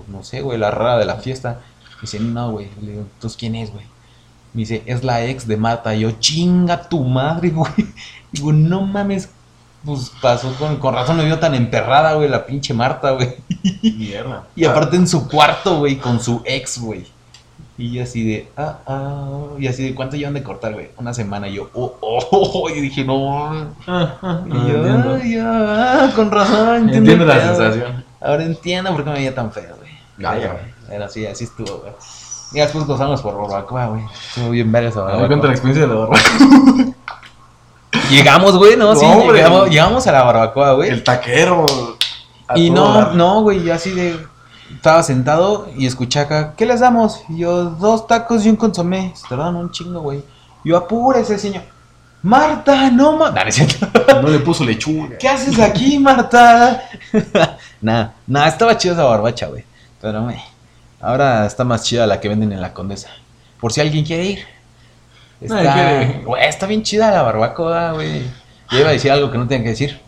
[0.00, 1.60] pues no sé, güey, la rara de la fiesta.
[1.96, 2.68] Me dice, no, güey.
[2.80, 3.84] Le digo, ¿entonces quién es, güey?
[4.52, 5.94] Me dice, es la ex de Marta.
[5.94, 7.72] Y yo, chinga tu madre, güey.
[8.32, 9.28] Digo, no mames.
[9.84, 13.34] Pues pasó con, con razón me vio tan emperrada, güey, la pinche Marta, güey.
[13.82, 14.46] Mierda.
[14.56, 17.06] Y aparte en su cuarto, güey, con su ex, güey.
[17.78, 19.28] Y yo así de, ah, ah.
[19.58, 20.90] Y así de, ¿cuánto llevan de cortar, güey?
[20.98, 21.48] Una semana.
[21.48, 22.68] Y yo, oh, oh, oh.
[22.68, 23.42] Y dije, no.
[23.86, 25.14] Ah, ah, Y yo, entiendo.
[25.14, 26.90] "Ay, ya, ah, con razón.
[26.90, 27.56] Entiendo el la pedo".
[27.56, 28.04] sensación.
[28.20, 29.76] Ahora entiendo por qué me veía tan feo,
[30.20, 30.26] güey.
[30.26, 30.52] Ah, Pero, ya.
[30.52, 31.92] güey, Pero sí, así estuvo, güey.
[32.52, 34.02] Y después gozamos por barbacoa, güey.
[34.28, 36.94] Estuvo bien ver A ver, cuenta la experiencia de la barbacoa.
[38.10, 39.38] Llegamos, güey, no, sí, hombre.
[39.38, 40.90] llegamos, llegamos a la barbacoa, güey.
[40.90, 41.66] El taquero.
[42.56, 43.14] Y no, dar.
[43.14, 44.18] no, güey, yo así de.
[44.74, 47.22] Estaba sentado y escuché acá, ¿qué les damos?
[47.28, 49.12] Y yo, dos tacos y un consomé.
[49.16, 50.22] Se tardaron un chingo, güey.
[50.64, 51.62] Yo, apúrese, señor.
[52.22, 53.32] Marta, no ma...
[54.22, 55.16] No le puso lechuga.
[55.18, 56.82] ¿Qué haces aquí, Marta?
[57.80, 59.64] nah, nah, estaba chida esa barbacha, güey.
[60.00, 60.36] Pero, güey,
[61.00, 63.10] ahora está más chida la que venden en la Condesa.
[63.60, 64.38] Por si alguien quiere ir.
[65.40, 66.22] Está, quiere.
[66.24, 68.22] güey, está bien chida la barbacoa, güey.
[68.70, 70.00] Yo iba a decir algo que no tenía que decir.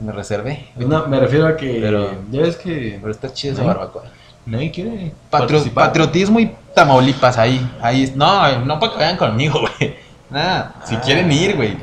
[0.00, 0.68] Me reservé.
[0.76, 1.78] No, me refiero a que.
[1.80, 2.98] Pero- ya ves que.
[3.00, 4.04] Pero está chida esa barbacoa.
[4.44, 5.12] Nadie quiere.
[5.30, 7.68] Patrio- patriotismo y Tamaulipas ahí.
[7.80, 9.96] ahí no, no para que vayan conmigo, güey.
[10.30, 11.00] Nada, si Ah.
[11.00, 11.76] quieren ir, güey.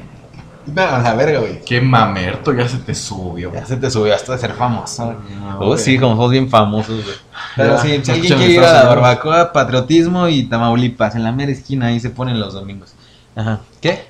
[0.66, 1.62] Nada, a la verga, güey.
[1.66, 3.52] Qué mamerto ya se te subió.
[3.54, 5.16] Ya se te subió hasta de ser famoso.
[5.42, 5.80] Ah, Oh, güey.
[5.80, 7.18] sí, como somos bien famosos, güey.
[7.56, 9.04] Pero Ya, sí, si alguien quiere ir a Estados la Unidos.
[9.04, 12.94] barbacoa, patriotismo y Tamaulipas, en la mera esquina, ahí se ponen los domingos.
[13.36, 13.60] Ajá.
[13.82, 14.06] ¿Qué?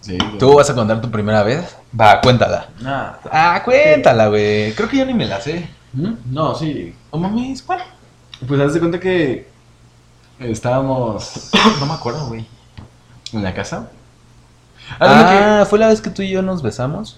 [0.00, 0.38] Sí, güey.
[0.38, 1.76] ¿Tú vas a contar tu primera vez?
[1.98, 2.68] Va, cuéntala.
[2.80, 3.12] Nah.
[3.30, 4.72] Ah, cuéntala, güey.
[4.74, 5.68] Creo que yo ni me la sé.
[5.92, 6.12] ¿Mm?
[6.30, 6.94] No, sí.
[7.10, 7.62] ¿O mames?
[7.62, 7.82] ¿Cuál?
[8.48, 9.48] Pues haz de cuenta que
[10.40, 12.44] estábamos No me acuerdo, güey.
[13.32, 13.90] En la casa.
[15.00, 17.14] Ah, ¿fue la vez que tú y yo nos besamos?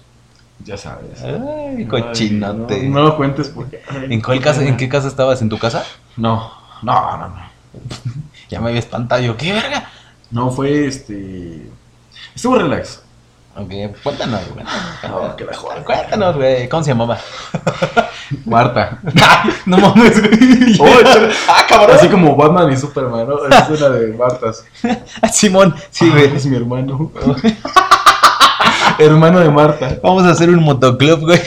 [0.59, 1.21] que- ya sabes.
[1.21, 2.83] Ay, cochinote.
[2.83, 3.81] No, no lo cuentes porque.
[4.09, 4.63] ¿En cuál casa?
[4.63, 5.41] ¿En qué casa estabas?
[5.41, 5.83] ¿En tu casa?
[6.15, 6.51] No,
[6.81, 7.35] no, no, no.
[8.49, 9.21] Ya me había espantado.
[9.21, 9.89] Yo, ¿qué verga?
[10.31, 11.69] No, fue este.
[12.35, 13.01] Estuvo relax.
[13.57, 13.71] Ok,
[14.03, 14.65] cuéntanos, güey.
[15.37, 15.83] Que la joda.
[15.85, 16.67] Cuéntanos, güey.
[16.67, 17.17] ¿Cómo se llamaba?
[18.45, 18.99] Marta.
[19.65, 20.77] no mames, güey.
[20.79, 20.85] Oh,
[21.49, 21.95] ah, cabrón.
[21.95, 23.45] Así como Batman y Superman, ¿no?
[23.47, 24.65] Esa es la de Martas.
[25.31, 26.35] Simón, sí, Ah, güey.
[26.35, 27.11] Es mi hermano.
[28.99, 29.97] hermano de Marta.
[30.03, 31.41] Vamos a hacer un motoclub, güey.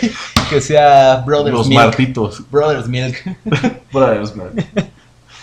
[0.48, 1.80] Que sea Brothers Los Milk.
[1.82, 2.42] Martitos.
[2.50, 3.16] Brothers Milk.
[3.92, 4.50] Brothers, man.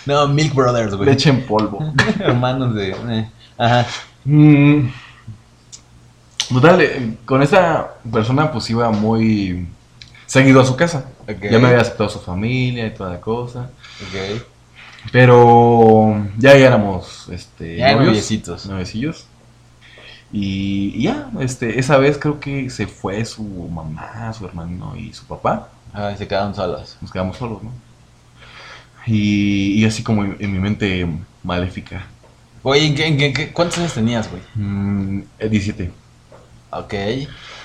[0.04, 1.10] No, Milk Brothers, güey.
[1.10, 1.92] Leche en polvo.
[2.18, 2.90] Hermanos de.
[2.90, 3.86] eh, Ajá.
[4.24, 4.88] Mm.
[6.48, 9.66] Total, eh, con esta persona pues iba muy
[10.26, 11.06] seguido a su casa.
[11.26, 13.70] Ya me había aceptado su familia y toda la cosa.
[14.02, 14.42] Ok.
[15.12, 18.66] Pero ya éramos este, Ya novios, noviecitos.
[18.66, 19.26] noviecillos.
[20.32, 25.12] Y, y ya, este, esa vez creo que se fue su mamá, su hermano y
[25.12, 25.68] su papá.
[25.92, 26.96] Ay, se quedaron solos.
[27.00, 27.70] Nos quedamos solos, ¿no?
[29.06, 31.06] Y, y así como en, en mi mente
[31.44, 32.06] maléfica.
[32.62, 34.42] Güey, ¿en qué, en qué- en qué- ¿cuántos años tenías, güey?
[34.56, 35.92] Mm, eh, 17.
[36.70, 36.94] Ok.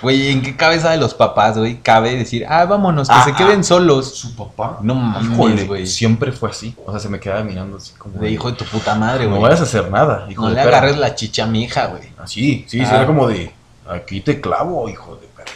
[0.02, 1.78] Güey, ¿en qué cabeza de los papás, güey?
[1.82, 3.64] Cabe decir, ah, vámonos, que Ah, se queden ah.
[3.64, 4.16] solos.
[4.16, 4.80] Su papá.
[4.82, 5.86] No mames, güey.
[5.86, 6.76] Siempre fue así.
[6.86, 8.20] O sea, se me quedaba mirando así como.
[8.20, 9.42] De hijo de tu puta madre, No güey.
[9.44, 10.78] vayas a hacer nada, hijo No de le perra".
[10.78, 12.04] agarres la chicha a mi hija, güey.
[12.18, 12.96] Así, sí, sí, Ah.
[12.98, 13.54] era como de.
[13.88, 15.52] Aquí te clavo, hijo de perra.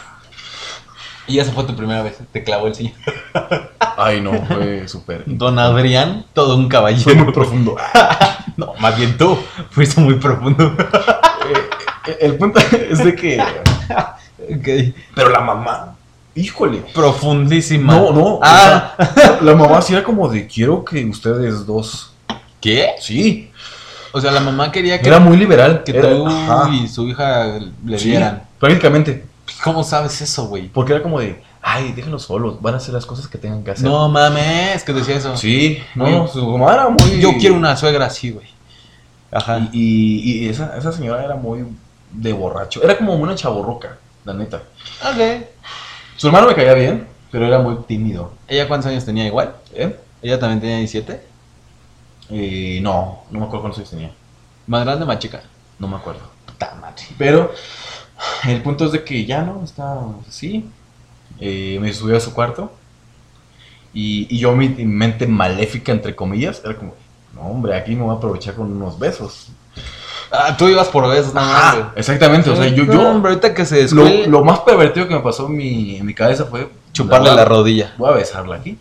[1.28, 2.94] Y esa fue tu primera vez, te clavó el señor.
[3.98, 5.24] Ay, no, fue súper.
[5.26, 7.24] Don Adrián, todo un Fue caballero.
[7.24, 7.76] muy profundo.
[8.58, 9.38] No, más bien tú,
[9.72, 10.74] fuiste muy profundo.
[12.20, 13.42] El punto es de que.
[15.16, 15.96] Pero la mamá.
[16.36, 16.80] Híjole.
[16.94, 17.94] Profundísima.
[17.96, 18.40] No, no.
[18.44, 18.94] Ah.
[19.00, 22.12] o sea, la mamá sí era como de quiero que ustedes dos.
[22.60, 22.90] ¿Qué?
[23.00, 23.52] Sí.
[24.12, 25.84] O sea, la mamá quería que, Era muy liberal.
[25.84, 28.44] que Era- tú ajá, y su hija le sí, dieran.
[28.60, 29.26] Prácticamente.
[29.64, 30.68] ¿Cómo sabes eso, güey?
[30.68, 31.42] Porque era como de.
[31.62, 32.62] Ay, déjenlos solos.
[32.62, 33.86] Van a hacer las cosas que tengan que hacer.
[33.86, 35.36] No mames, que decía eso.
[35.38, 36.28] Sí, no, Güey.
[36.34, 37.20] su mamá era muy.
[37.20, 38.48] Yo quiero una suegra así, güey.
[39.32, 39.60] Ajá.
[39.72, 41.66] Y, y- y esa, esa señora era muy
[42.22, 42.84] de borracho.
[42.84, 44.64] Era como una chaborroca, la neta.
[45.02, 45.46] Ok.
[46.18, 48.34] Su hermano me caía bien, pero era muy tímido.
[48.48, 49.56] ¿Ella cuántos años tenía igual?
[49.74, 49.96] ¿Eh?
[50.22, 51.22] ¿Ella también tenía 17?
[52.30, 54.12] Eh, no, no me acuerdo cuántos años tenía.
[54.68, 55.44] ¿Más grande, más chica?
[55.78, 56.22] No me acuerdo.
[56.46, 57.04] Puta madre.
[57.18, 57.52] Pero
[58.48, 60.70] el punto es de que ya no, está así.
[61.40, 62.72] Eh, me subió a su cuarto.
[63.94, 66.96] Y, y yo, mi mente maléfica, entre comillas, era como,
[67.34, 69.50] no, hombre, aquí me voy a aprovechar con unos besos.
[70.32, 71.86] Ah, tú ibas por besos, nada más, güey.
[71.96, 75.14] exactamente, o sea, yo, No, yo hombre, ahorita que se lo, lo más pervertido que
[75.16, 77.94] me pasó en mi, en mi cabeza fue chuparle la rodilla.
[77.98, 78.78] Voy a besarla aquí.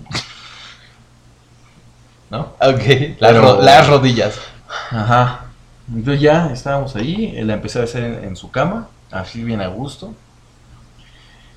[2.30, 2.40] ¿No?
[2.60, 2.82] Ok,
[3.18, 4.38] las, Pero- ro- las rodillas.
[4.90, 5.40] Ajá.
[5.94, 9.68] Entonces ya estábamos ahí, la empecé a besar en, en su cama, así bien a
[9.68, 10.14] gusto.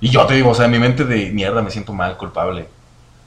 [0.01, 2.67] Y yo te digo, o sea, en mi mente de mierda me siento mal, culpable.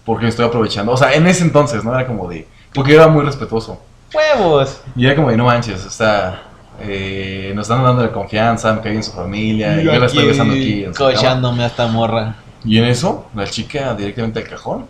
[0.05, 0.93] Porque me estoy aprovechando.
[0.93, 1.93] O sea, en ese entonces, ¿no?
[1.95, 2.47] Era como de.
[2.73, 3.81] Porque yo era muy respetuoso.
[4.15, 4.81] ¡Huevos!
[4.95, 6.43] Y era como de, no manches, o sea,
[6.81, 10.27] eh, nos están dando la confianza, me cae bien su familia, y yo la estoy
[10.27, 10.85] besando aquí.
[10.85, 10.94] En.
[10.94, 12.36] Cochándome a esta morra.
[12.65, 14.86] Y en eso, la chica directamente al cajón.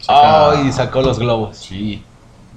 [0.00, 1.56] saca- Ay, sacó los globos.
[1.58, 2.02] Sí,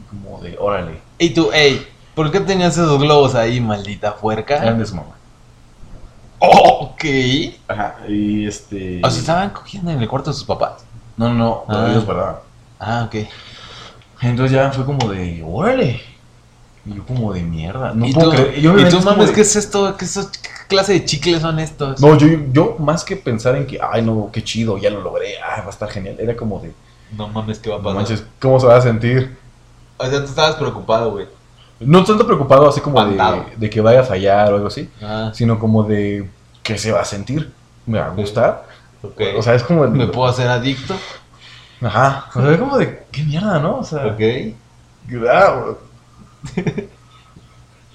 [0.10, 4.58] como de, órale, Y tú, ey, ¿por qué tenías esos globos ahí, maldita puerca?
[4.58, 5.16] eran de su mamá.
[6.40, 7.04] Oh, ok.
[7.68, 9.00] Ajá, y este.
[9.04, 10.84] O sea, estaban cogiendo en el cuarto de sus papás.
[11.18, 11.88] No, no, no, Ah.
[11.92, 12.38] ellos, ¿verdad?
[12.80, 13.28] Ah, ok.
[14.22, 16.02] Entonces ya fue como de, órale.
[16.86, 17.94] Y yo como de mierda.
[17.94, 18.60] No ¿Y puedo tú, creer.
[18.62, 19.96] Yo me y tú mames, de- ¿qué es esto?
[19.98, 22.02] ¿Qué, qué clase de chicles son estos?
[22.02, 25.36] No, yo, yo más que pensar en que, ay, no, qué chido, ya lo logré,
[25.38, 26.16] ay, va a estar genial.
[26.20, 26.74] Era como de,
[27.16, 27.98] No mames, ¿qué va a no pasar?
[27.98, 29.38] manches, ¿cómo se va a sentir?
[29.98, 31.28] O sea, tú estabas preocupado, güey.
[31.80, 33.18] No tanto preocupado así como de,
[33.58, 36.30] de que vaya a fallar o algo así, Ah, sino como de
[36.64, 37.52] que se va a sentir.
[37.86, 38.66] ¿Me va a gustar?
[39.04, 39.88] O sea, es como...
[39.88, 40.96] ¿Me puedo hacer adicto?
[41.82, 42.26] Ajá.
[42.36, 43.04] O sea, es como de...
[43.12, 43.78] ¿Qué mierda, no?
[43.80, 44.06] O sea...
[44.06, 44.22] Ok.
[45.28, 45.62] ah.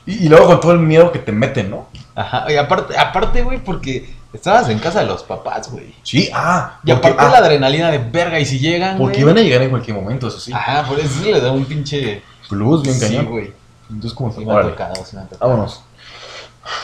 [0.06, 1.88] y, y luego con todo el miedo que te meten, ¿no?
[2.14, 2.50] Ajá.
[2.50, 5.94] Y aparte, aparte, güey, porque estabas en casa de los papás, güey.
[6.02, 6.78] Sí, ah.
[6.84, 9.22] Y porque- aparte ah, la adrenalina de verga, y si llegan, Porque güey.
[9.22, 10.52] iban a llegar en cualquier momento, eso sí.
[10.52, 12.22] Ajá, por eso le da un pinche.
[12.48, 13.26] Plus, bien Sí, cañón.
[13.26, 13.52] güey.
[13.90, 15.82] Entonces, como Sí me tocado, sí me vámonos.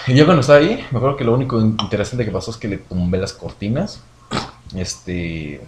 [0.07, 2.69] Y yo cuando estaba ahí, me acuerdo que lo único interesante que pasó es que
[2.69, 4.01] le tumbé las cortinas.
[4.75, 5.61] Este.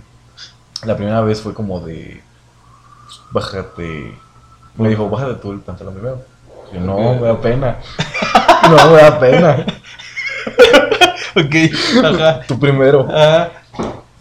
[0.84, 2.22] La primera vez fue como de.
[3.04, 3.20] pues,
[3.52, 4.14] Bájate.
[4.76, 6.22] Me dijo, bájate tú el pantalón primero.
[6.72, 7.20] Yo, no, Ok.
[7.20, 7.76] me da pena.
[8.70, 9.66] No, me da pena.
[11.36, 11.54] Ok,
[12.04, 12.40] ajá.
[12.46, 13.06] Tú primero.
[13.10, 13.50] Ajá.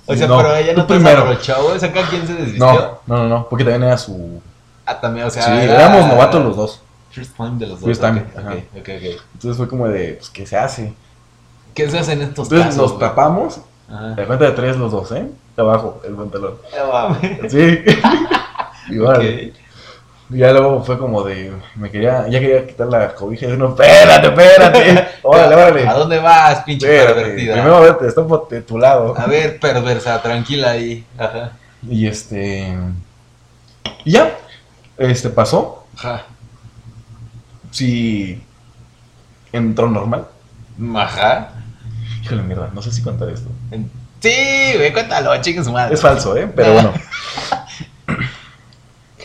[0.06, 1.22] O sea, No, pero ella no te primero.
[1.22, 1.78] abrochó, güey.
[1.78, 3.00] O sea, ¿acá quién se desvistió?
[3.08, 4.42] No, no, no, porque también era su.
[4.86, 5.44] Ah, también, o sea.
[5.44, 6.82] Sí, era- éramos novatos los dos.
[7.12, 7.88] First time de los dos.
[7.88, 8.50] First time, ok, ajá.
[8.50, 9.22] ok, ok, ok.
[9.36, 10.94] Entonces fue como de, pues, ¿qué se hace?
[11.74, 12.92] ¿Qué se hace en estos Entonces casos?
[12.92, 14.08] nos tapamos, Ajá.
[14.10, 15.26] de cuenta de tres los dos, ¿eh?
[15.56, 16.56] De abajo, el pantalón.
[17.48, 17.80] Sí.
[18.90, 19.16] Igual.
[19.18, 19.54] Ok.
[20.34, 24.28] Ya luego fue como de, me quería, ya quería quitar la cobija y no, espérate,
[24.28, 25.08] espérate.
[25.24, 25.88] Órale, órale.
[25.88, 27.22] ¿A dónde vas, pinche Espérate.
[27.22, 27.54] pervertida?
[27.54, 29.18] Primero a ver, te estoy por tu lado.
[29.18, 31.06] A ver, perversa, tranquila ahí.
[31.18, 31.52] Ajá.
[31.88, 32.76] Y este,
[34.06, 34.38] y ya,
[34.98, 35.86] este pasó.
[35.98, 36.24] Ajá.
[37.72, 38.42] Sí,
[39.52, 40.28] entró normal.
[40.96, 41.50] Ajá.
[42.24, 43.50] Híjole, mierda, no sé si contar esto.
[44.20, 45.94] Sí, güey, cuéntalo, su madre.
[45.94, 46.48] Es falso, ¿eh?
[46.56, 46.94] Pero bueno.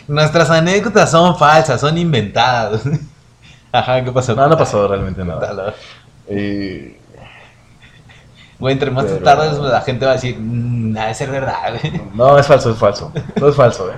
[0.09, 2.83] Nuestras anécdotas son falsas, son inventadas.
[3.73, 4.35] Ajá, ¿qué pasó?
[4.35, 5.75] No, no pasó realmente nada.
[6.27, 6.95] Eh,
[8.59, 11.75] Güey, entre más Pero- tardes, la gente va a decir, mmm, ha de ser verdad,
[11.81, 12.03] güey.
[12.15, 13.13] no, es falso, es falso.
[13.37, 13.95] No es falso, ¿eh?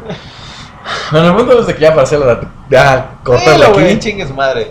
[1.11, 2.41] Bueno, el punto es de que ya pasé la...
[2.69, 3.73] Ya, cortarle Dilo, aquí.
[3.81, 4.71] güey, chingue su madre.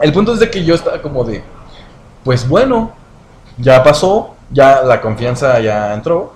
[0.00, 1.44] El punto es de que yo estaba como de,
[2.24, 2.92] pues bueno,
[3.58, 6.34] ya pasó, ya la confianza ya entró,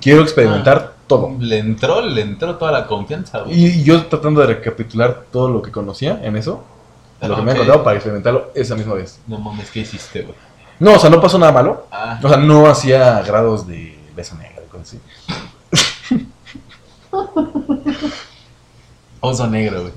[0.00, 1.36] quiero experimentar todo.
[1.38, 3.54] Le entró, le entró toda la confianza, güey.
[3.54, 6.64] Y yo tratando de recapitular todo lo que conocía en eso,
[7.20, 9.20] lo que me han contado para experimentarlo esa misma vez.
[9.26, 10.34] No mames, ¿qué hiciste, güey?
[10.78, 14.34] No, o sea, no pasó nada malo, Ah, o sea, no hacía grados de beso
[14.36, 14.96] negro, cosas
[16.08, 16.26] así.
[19.20, 19.92] oso negro, güey.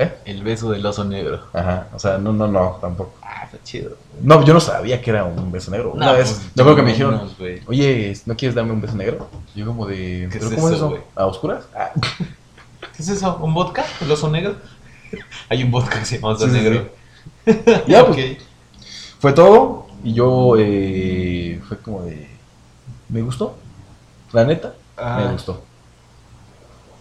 [0.00, 0.14] ¿Eh?
[0.24, 1.42] El beso del oso negro.
[1.52, 3.12] Ajá, o sea, no, no, no, tampoco.
[3.22, 3.98] Ah, está chido.
[4.22, 5.92] No, yo no sabía que era un beso negro.
[5.92, 8.80] Una No, vez, pues, yo creo que me dijeron, menos, oye, ¿no quieres darme un
[8.80, 9.28] beso negro?
[9.54, 11.02] Yo como de, ¿Qué ¿pero es cómo es eso, güey?
[11.14, 11.64] ¿A oscuras?
[11.76, 11.90] Ah,
[12.96, 13.36] ¿Qué es eso?
[13.42, 13.84] ¿Un vodka?
[14.00, 14.56] ¿El oso negro?
[15.50, 16.88] Hay un vodka que se llama oso Sí, sí, negro.
[17.86, 18.38] Ya, pues.
[19.18, 22.26] Fue todo y yo eh, fue como de...
[23.10, 23.54] Me gustó.
[24.32, 25.20] La neta, Ah.
[25.26, 25.62] me gustó.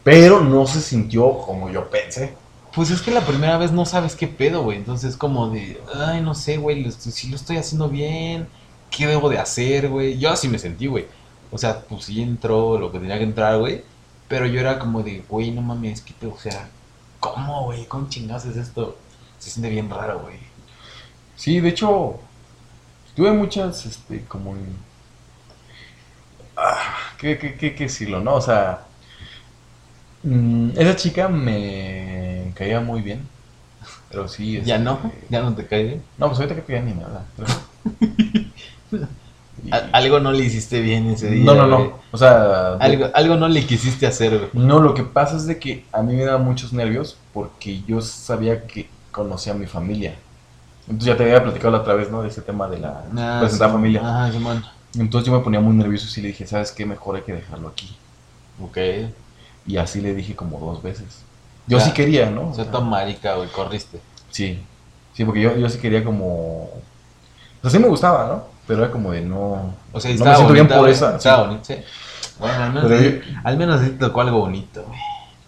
[0.03, 2.35] Pero no se sintió como yo pensé.
[2.79, 4.77] Pues es que la primera vez no sabes qué pedo, güey.
[4.77, 8.47] Entonces como de, ay, no sé, güey, si lo estoy haciendo bien,
[8.89, 10.17] ¿qué debo de hacer, güey?
[10.17, 11.05] Yo así me sentí, güey.
[11.51, 13.83] O sea, pues sí entró lo que tenía que entrar, güey.
[14.29, 16.31] Pero yo era como de, güey, no mames, ¿qué pedo?
[16.33, 16.69] O sea,
[17.19, 17.85] ¿cómo, güey?
[17.85, 18.97] ¿Cómo chingados es esto?
[19.39, 20.37] Se siente bien raro, güey.
[21.35, 22.17] Sí, de hecho,
[23.13, 24.55] tuve muchas, este, como...
[26.55, 28.35] Ah, ¿qué, qué, qué, qué decirlo, no?
[28.35, 28.85] O sea,
[30.23, 33.21] mm, esa chica me caía muy bien.
[34.09, 34.61] Pero sí...
[34.65, 34.99] ¿Ya este, no?
[35.29, 36.03] ¿Ya no te cae bien?
[36.17, 37.23] No, pues ahorita que ya ni me habla.
[37.37, 39.07] pero-
[39.65, 41.43] Y- A- Algo no le hiciste bien ese día.
[41.43, 41.89] No, no, güey.
[41.89, 41.99] no.
[42.11, 44.65] O sea, de- Algo, algo no le quisiste hacer, güey.
[44.65, 47.99] no, lo que pasa es de que a mí me da muchos nervios porque yo
[48.01, 50.15] sabía que conocía a mi familia.
[50.87, 52.21] Entonces ya te había platicado la otra vez, ¿no?
[52.23, 53.73] De ese tema de la Ah, presentar sí.
[53.73, 54.01] familia.
[54.03, 54.31] Ah.
[54.97, 56.85] Entonces yo me ponía muy nervioso y le dije, ¿sabes qué?
[56.85, 57.95] Mejor hay que dejarlo aquí.
[58.63, 58.77] Ok.
[59.65, 61.23] Y así le dije como dos veces.
[61.67, 62.49] Yo sí quería, ¿no?
[62.49, 63.99] O sea, tan marica, güey, corriste.
[64.31, 64.63] sí.
[65.13, 66.63] Sí, porque yo, yo sí quería como...
[66.63, 68.43] O sea, sí me gustaba, ¿no?
[68.65, 69.73] Pero era como de no...
[69.91, 71.17] O sea, no me siento bien por esa.
[71.17, 71.75] Estaba bonito, sí.
[72.39, 74.97] Bueno, al menos, yo- al menos sí tocó algo bonito, güey.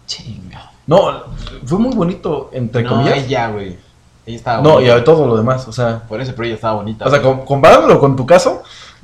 [0.08, 0.72] Chinga.
[0.88, 1.24] No,
[1.66, 3.20] fue muy bonito, entre no, comillas.
[3.20, 3.78] ella, güey.
[4.26, 4.96] Ella estaba No, y bonita.
[4.96, 6.00] a todo lo demás, o sea...
[6.06, 7.06] Por eso, pero ella estaba bonita.
[7.06, 8.64] O sea, com- comparándolo con tu caso,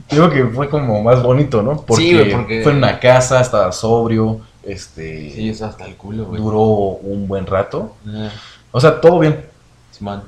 [0.09, 1.77] digo que fue como más bonito, ¿no?
[1.81, 5.31] Porque, Sí, güey, porque- fue en una casa, estaba sobrio, este...
[5.31, 6.41] Sí, eso hasta el culo, güey.
[6.41, 7.95] duró un buen rato.
[8.07, 8.29] Eh,
[8.71, 9.45] O sea, todo bien.
[9.91, 10.23] Simón.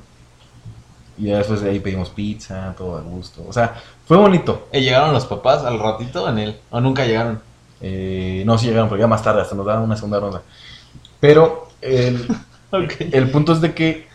[1.17, 3.43] Y ya después de ahí pedimos pizza, todo a gusto.
[3.47, 3.75] O sea,
[4.07, 4.67] fue bonito.
[4.71, 6.59] Eh, ¿Llegaron los papás al ratito en él?
[6.71, 7.41] ¿O nunca llegaron?
[7.81, 10.41] Eh, no, sí llegaron, pero ya más tarde, hasta nos daban una segunda ronda.
[11.19, 12.25] Pero el,
[13.11, 14.07] el punto es de que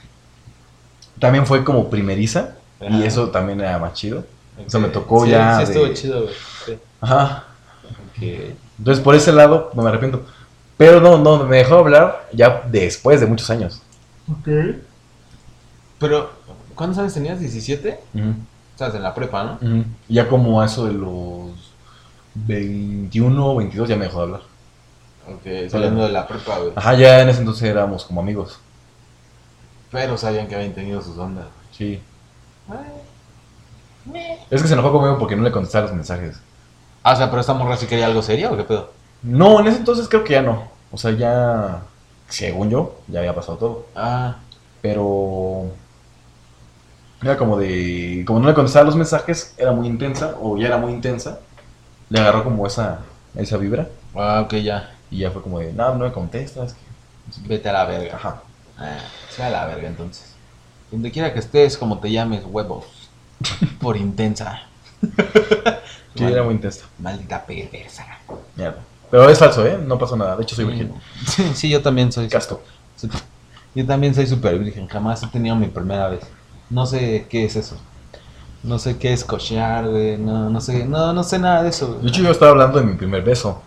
[1.18, 2.56] también fue como primeriza.
[2.90, 4.20] Y eso también era más chido.
[4.59, 4.66] Ok.
[4.66, 6.34] O sea, me tocó Sí, ya Sí, estuvo de- chido, güey.
[6.66, 6.78] Sí.
[7.01, 7.44] Ajá.
[7.84, 8.22] Ok.
[8.78, 10.24] Entonces, por ese lado, no me arrepiento.
[10.76, 13.80] Pero no, no, me dejó hablar ya después de muchos años.
[14.30, 14.48] Ok.
[15.98, 16.30] Pero,
[16.74, 17.40] ¿cuántos años tenías?
[17.40, 17.98] ¿17?
[18.14, 18.34] Ujú,
[18.72, 19.52] Estás en la prepa, ¿no?
[19.55, 19.84] ujú.
[20.09, 21.52] Ya como a eso de los
[22.34, 24.40] 21 o 22 ya me dejó de hablar.
[25.26, 26.72] Ok, saliendo de la prepa, güey.
[26.74, 28.59] Ajá, ya en ese entonces éramos como amigos.
[29.90, 31.46] Pero sabían que habían tenido sus ondas.
[31.70, 32.01] Sí.
[34.51, 36.36] Es que se enojó conmigo porque no le contestaba los mensajes.
[37.05, 38.90] Ah, o sea, pero esta morra sí quería algo serio o qué pedo?
[39.22, 40.70] No, en ese entonces creo que ya no.
[40.90, 41.82] O sea, ya,
[42.28, 43.86] según yo, ya había pasado todo.
[43.94, 44.36] Ah,
[44.82, 45.72] Pero
[47.22, 50.78] era como de, como no le contestaba los mensajes, era muy intensa, o ya era
[50.78, 51.40] muy intensa.
[52.10, 53.01] Le agarró como esa,
[53.36, 53.89] esa vibra.
[54.14, 54.94] ah, ok, ya.
[55.10, 56.76] Y ya fue como de, no, no me contestas.
[57.47, 58.16] Vete a la verga.
[58.16, 58.43] Ajá.
[58.78, 58.98] Ah,
[59.28, 60.36] sea a la verga entonces.
[60.90, 62.86] Donde quiera que estés, como te llames, huevos.
[63.81, 64.62] Por intensa.
[66.15, 66.85] Sí, Mal- era muy intensa.
[66.99, 68.07] Maldita perversa.
[68.57, 68.78] Mierda.
[69.11, 69.78] Pero es falso, ¿eh?
[69.85, 70.36] No pasó nada.
[70.36, 70.93] De hecho, soy virgen.
[71.27, 72.28] Sí, sí, yo también soy.
[72.28, 72.62] Casco.
[73.74, 74.86] Yo también soy super virgen.
[74.89, 76.20] Jamás he tenido mi primera vez.
[76.70, 77.77] No sé qué es eso.
[78.62, 80.16] No sé qué es cochear, güey.
[80.16, 82.86] No, no sé, no, no sé nada de eso, De hecho, yo estaba hablando de
[82.86, 83.61] mi primer beso.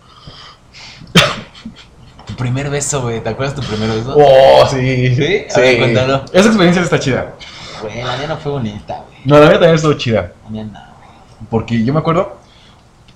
[2.26, 3.22] Tu primer beso, güey.
[3.22, 4.14] ¿Te acuerdas tu primer beso?
[4.16, 5.14] Oh, sí.
[5.14, 5.44] ¿Sí?
[5.54, 6.24] A ver, cuéntalo.
[6.32, 7.34] Esa experiencia está chida.
[7.82, 9.18] Güey, la mía no fue bonita, güey.
[9.24, 10.32] No, la mía también estuvo chida.
[10.44, 10.80] La mía no.
[11.50, 12.36] Porque yo me acuerdo.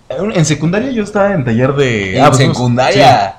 [0.09, 2.19] En secundaria yo estaba en taller de.
[2.19, 3.37] En ah, pues, secundaria.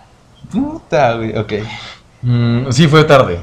[0.51, 1.38] Puta, güey.
[1.38, 1.49] Ok.
[1.51, 2.27] Sí.
[2.27, 3.41] Mm, sí, fue tarde.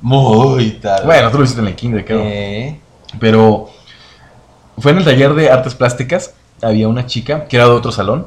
[0.00, 1.06] Muy tarde.
[1.06, 2.20] Bueno, tú lo hiciste en el kinder, creo.
[2.22, 2.78] Eh,
[3.18, 3.70] Pero
[4.78, 6.34] fue en el taller de artes plásticas.
[6.62, 8.26] Había una chica que era de otro salón,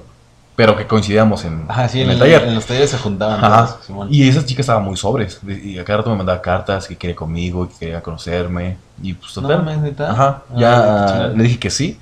[0.55, 2.47] pero que coincidíamos en, Ajá, sí, en en, el el- taller.
[2.49, 3.77] en los talleres se juntaban Ajá.
[3.87, 4.07] todos.
[4.11, 5.39] Y esa chica estaba muy sobres.
[5.47, 8.77] Y a cada rato me mandaba cartas que quería conmigo, que quería conocerme.
[9.01, 9.81] Y pues No total.
[9.83, 10.11] ¿neta?
[10.11, 10.41] Ajá.
[10.49, 11.37] Ah, Ya chingón.
[11.37, 11.99] le dije que sí.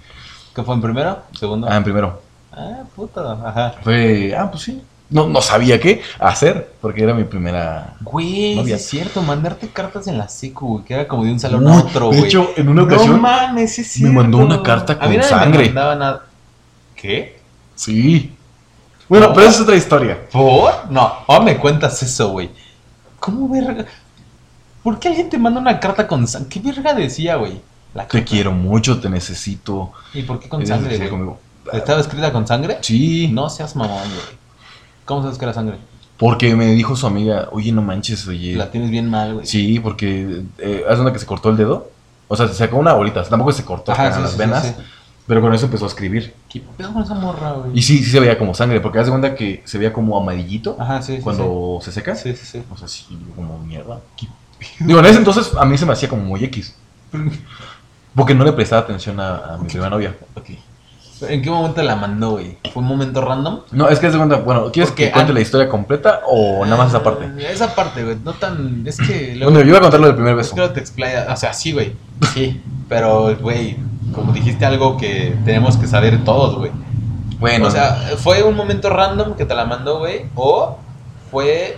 [0.57, 1.19] ¿Qué fue en primero?
[1.39, 1.67] ¿Segundo?
[1.69, 2.19] Ah, en primero.
[2.51, 3.33] Ah, puta.
[3.45, 3.75] Ajá.
[3.83, 4.81] Fue, ah, pues sí.
[5.07, 7.93] No, no sabía qué hacer, porque era mi primera.
[8.01, 11.39] Güey, sí es cierto, mandarte cartas en la secu, güey, que era como de un
[11.39, 12.25] salón Uy, a otro, de güey.
[12.25, 15.09] hecho, en una No ocasión mames, sí es me mandó una carta A mí con
[15.09, 15.71] nadie me sangre.
[15.71, 16.25] nada.
[16.95, 17.39] ¿Qué?
[17.75, 18.35] Sí.
[19.07, 19.33] Bueno, No.
[19.35, 20.17] pero esa es otra historia.
[20.31, 20.73] ¿Por?
[20.89, 22.49] No, ahora me cuentas eso, güey.
[23.19, 23.85] ¿Cómo verga?
[24.81, 26.49] ¿Por qué alguien te manda una carta con sangre?
[26.49, 27.61] ¿Qué verga decía, güey?
[27.93, 29.91] La Te quiero mucho, te necesito.
[30.13, 31.09] ¿Y por qué con Eres sangre, güey?
[31.09, 31.39] conmigo.
[31.73, 32.77] ¿Estaba escrita con sangre?
[32.81, 33.27] Sí.
[33.29, 34.37] No seas mamón, güey.
[35.05, 35.77] ¿Cómo sabes que era sangre?
[36.17, 38.55] Porque me dijo su amiga, oye, no manches, oye.
[38.55, 39.45] La tienes bien mal, güey.
[39.45, 41.89] Sí, porque eh, haz una que se cortó el dedo.
[42.27, 43.23] O sea, se sacó una bolita.
[43.23, 44.65] Tampoco se cortó Ajá, sí, las sí, venas.
[44.65, 44.73] sí.
[45.27, 46.33] Pero con eso empezó a escribir.
[46.49, 47.71] ¿Qué pedo con esa morra, güey?
[47.77, 48.79] Y sí, sí se veía como sangre.
[48.79, 52.15] Porque haz de cuenta que se veía como amarillito Ajá, cuando se seca.
[52.15, 52.63] Sí, sí, sí.
[52.71, 53.05] O sea, sí,
[53.35, 53.99] como mierda.
[54.79, 56.73] Digo, en ese entonces a mí se me hacía como muy X.
[58.17, 60.13] Porque no le prestaba atención a, a mi primera novia.
[60.35, 60.49] Ok.
[61.19, 62.57] ¿Pero ¿En qué momento la mandó, güey?
[62.73, 63.61] ¿Fue un momento random?
[63.71, 66.63] No, es que de cuenta, bueno, ¿quieres Porque que cuente an- la historia completa o
[66.65, 67.25] nada más esa parte?
[67.25, 68.17] Ah, Esa parte, güey.
[68.23, 68.83] No tan.
[68.85, 69.33] Es que.
[69.35, 70.55] luego- Bueno, yo iba a contar lo del primer Es beso.
[70.55, 71.27] que no te explaya.
[71.31, 71.95] O sea, sí, güey.
[72.33, 72.61] Sí.
[72.89, 73.77] Pero, güey,
[74.13, 76.71] como dijiste algo que tenemos que saber todos, güey.
[77.39, 80.25] Bueno, O sea, ¿fue un momento random que te la mandó, güey?
[80.35, 80.77] ¿O
[81.31, 81.77] fue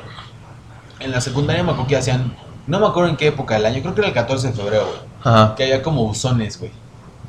[1.00, 1.64] en la secundaria?
[1.64, 2.34] Me acuerdo que hacían.
[2.70, 4.86] No me acuerdo en qué época del año, creo que era el 14 de febrero,
[4.86, 5.00] güey.
[5.24, 5.56] ajá.
[5.56, 6.72] Que había como buzones, güey.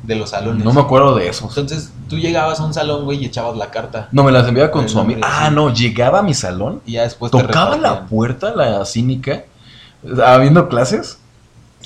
[0.03, 0.63] De los salones.
[0.65, 1.45] No me acuerdo de eso.
[1.49, 4.07] Entonces tú llegabas a un salón, güey, y echabas la carta.
[4.11, 5.55] No, me las enviaba con su nombre, Ah, sí.
[5.55, 9.43] no, llegaba a mi salón, Y ya después te tocaba la puerta, la cínica,
[10.25, 11.19] habiendo clases,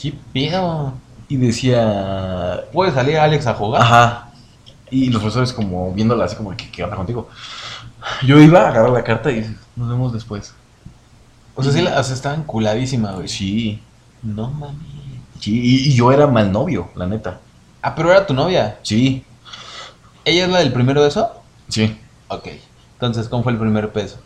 [0.01, 0.93] ¿Qué pedo?
[1.27, 3.81] y decía, ¿Puede salir Alex a jugar?
[3.81, 4.21] ajá.
[4.91, 7.27] Y los profesores como viéndola así como, ¿qué, qué onda contigo?
[8.25, 9.41] Yo iba a agarrar la carta y
[9.75, 10.53] nos vemos después.
[11.55, 13.27] O sea, sí, la, o sea, estaba enculadísima, güey.
[13.27, 13.81] Sí,
[14.21, 14.75] No mames.
[15.39, 17.39] sí, y, y yo era mal novio, la neta.
[17.81, 18.77] Ah, pero era tu novia.
[18.83, 19.23] Sí,
[20.25, 21.29] ¿Ella es la del primero de eso?
[21.69, 21.97] sí.
[22.27, 22.47] Ok.
[22.93, 24.17] Entonces, ¿cómo fue el primer peso?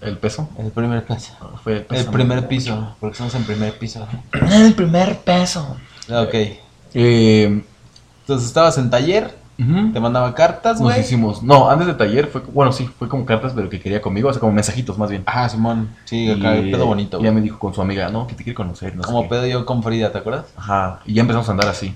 [0.00, 0.48] ¿El peso?
[0.58, 1.32] El primer peso.
[1.64, 2.02] Fue el peso.
[2.02, 4.06] El primer piso, porque estamos en primer piso.
[4.52, 5.76] El primer peso.
[6.08, 6.34] Ok.
[6.94, 7.64] Eh,
[8.20, 9.92] Entonces estabas en taller, ujú.
[9.92, 11.00] te mandaba cartas, Nos güey.
[11.00, 14.28] hicimos, no, antes de taller fue, bueno, sí, fue como cartas, pero que quería conmigo,
[14.28, 15.22] o sea, como mensajitos más bien.
[15.26, 15.90] Ajá, Simón.
[16.04, 17.34] Sí, acá, pedo bonito, y ya güey.
[17.34, 19.28] me dijo con su amiga, no, que te quiere conocer, no sé Como qué.
[19.28, 20.46] pedo yo con Frida, ¿te acuerdas?
[20.56, 21.94] Ajá, y ya empezamos a andar así,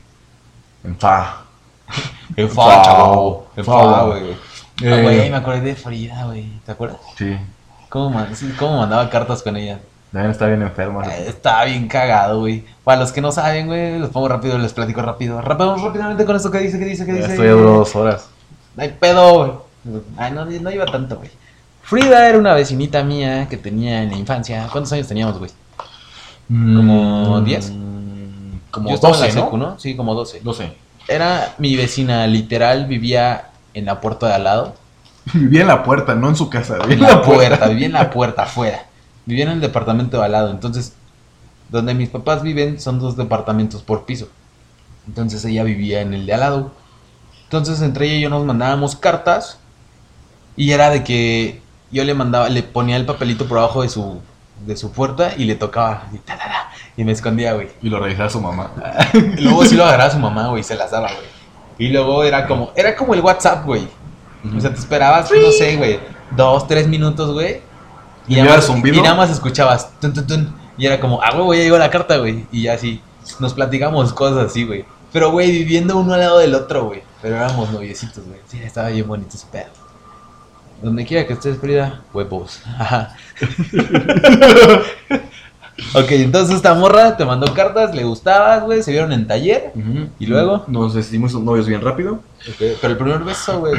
[0.84, 1.42] en fa.
[2.36, 3.46] El fa, chavo.
[3.56, 4.22] El fa, güey.
[4.32, 5.02] Ah, Eh.
[5.02, 6.46] güey, me acordé de Frida, güey.
[6.64, 6.96] ¿Te acuerdas?
[7.16, 7.36] Sí,
[7.88, 8.28] ¿Cómo, man-
[8.58, 9.78] cómo mandaba cartas con ella?
[10.12, 11.06] También está bien enferma.
[11.06, 12.64] Eh, Estaba bien cagado, güey.
[12.84, 15.40] Para los que no saben, güey, los pongo rápido, les platico rápido.
[15.40, 17.32] Rápido, rápidamente con esto que dice, que dice, que Ya dice.
[17.32, 18.28] estoy a dos horas.
[18.76, 20.00] No hay pedo, güey.
[20.16, 21.30] Ay, no, no iba tanto, güey.
[21.82, 24.68] Frida era una vecinita mía que tenía en la infancia.
[24.70, 25.50] ¿Cuántos años teníamos, güey?
[26.48, 27.72] ¿Como Mm, 10?
[28.70, 29.44] Como Yo estaba en 12, la ¿no?
[29.44, 29.78] secu, ¿no?
[29.78, 30.40] Sí, como 12.
[30.42, 30.72] 12.
[31.08, 34.74] Era mi vecina, literal, vivía en la puerta de al lado.
[35.34, 38.10] Vivía en la puerta, no en su casa, vivía En la puerta, vivía en la
[38.10, 38.84] puerta, afuera.
[39.26, 40.50] Vivía en el departamento de al lado.
[40.50, 40.94] Entonces,
[41.68, 44.28] donde mis papás viven son dos departamentos por piso.
[45.06, 46.72] Entonces ella vivía en el de al lado.
[47.44, 49.58] Entonces entre ella y yo nos mandábamos cartas
[50.56, 54.20] y era de que yo le mandaba, le ponía el papelito por abajo de su,
[54.66, 57.68] de su puerta y le tocaba y, ta, ta, ta, y me escondía, güey.
[57.82, 58.70] Y lo revisaba su mamá.
[59.38, 61.42] Luego sí lo agarraba su mamá, güey, y se las daba, güey.
[61.78, 63.88] Y luego era como, era como el WhatsApp, güey.
[64.56, 65.98] O sea, te esperabas, no sé, güey,
[66.36, 67.60] dos, tres minutos, güey.
[68.28, 68.96] ¿Y nada más- zumbido?
[68.96, 71.90] y nada más escuchabas, tun, tun, tun, y era como, ah, güey, ya llegó la
[71.90, 72.46] carta, güey.
[72.52, 73.00] Y ya así,
[73.40, 74.84] nos platicamos cosas así, güey.
[75.12, 77.02] Pero, güey, viviendo uno al lado del otro, güey.
[77.20, 78.40] Pero éramos noviecitos, güey.
[78.48, 79.66] Sí, estaba bien bonito ese pedo.
[80.82, 82.60] Donde quiera que estés, Frida, huevos.
[82.78, 83.14] Ajá.
[85.94, 89.72] ok, entonces esta morra te mandó cartas, le gustabas, güey, se vieron en taller.
[90.18, 90.64] ¿Y luego?
[90.68, 92.20] Nos decidimos novios bien rápido.
[92.58, 93.74] Pero el primer beso, güey.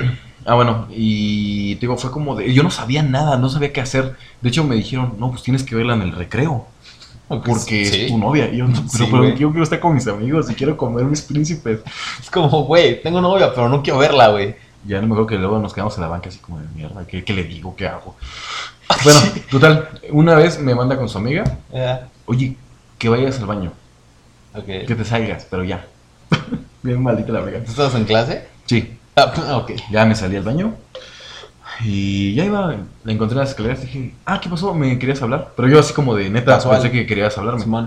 [0.45, 2.53] Ah, bueno, y te digo, fue como de.
[2.53, 4.15] Yo no sabía nada, no sabía qué hacer.
[4.41, 6.67] De hecho, me dijeron, no, pues tienes que verla en el recreo.
[7.29, 8.01] Porque Sí.
[8.03, 8.49] es tu novia.
[8.51, 11.05] Y yo, no, Sí, pero, pero yo quiero estar con mis amigos y quiero comer
[11.05, 11.79] mis príncipes.
[12.21, 14.55] Es como, güey, tengo novia, pero no quiero verla, güey.
[14.85, 17.07] Ya no me acuerdo que luego nos quedamos en la banca así como de mierda.
[17.07, 17.73] ¿Qué, qué le digo?
[17.75, 18.15] ¿Qué hago?
[19.05, 21.45] Bueno, total, una vez me manda con su amiga,
[22.25, 22.57] oye,
[22.99, 23.71] que vayas al baño,
[24.65, 25.87] que te salgas, pero ya.
[26.83, 27.63] Bien maldita la amiga.
[27.63, 28.45] ¿Tú estabas en clase?
[28.65, 29.71] Sí, Ah, ok.
[29.91, 30.73] ya me salí al baño
[31.83, 34.73] y ya iba, la encontré en las escaleras y dije, ah, ¿qué pasó?
[34.73, 35.49] ¿Me querías hablar?
[35.55, 36.75] Pero yo así como de neta, Casual.
[36.81, 37.61] pensé que querías hablarme.
[37.61, 37.85] Simón.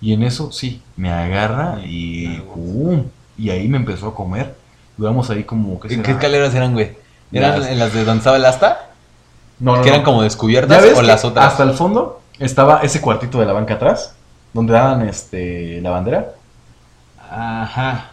[0.00, 3.04] Y en eso, sí, me agarra y ¡pum!
[3.38, 4.54] Y ahí me empezó a comer.
[4.96, 6.06] Duramos ahí como, ¿qué ¿Qué, será?
[6.06, 6.92] qué escaleras eran, güey?
[7.32, 8.90] ¿Eran Las- en las de donde estaba el asta?
[9.58, 10.04] No, no, ¿Que eran no.
[10.06, 11.46] como ¿Ya descubiertas ves o que las otras?
[11.46, 14.14] Hasta el fondo estaba ese cuartito de la banca atrás,
[14.52, 16.32] donde daban este, la bandera.
[17.30, 18.11] Ajá.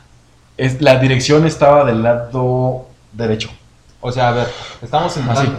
[0.60, 3.50] Es, la dirección estaba del lado derecho.
[4.02, 4.48] O sea, a ver,
[4.82, 5.42] estamos entrando.
[5.42, 5.52] Así.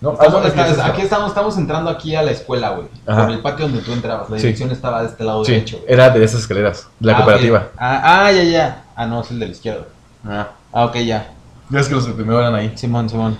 [0.00, 0.12] ¿no?
[0.12, 2.86] Estamos- es aquí estamos, estamos entrando aquí a la escuela, güey.
[3.04, 4.30] Por el patio donde tú entrabas.
[4.30, 4.42] La Sí.
[4.44, 5.92] dirección estaba de este lado Sí, derecho, güey.
[5.92, 7.68] era de esas escaleras, de la Ah, cooperativa.
[7.76, 8.84] Ah, ah, ya, ya.
[8.94, 9.86] Ah, no, es el de la izquierda.
[10.24, 10.48] Ah.
[10.72, 11.32] Ah, ok, ya.
[11.70, 12.72] Ya es que los de primero eran ahí.
[12.76, 13.36] Simón, Simón.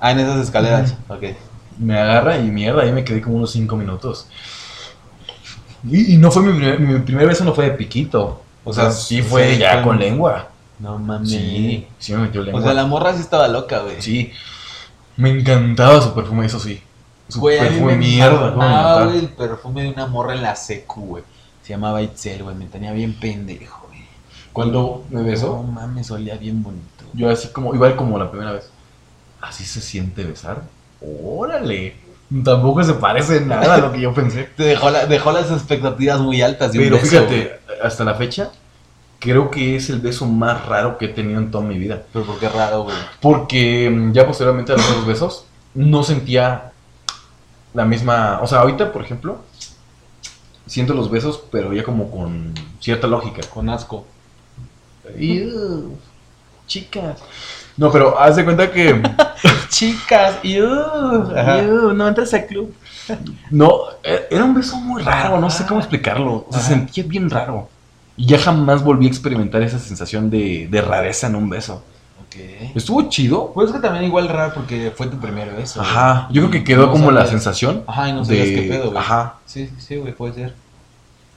[0.00, 0.94] Ah, en esas escaleras.
[1.08, 1.22] Ok.
[1.78, 4.26] Me agarra y mierda, ahí me quedé como unos 5 minutos.
[5.88, 8.42] Y, y no fue mi primer, mi primer beso, no fue de piquito.
[8.66, 10.48] O sea, sí fue sí, ya con lengua.
[10.78, 11.30] No mames.
[11.30, 12.60] Sí, sí me metió lengua.
[12.60, 14.02] O sea, la morra sí estaba loca, güey.
[14.02, 14.32] Sí.
[15.16, 16.82] Me encantaba su perfume, eso sí.
[17.28, 18.48] Su Güey, perfume me mierda.
[18.48, 19.04] encantaba.
[19.06, 21.24] güey, el perfume de una morra en la secu, güey.
[21.62, 22.54] Se llamaba Itzel, güey.
[22.54, 24.02] Me tenía bien pendejo, güey.
[24.52, 27.04] Cuando me No besó, mames, olía bien bonito.
[27.14, 28.68] yo así como, igual como la primera vez.
[29.40, 30.62] ¿Así se siente besar?
[31.00, 31.96] Órale.
[32.44, 34.44] Tampoco se parece nada a lo que yo pensé.
[34.56, 38.14] Te dejó, la- dejó las expectativas muy altas de un Pero beso, fíjate, hasta la
[38.14, 38.50] fecha,
[39.20, 42.02] creo que es el beso más raro que he tenido en toda mi vida.
[42.12, 42.96] Pero por qué raro, güey.
[43.20, 45.44] Porque mm, ya posteriormente a los otros besos,
[45.74, 46.72] no sentía
[47.74, 48.40] la misma.
[48.42, 49.38] O sea, ahorita, por ejemplo,
[50.66, 53.42] siento los besos, pero ya como con cierta lógica.
[53.52, 54.04] Con asco.
[55.16, 55.96] Iu,
[56.66, 57.20] chicas.
[57.76, 59.02] No, pero haz de cuenta que.
[59.68, 62.74] Chicas, y no entras al club.
[63.50, 66.46] No, e- era un beso muy raro, no sé cómo explicarlo.
[66.50, 67.68] Se sentía bien raro.
[68.16, 71.82] Y ya jamás volví a experimentar esa sensación de, de rareza en un beso.
[72.26, 72.36] Ok.
[72.74, 73.52] Estuvo chido.
[73.52, 75.82] Pues es que también igual raro porque fue tu primer beso.
[75.82, 76.26] Ajá.
[76.30, 77.82] Yo creo que quedó No como la sensación.
[77.86, 78.96] Ajá, y no sabías de- qué pedo, güey.
[78.98, 79.34] Ajá.
[79.44, 80.54] Sí, sí, sí, güey, puede ser.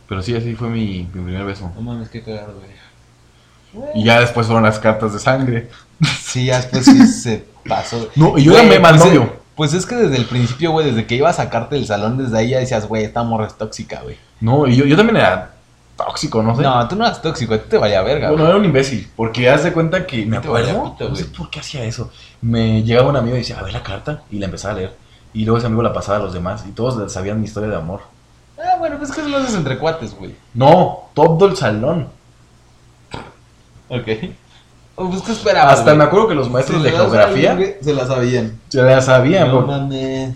[0.08, 1.70] Pero sí, así fue mi, mi primer beso.
[1.76, 2.72] No mames, qué cagado, güey.
[3.94, 5.70] Y ya después fueron las cartas de sangre.
[6.22, 8.10] Sí, ya después sí se pasó.
[8.16, 9.34] No, y yo Güey, llamé mal pues, novio.
[9.56, 12.38] Pues es que desde el principio, güey, desde que iba a sacarte del salón, desde
[12.38, 14.18] ahí ya decías, güey, esta morra es tóxica, güey.
[14.40, 15.52] No, y yo, yo también era
[15.98, 16.62] tóxico, no sé.
[16.62, 18.50] No, tú no eras tóxico, a ti te valía verga, Bueno, güey.
[18.52, 21.60] era un imbécil, porque haz de cuenta que me acuerdo, pito, no sé por qué
[21.60, 22.10] hacía eso.
[22.42, 24.96] Me llegaba un amigo y decía, a ver la carta, y la empezaba a leer.
[25.34, 27.76] Y luego ese amigo la pasaba a los demás, y todos sabían mi historia de
[27.76, 28.00] amor.
[28.58, 30.36] Ah, bueno, pues es que eso lo haces entre cuates, güey.
[30.54, 32.08] No, todo el salón.
[33.90, 34.08] Ok.
[34.96, 35.98] Pues que esperabas, Hasta güey?
[35.98, 38.60] me acuerdo que los maestros de geografía Se la sabían.
[38.68, 39.48] se la sabían.
[39.48, 40.36] No mames.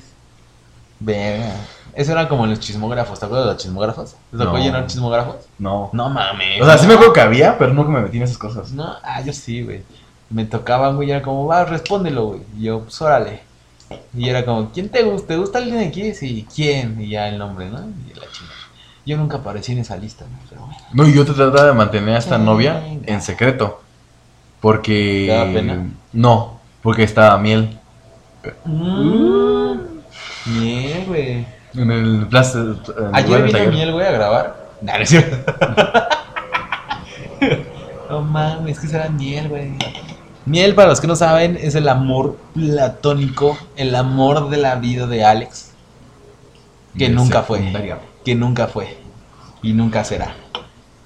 [0.99, 1.53] Verga.
[1.95, 4.15] Eso era como en los chismógrafos, ¿te acuerdas de los chismógrafos?
[4.31, 4.63] ¿Te tocó No.
[4.63, 5.35] llenar chismógrafos?
[5.59, 5.89] No.
[5.93, 6.61] No mames.
[6.61, 8.71] O sea, sí me acuerdo que había, pero nunca me metí en esas cosas.
[8.71, 9.83] No, ah, yo sí, güey.
[10.29, 12.41] Me tocaban, güey, y era como, va, respóndelo, güey.
[12.57, 13.41] Y yo, pues órale.
[14.17, 15.27] Y era como, ¿quién te gusta?
[15.27, 16.15] ¿Te gusta alguien aquí?
[16.15, 16.99] Sí, ¿quién?
[16.99, 17.79] Y ya el nombre, ¿no?
[18.09, 18.25] Y la.
[19.05, 20.77] Yo nunca aparecí en esa lista, güey, pero bueno.
[20.93, 23.81] No, y yo te trataba de mantener a esta novia en secreto.
[24.61, 25.25] Porque.
[25.27, 25.87] ¿Te daba pena?
[26.13, 27.77] No, porque estaba miel.
[28.65, 29.73] Mm.
[30.45, 31.45] Miel, güey.
[31.75, 32.59] En el plaza.
[33.11, 33.71] Ayer del vino.
[33.71, 34.63] Miel, güey, a grabar.
[34.81, 35.53] Nah, no es cierto.
[38.09, 39.71] no mames, que será Miel, güey.
[40.45, 45.07] Miel, para los que no saben, es el amor platónico, el amor de la vida
[45.07, 45.71] de Alex.
[46.97, 47.59] Que De nunca fue.
[48.25, 48.97] Que nunca fue.
[49.61, 50.35] y nunca será.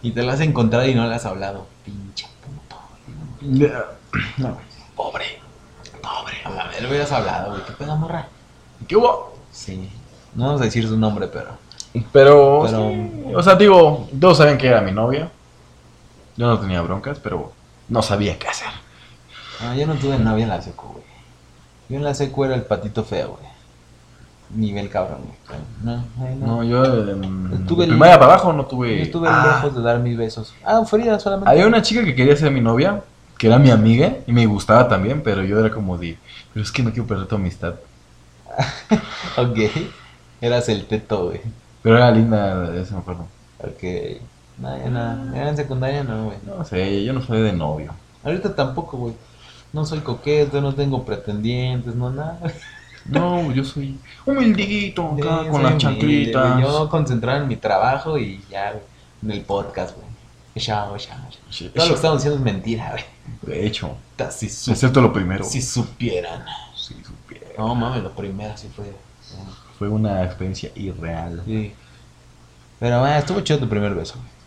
[0.02, 1.68] Y te la has encontrado y no le has hablado.
[1.86, 2.78] Pinche puto.
[4.38, 4.58] No.
[4.96, 5.26] Pobre.
[6.02, 6.36] Pobre.
[6.46, 7.64] A ver, le hubieras hablado, güey.
[7.66, 8.28] ¿Qué pedo, morra?
[8.88, 9.36] ¿Qué hubo?
[9.52, 9.90] Sí.
[10.36, 11.58] No vamos a decir su nombre, pero.
[12.12, 15.32] Pero, Pero- sí, o sea, digo, todos saben que era mi novia.
[16.36, 17.52] Yo no tenía broncas, pero
[17.90, 18.68] no sabía qué hacer.
[19.62, 21.04] Ah, yo no tuve novia en la secu, güey.
[21.90, 23.52] Yo en la secu era el patito feo, güey.
[24.56, 25.60] Nivel cabrón, güey.
[25.84, 26.04] No,
[26.40, 26.48] no.
[26.48, 28.98] No, yo Estuve de primaria el- para abajo no tuve.
[28.98, 30.54] Yo estuve Ah, lejos de dar mis besos.
[30.64, 31.52] Ah, Frida solamente.
[31.52, 33.02] Había una chica que quería ser mi novia,
[33.38, 36.18] que era mi amiga y me gustaba también, pero yo era como de,
[36.54, 37.76] pero es que no quiero perder tu amistad.
[39.38, 39.58] Ok.
[40.42, 41.42] Eras el teto, güey.
[41.84, 43.28] Pero era linda, eso me acuerdo.
[43.60, 44.22] Ok.
[44.60, 45.38] No, nada.
[45.38, 46.38] Era en secundaria, no, güey.
[46.46, 47.94] No sé, yo no soy de novio.
[48.24, 49.14] Ahorita tampoco, güey.
[49.74, 52.40] No soy coqueto, no tengo pretendientes, no nada.
[53.10, 56.62] No, yo soy humildito acá Sí, con las chanclitas.
[56.62, 58.84] Yo concentrado en mi trabajo y ya, güey.
[59.24, 60.08] En el podcast, güey.
[60.58, 60.96] Chao.
[61.50, 63.04] Sí, Todo lo que estamos diciendo es mentira, güey.
[63.44, 63.96] De hecho,
[64.30, 65.44] Si, excepto lo primero.
[65.44, 66.44] si supieran.
[66.76, 67.46] Sí, supiera.
[67.58, 68.92] No mames, lo primero sí fue.
[69.78, 71.44] Fue una experiencia irreal.
[71.46, 71.74] Sí.
[72.80, 74.38] Pero bueno, estuvo chido tu primer beso, güey.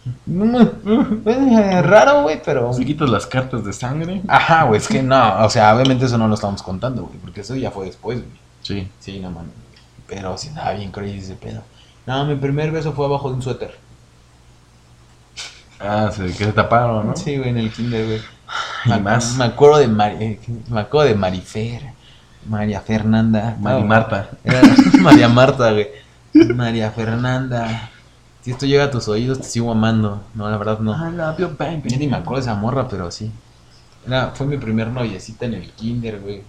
[1.27, 2.73] Eh, Raro, güey, pero.
[2.73, 4.23] Si quitas las cartas de sangre.
[4.28, 7.43] Ajá, güey, es que no, o sea, obviamente eso no lo estamos contando, güey, porque
[7.43, 8.41] eso ya fue después, güey.
[8.75, 8.89] Sí.
[9.01, 9.53] Sí, no mames.
[10.07, 11.63] Pero sí estaba bien crazy ese pedo.
[12.07, 13.77] No, mi primer beso fue abajo de un suéter.
[15.79, 17.17] Ah, se, que se taparon, ¿no?
[17.17, 18.21] Sí, güey, en el kinder, güey.
[18.85, 19.37] Y Me, más.
[19.37, 21.83] me acuerdo de Mari, eh, me acuerdo de Marifer,
[22.47, 23.57] María Fernanda.
[23.61, 24.31] Mari No, Marta.
[24.45, 24.61] era
[25.01, 25.89] María Marta, güey.
[26.55, 27.91] María Fernanda.
[28.43, 30.23] Si esto llega a tus oídos, te sigo amando.
[30.35, 30.93] No, la verdad no.
[30.93, 31.83] I love you, baby.
[31.89, 33.31] Yo ni me acuerdo de esa morra, pero sí.
[34.07, 36.43] Era, fue mi primer noviecita en el kinder, güey.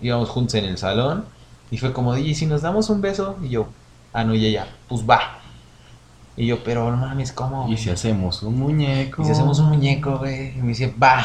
[0.00, 1.24] Íbamos juntos en el salón.
[1.70, 3.36] Y fue como, y si nos damos un beso.
[3.42, 3.68] Y yo,
[4.12, 5.38] ah, no, y ella, pues va.
[6.36, 7.66] Y yo, pero no mames, ¿cómo?
[7.70, 9.22] Y si hacemos un muñeco.
[9.22, 10.56] Y si hacemos un muñeco, güey.
[10.56, 11.24] Y me dice, va.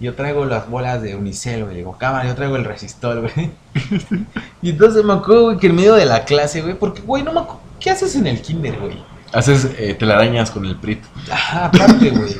[0.00, 1.76] Yo traigo las bolas de Unicel, güey.
[1.76, 3.52] Digo, cámara, yo traigo el resistor, güey.
[4.62, 7.32] y entonces me acuerdo, güey, que en medio de la clase, güey, porque, güey, no
[7.32, 7.60] me acuerdo.
[7.78, 8.98] ¿Qué haces en el kinder, güey?
[9.32, 11.02] Haces eh, telarañas con el prit.
[11.30, 12.36] Ajá, aparte, güey.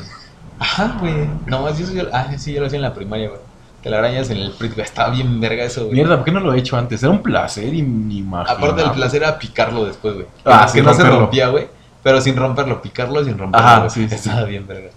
[0.59, 1.29] Ajá, güey.
[1.45, 3.41] No, eso yo, ah, sí, yo lo hacía en la primaria, güey.
[3.83, 4.85] Te la arañas en el prit, güey.
[4.85, 5.95] Estaba bien verga eso, güey.
[5.95, 7.03] Mierda, ¿por qué no lo he hecho antes?
[7.03, 8.49] Era un placer inimaginable.
[8.49, 10.27] Aparte, el placer era picarlo después, güey.
[10.45, 11.67] Ah, que no se rompía, güey.
[12.01, 13.67] Pero sin romperlo, picarlo sin romperlo.
[13.67, 14.89] Ajá, sí, sí, Estaba bien verga.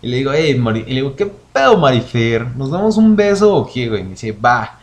[0.00, 0.84] Y le digo, hey, Mari...
[0.86, 2.46] y le digo, ¿qué pedo, Marifer?
[2.56, 4.02] ¿Nos damos un beso o qué, güey?
[4.02, 4.78] Y me dice, va.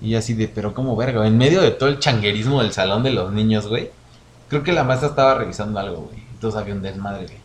[0.00, 1.28] Y así de, pero como verga, güey.
[1.28, 3.90] En medio de todo el changuerismo del salón de los niños, güey.
[4.48, 6.22] Creo que la maestra estaba revisando algo, güey.
[6.34, 7.38] Entonces había un desmadre, güey.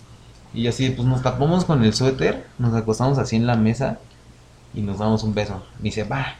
[0.53, 3.97] Y así de, pues nos tapamos con el suéter, nos acostamos así en la mesa
[4.73, 5.61] y nos damos un beso.
[5.79, 6.35] Me dice, va.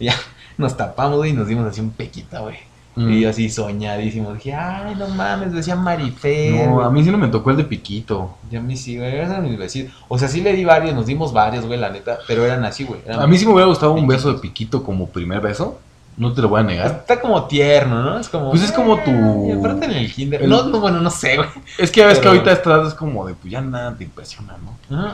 [0.00, 0.14] Ya
[0.58, 2.56] nos tapamos, güey, y nos dimos así un pequita, güey.
[2.96, 3.10] Mm.
[3.12, 4.32] Y yo así soñadísimo.
[4.34, 6.68] Dije, ay, no mames, decía Marifer.
[6.68, 8.36] No, a mí sí no me tocó el de piquito.
[8.50, 9.92] Y a mí sí, güey, eran mis vecinos.
[10.08, 12.18] O sea, sí le di varios, nos dimos varios, güey, la neta.
[12.28, 13.00] Pero eran así, güey.
[13.10, 15.80] A mí sí me hubiera gustado un beso de piquito como primer beso.
[16.16, 16.86] No te lo voy a negar.
[17.00, 18.20] Está como tierno, ¿no?
[18.20, 18.50] Es como.
[18.50, 19.10] Pues es como tu-
[19.50, 20.42] "Ay", aparte en el kinder.
[20.42, 21.48] el- No, no, bueno, no sé, güey.
[21.76, 24.56] Es que ya ves que ahorita estás es como de, pues ya nada te impresiona,
[24.88, 25.12] ¿no?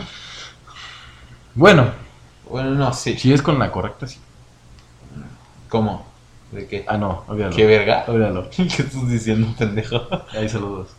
[1.55, 1.87] Bueno,
[2.51, 3.17] Bueno, no, sí.
[3.19, 4.19] si es con la correcta, sí.
[5.69, 6.07] ¿Cómo?
[6.53, 6.85] ¿De qué?
[6.89, 7.55] Ah, no, olvídalo.
[7.55, 8.05] ¿Qué verga?
[8.09, 8.51] Olvídalo.
[8.57, 10.01] ¿Qué estás diciendo, pendejo?
[10.33, 10.89] Ahí saludos.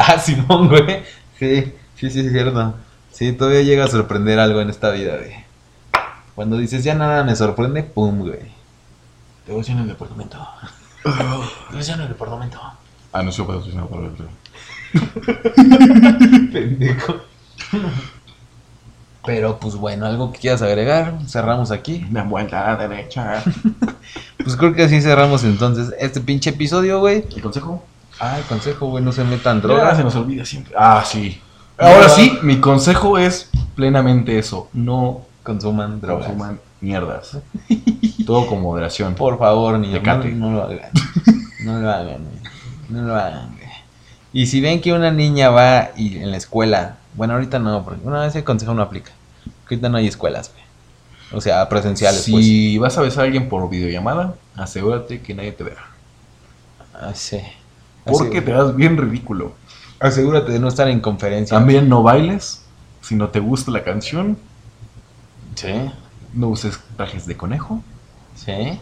[0.00, 1.02] Ah, Simón, güey.
[1.40, 2.74] Sí, sí, sí, es cierto.
[3.10, 5.32] Sí, todavía llega a sorprender algo en esta vida, güey.
[6.36, 8.38] Cuando dices ya nada me sorprende, pum, güey.
[9.44, 10.38] Te voy a en el departamento.
[11.02, 11.10] Te
[11.74, 12.60] voy a en el departamento.
[13.12, 14.28] Ah, no, decir nada, pero- pero-
[16.52, 17.16] Pendejo.
[19.28, 22.06] Pero pues bueno, algo que quieras agregar, cerramos aquí.
[22.08, 23.44] De vuelta a la derecha.
[24.42, 27.26] Pues creo que así cerramos entonces este pinche episodio, güey.
[27.36, 27.84] ¿El consejo?
[28.18, 30.74] Ah, el consejo, güey, no se metan Drogas se nos olvida siempre.
[30.78, 31.38] Ah, sí.
[31.76, 34.70] Ahora sí, mi consejo es plenamente eso.
[34.72, 36.28] No Consuman drogas.
[36.28, 37.36] consuman mierdas.
[38.26, 39.14] Todo con moderación.
[39.14, 40.90] Por favor, niños, no, no lo hagan.
[41.64, 42.52] No lo hagan, güey.
[42.88, 43.68] No lo hagan, güey.
[44.32, 48.06] Y si ven que una niña va y en la escuela, bueno, ahorita no, porque
[48.08, 49.12] una vez el consejo no aplica.
[49.70, 50.64] Ahorita no hay escuelas, güey.
[51.32, 52.44] O sea, presenciales, pues.
[52.44, 55.76] Si vas a besar a alguien por videollamada, asegúrate que nadie te vea.
[56.94, 57.40] Ah, sí.
[58.04, 59.52] Porque te das bien ridículo.
[60.00, 61.56] Asegúrate de no estar en conferencia.
[61.58, 62.62] También no bailes.
[63.02, 64.38] Si no te gusta la canción,
[65.54, 65.90] Sí,
[66.34, 67.82] no uses trajes de conejo.
[68.34, 68.78] sí.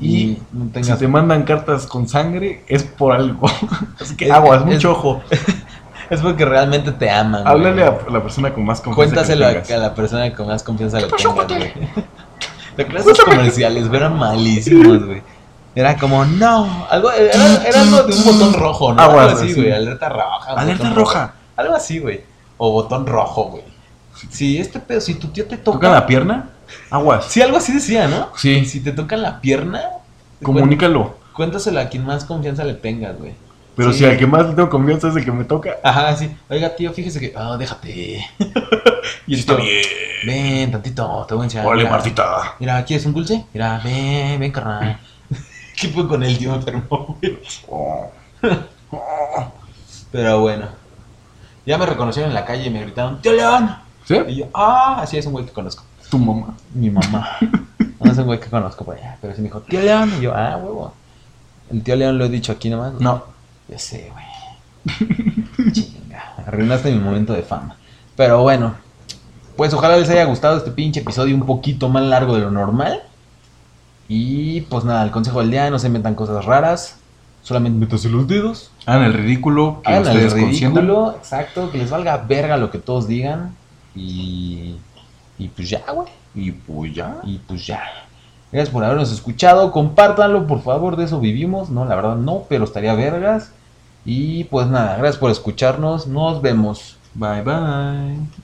[0.00, 3.46] Y Y no Si te mandan cartas con sangre, es por algo.
[4.00, 5.22] Así que Es- aguas, es- mucho ojo.
[6.10, 7.46] Es porque realmente te aman.
[7.46, 8.06] Háblale güey.
[8.08, 9.14] a la persona con más confianza.
[9.14, 11.72] Cuéntaselo que a, la persona con más confianza le pasó, tengas, güey.
[12.76, 15.22] Los clases comerciales, eran malísimos, güey.
[15.76, 19.02] Era como, no, algo, era, era algo de un botón rojo, ¿no?
[19.02, 19.60] Aguas, algo así, sí.
[19.60, 20.52] güey, alerta roja.
[20.52, 21.34] Alerta roja.
[21.56, 22.22] Algo así, güey.
[22.58, 23.64] O botón rojo, güey.
[24.30, 25.78] Si este pedo, si tu tío te toca.
[25.78, 26.50] ¿Toca la pierna?
[26.90, 27.26] Aguas.
[27.28, 28.28] Sí, algo así decía, ¿no?
[28.36, 28.64] Sí.
[28.64, 29.82] Si te tocan la pierna,
[30.42, 31.16] Comunícalo.
[31.32, 33.34] cuéntaselo a quien más confianza le tengas, güey.
[33.76, 33.98] Pero Sí.
[34.00, 35.76] si al que más le tengo confianza es el que me toca.
[35.82, 36.30] Ajá, sí.
[36.48, 37.32] Oiga, tío, fíjese que.
[37.36, 38.24] Ah, déjate.
[39.26, 39.56] y el tío,
[40.26, 41.74] Ven, tantito, te voy a enseñar.
[41.76, 41.90] Mira.
[41.90, 42.54] Martita.
[42.60, 43.44] Mira, ¿quieres un dulce?
[43.52, 44.98] Mira, ven, ven, carnal.
[45.76, 47.38] ¿Qué fue con el tío enfermo, güey?
[47.68, 48.10] Oh.
[48.90, 49.52] Oh.
[50.12, 50.66] Pero bueno.
[51.66, 53.74] Ya me reconocieron en la calle y me gritaron, ¡Tío León!
[54.04, 54.16] ¿Sí?
[54.28, 55.82] Y yo, ah, así es un güey que conozco.
[56.10, 56.54] Tu mamá.
[56.72, 57.38] Mi mamá.
[58.00, 59.16] No es un güey que conozco por allá.
[59.22, 60.12] Pero sí me dijo, ¡Tío León!
[60.18, 60.92] Y yo, ah, huevo.
[61.70, 62.92] El tío León lo he dicho aquí nomás.
[63.00, 63.24] No.
[63.74, 65.72] Ya sé, güey.
[65.72, 66.34] Chinga.
[66.46, 67.74] Arruinaste mi momento de fama.
[68.14, 68.76] Pero bueno.
[69.56, 73.02] Pues ojalá les haya gustado este pinche episodio un poquito más largo de lo normal.
[74.06, 77.00] Y pues nada, el consejo del día, no se metan cosas raras.
[77.42, 78.70] Solamente métanse los dedos.
[78.86, 83.08] Hagan el ridículo, que Hagan el ridículo, exacto, que les valga verga lo que todos
[83.08, 83.56] digan.
[83.96, 84.76] Y.
[85.36, 86.10] Y pues ya, güey.
[86.36, 87.16] Y pues ya.
[87.24, 87.82] Y pues ya.
[88.52, 89.72] Gracias por habernos escuchado.
[89.72, 90.94] Compártanlo, por favor.
[90.94, 91.70] De eso vivimos.
[91.70, 93.50] No, la verdad no, pero estaría vergas.
[94.04, 96.06] Y pues nada, gracias por escucharnos.
[96.06, 96.96] Nos vemos.
[97.14, 98.43] Bye bye.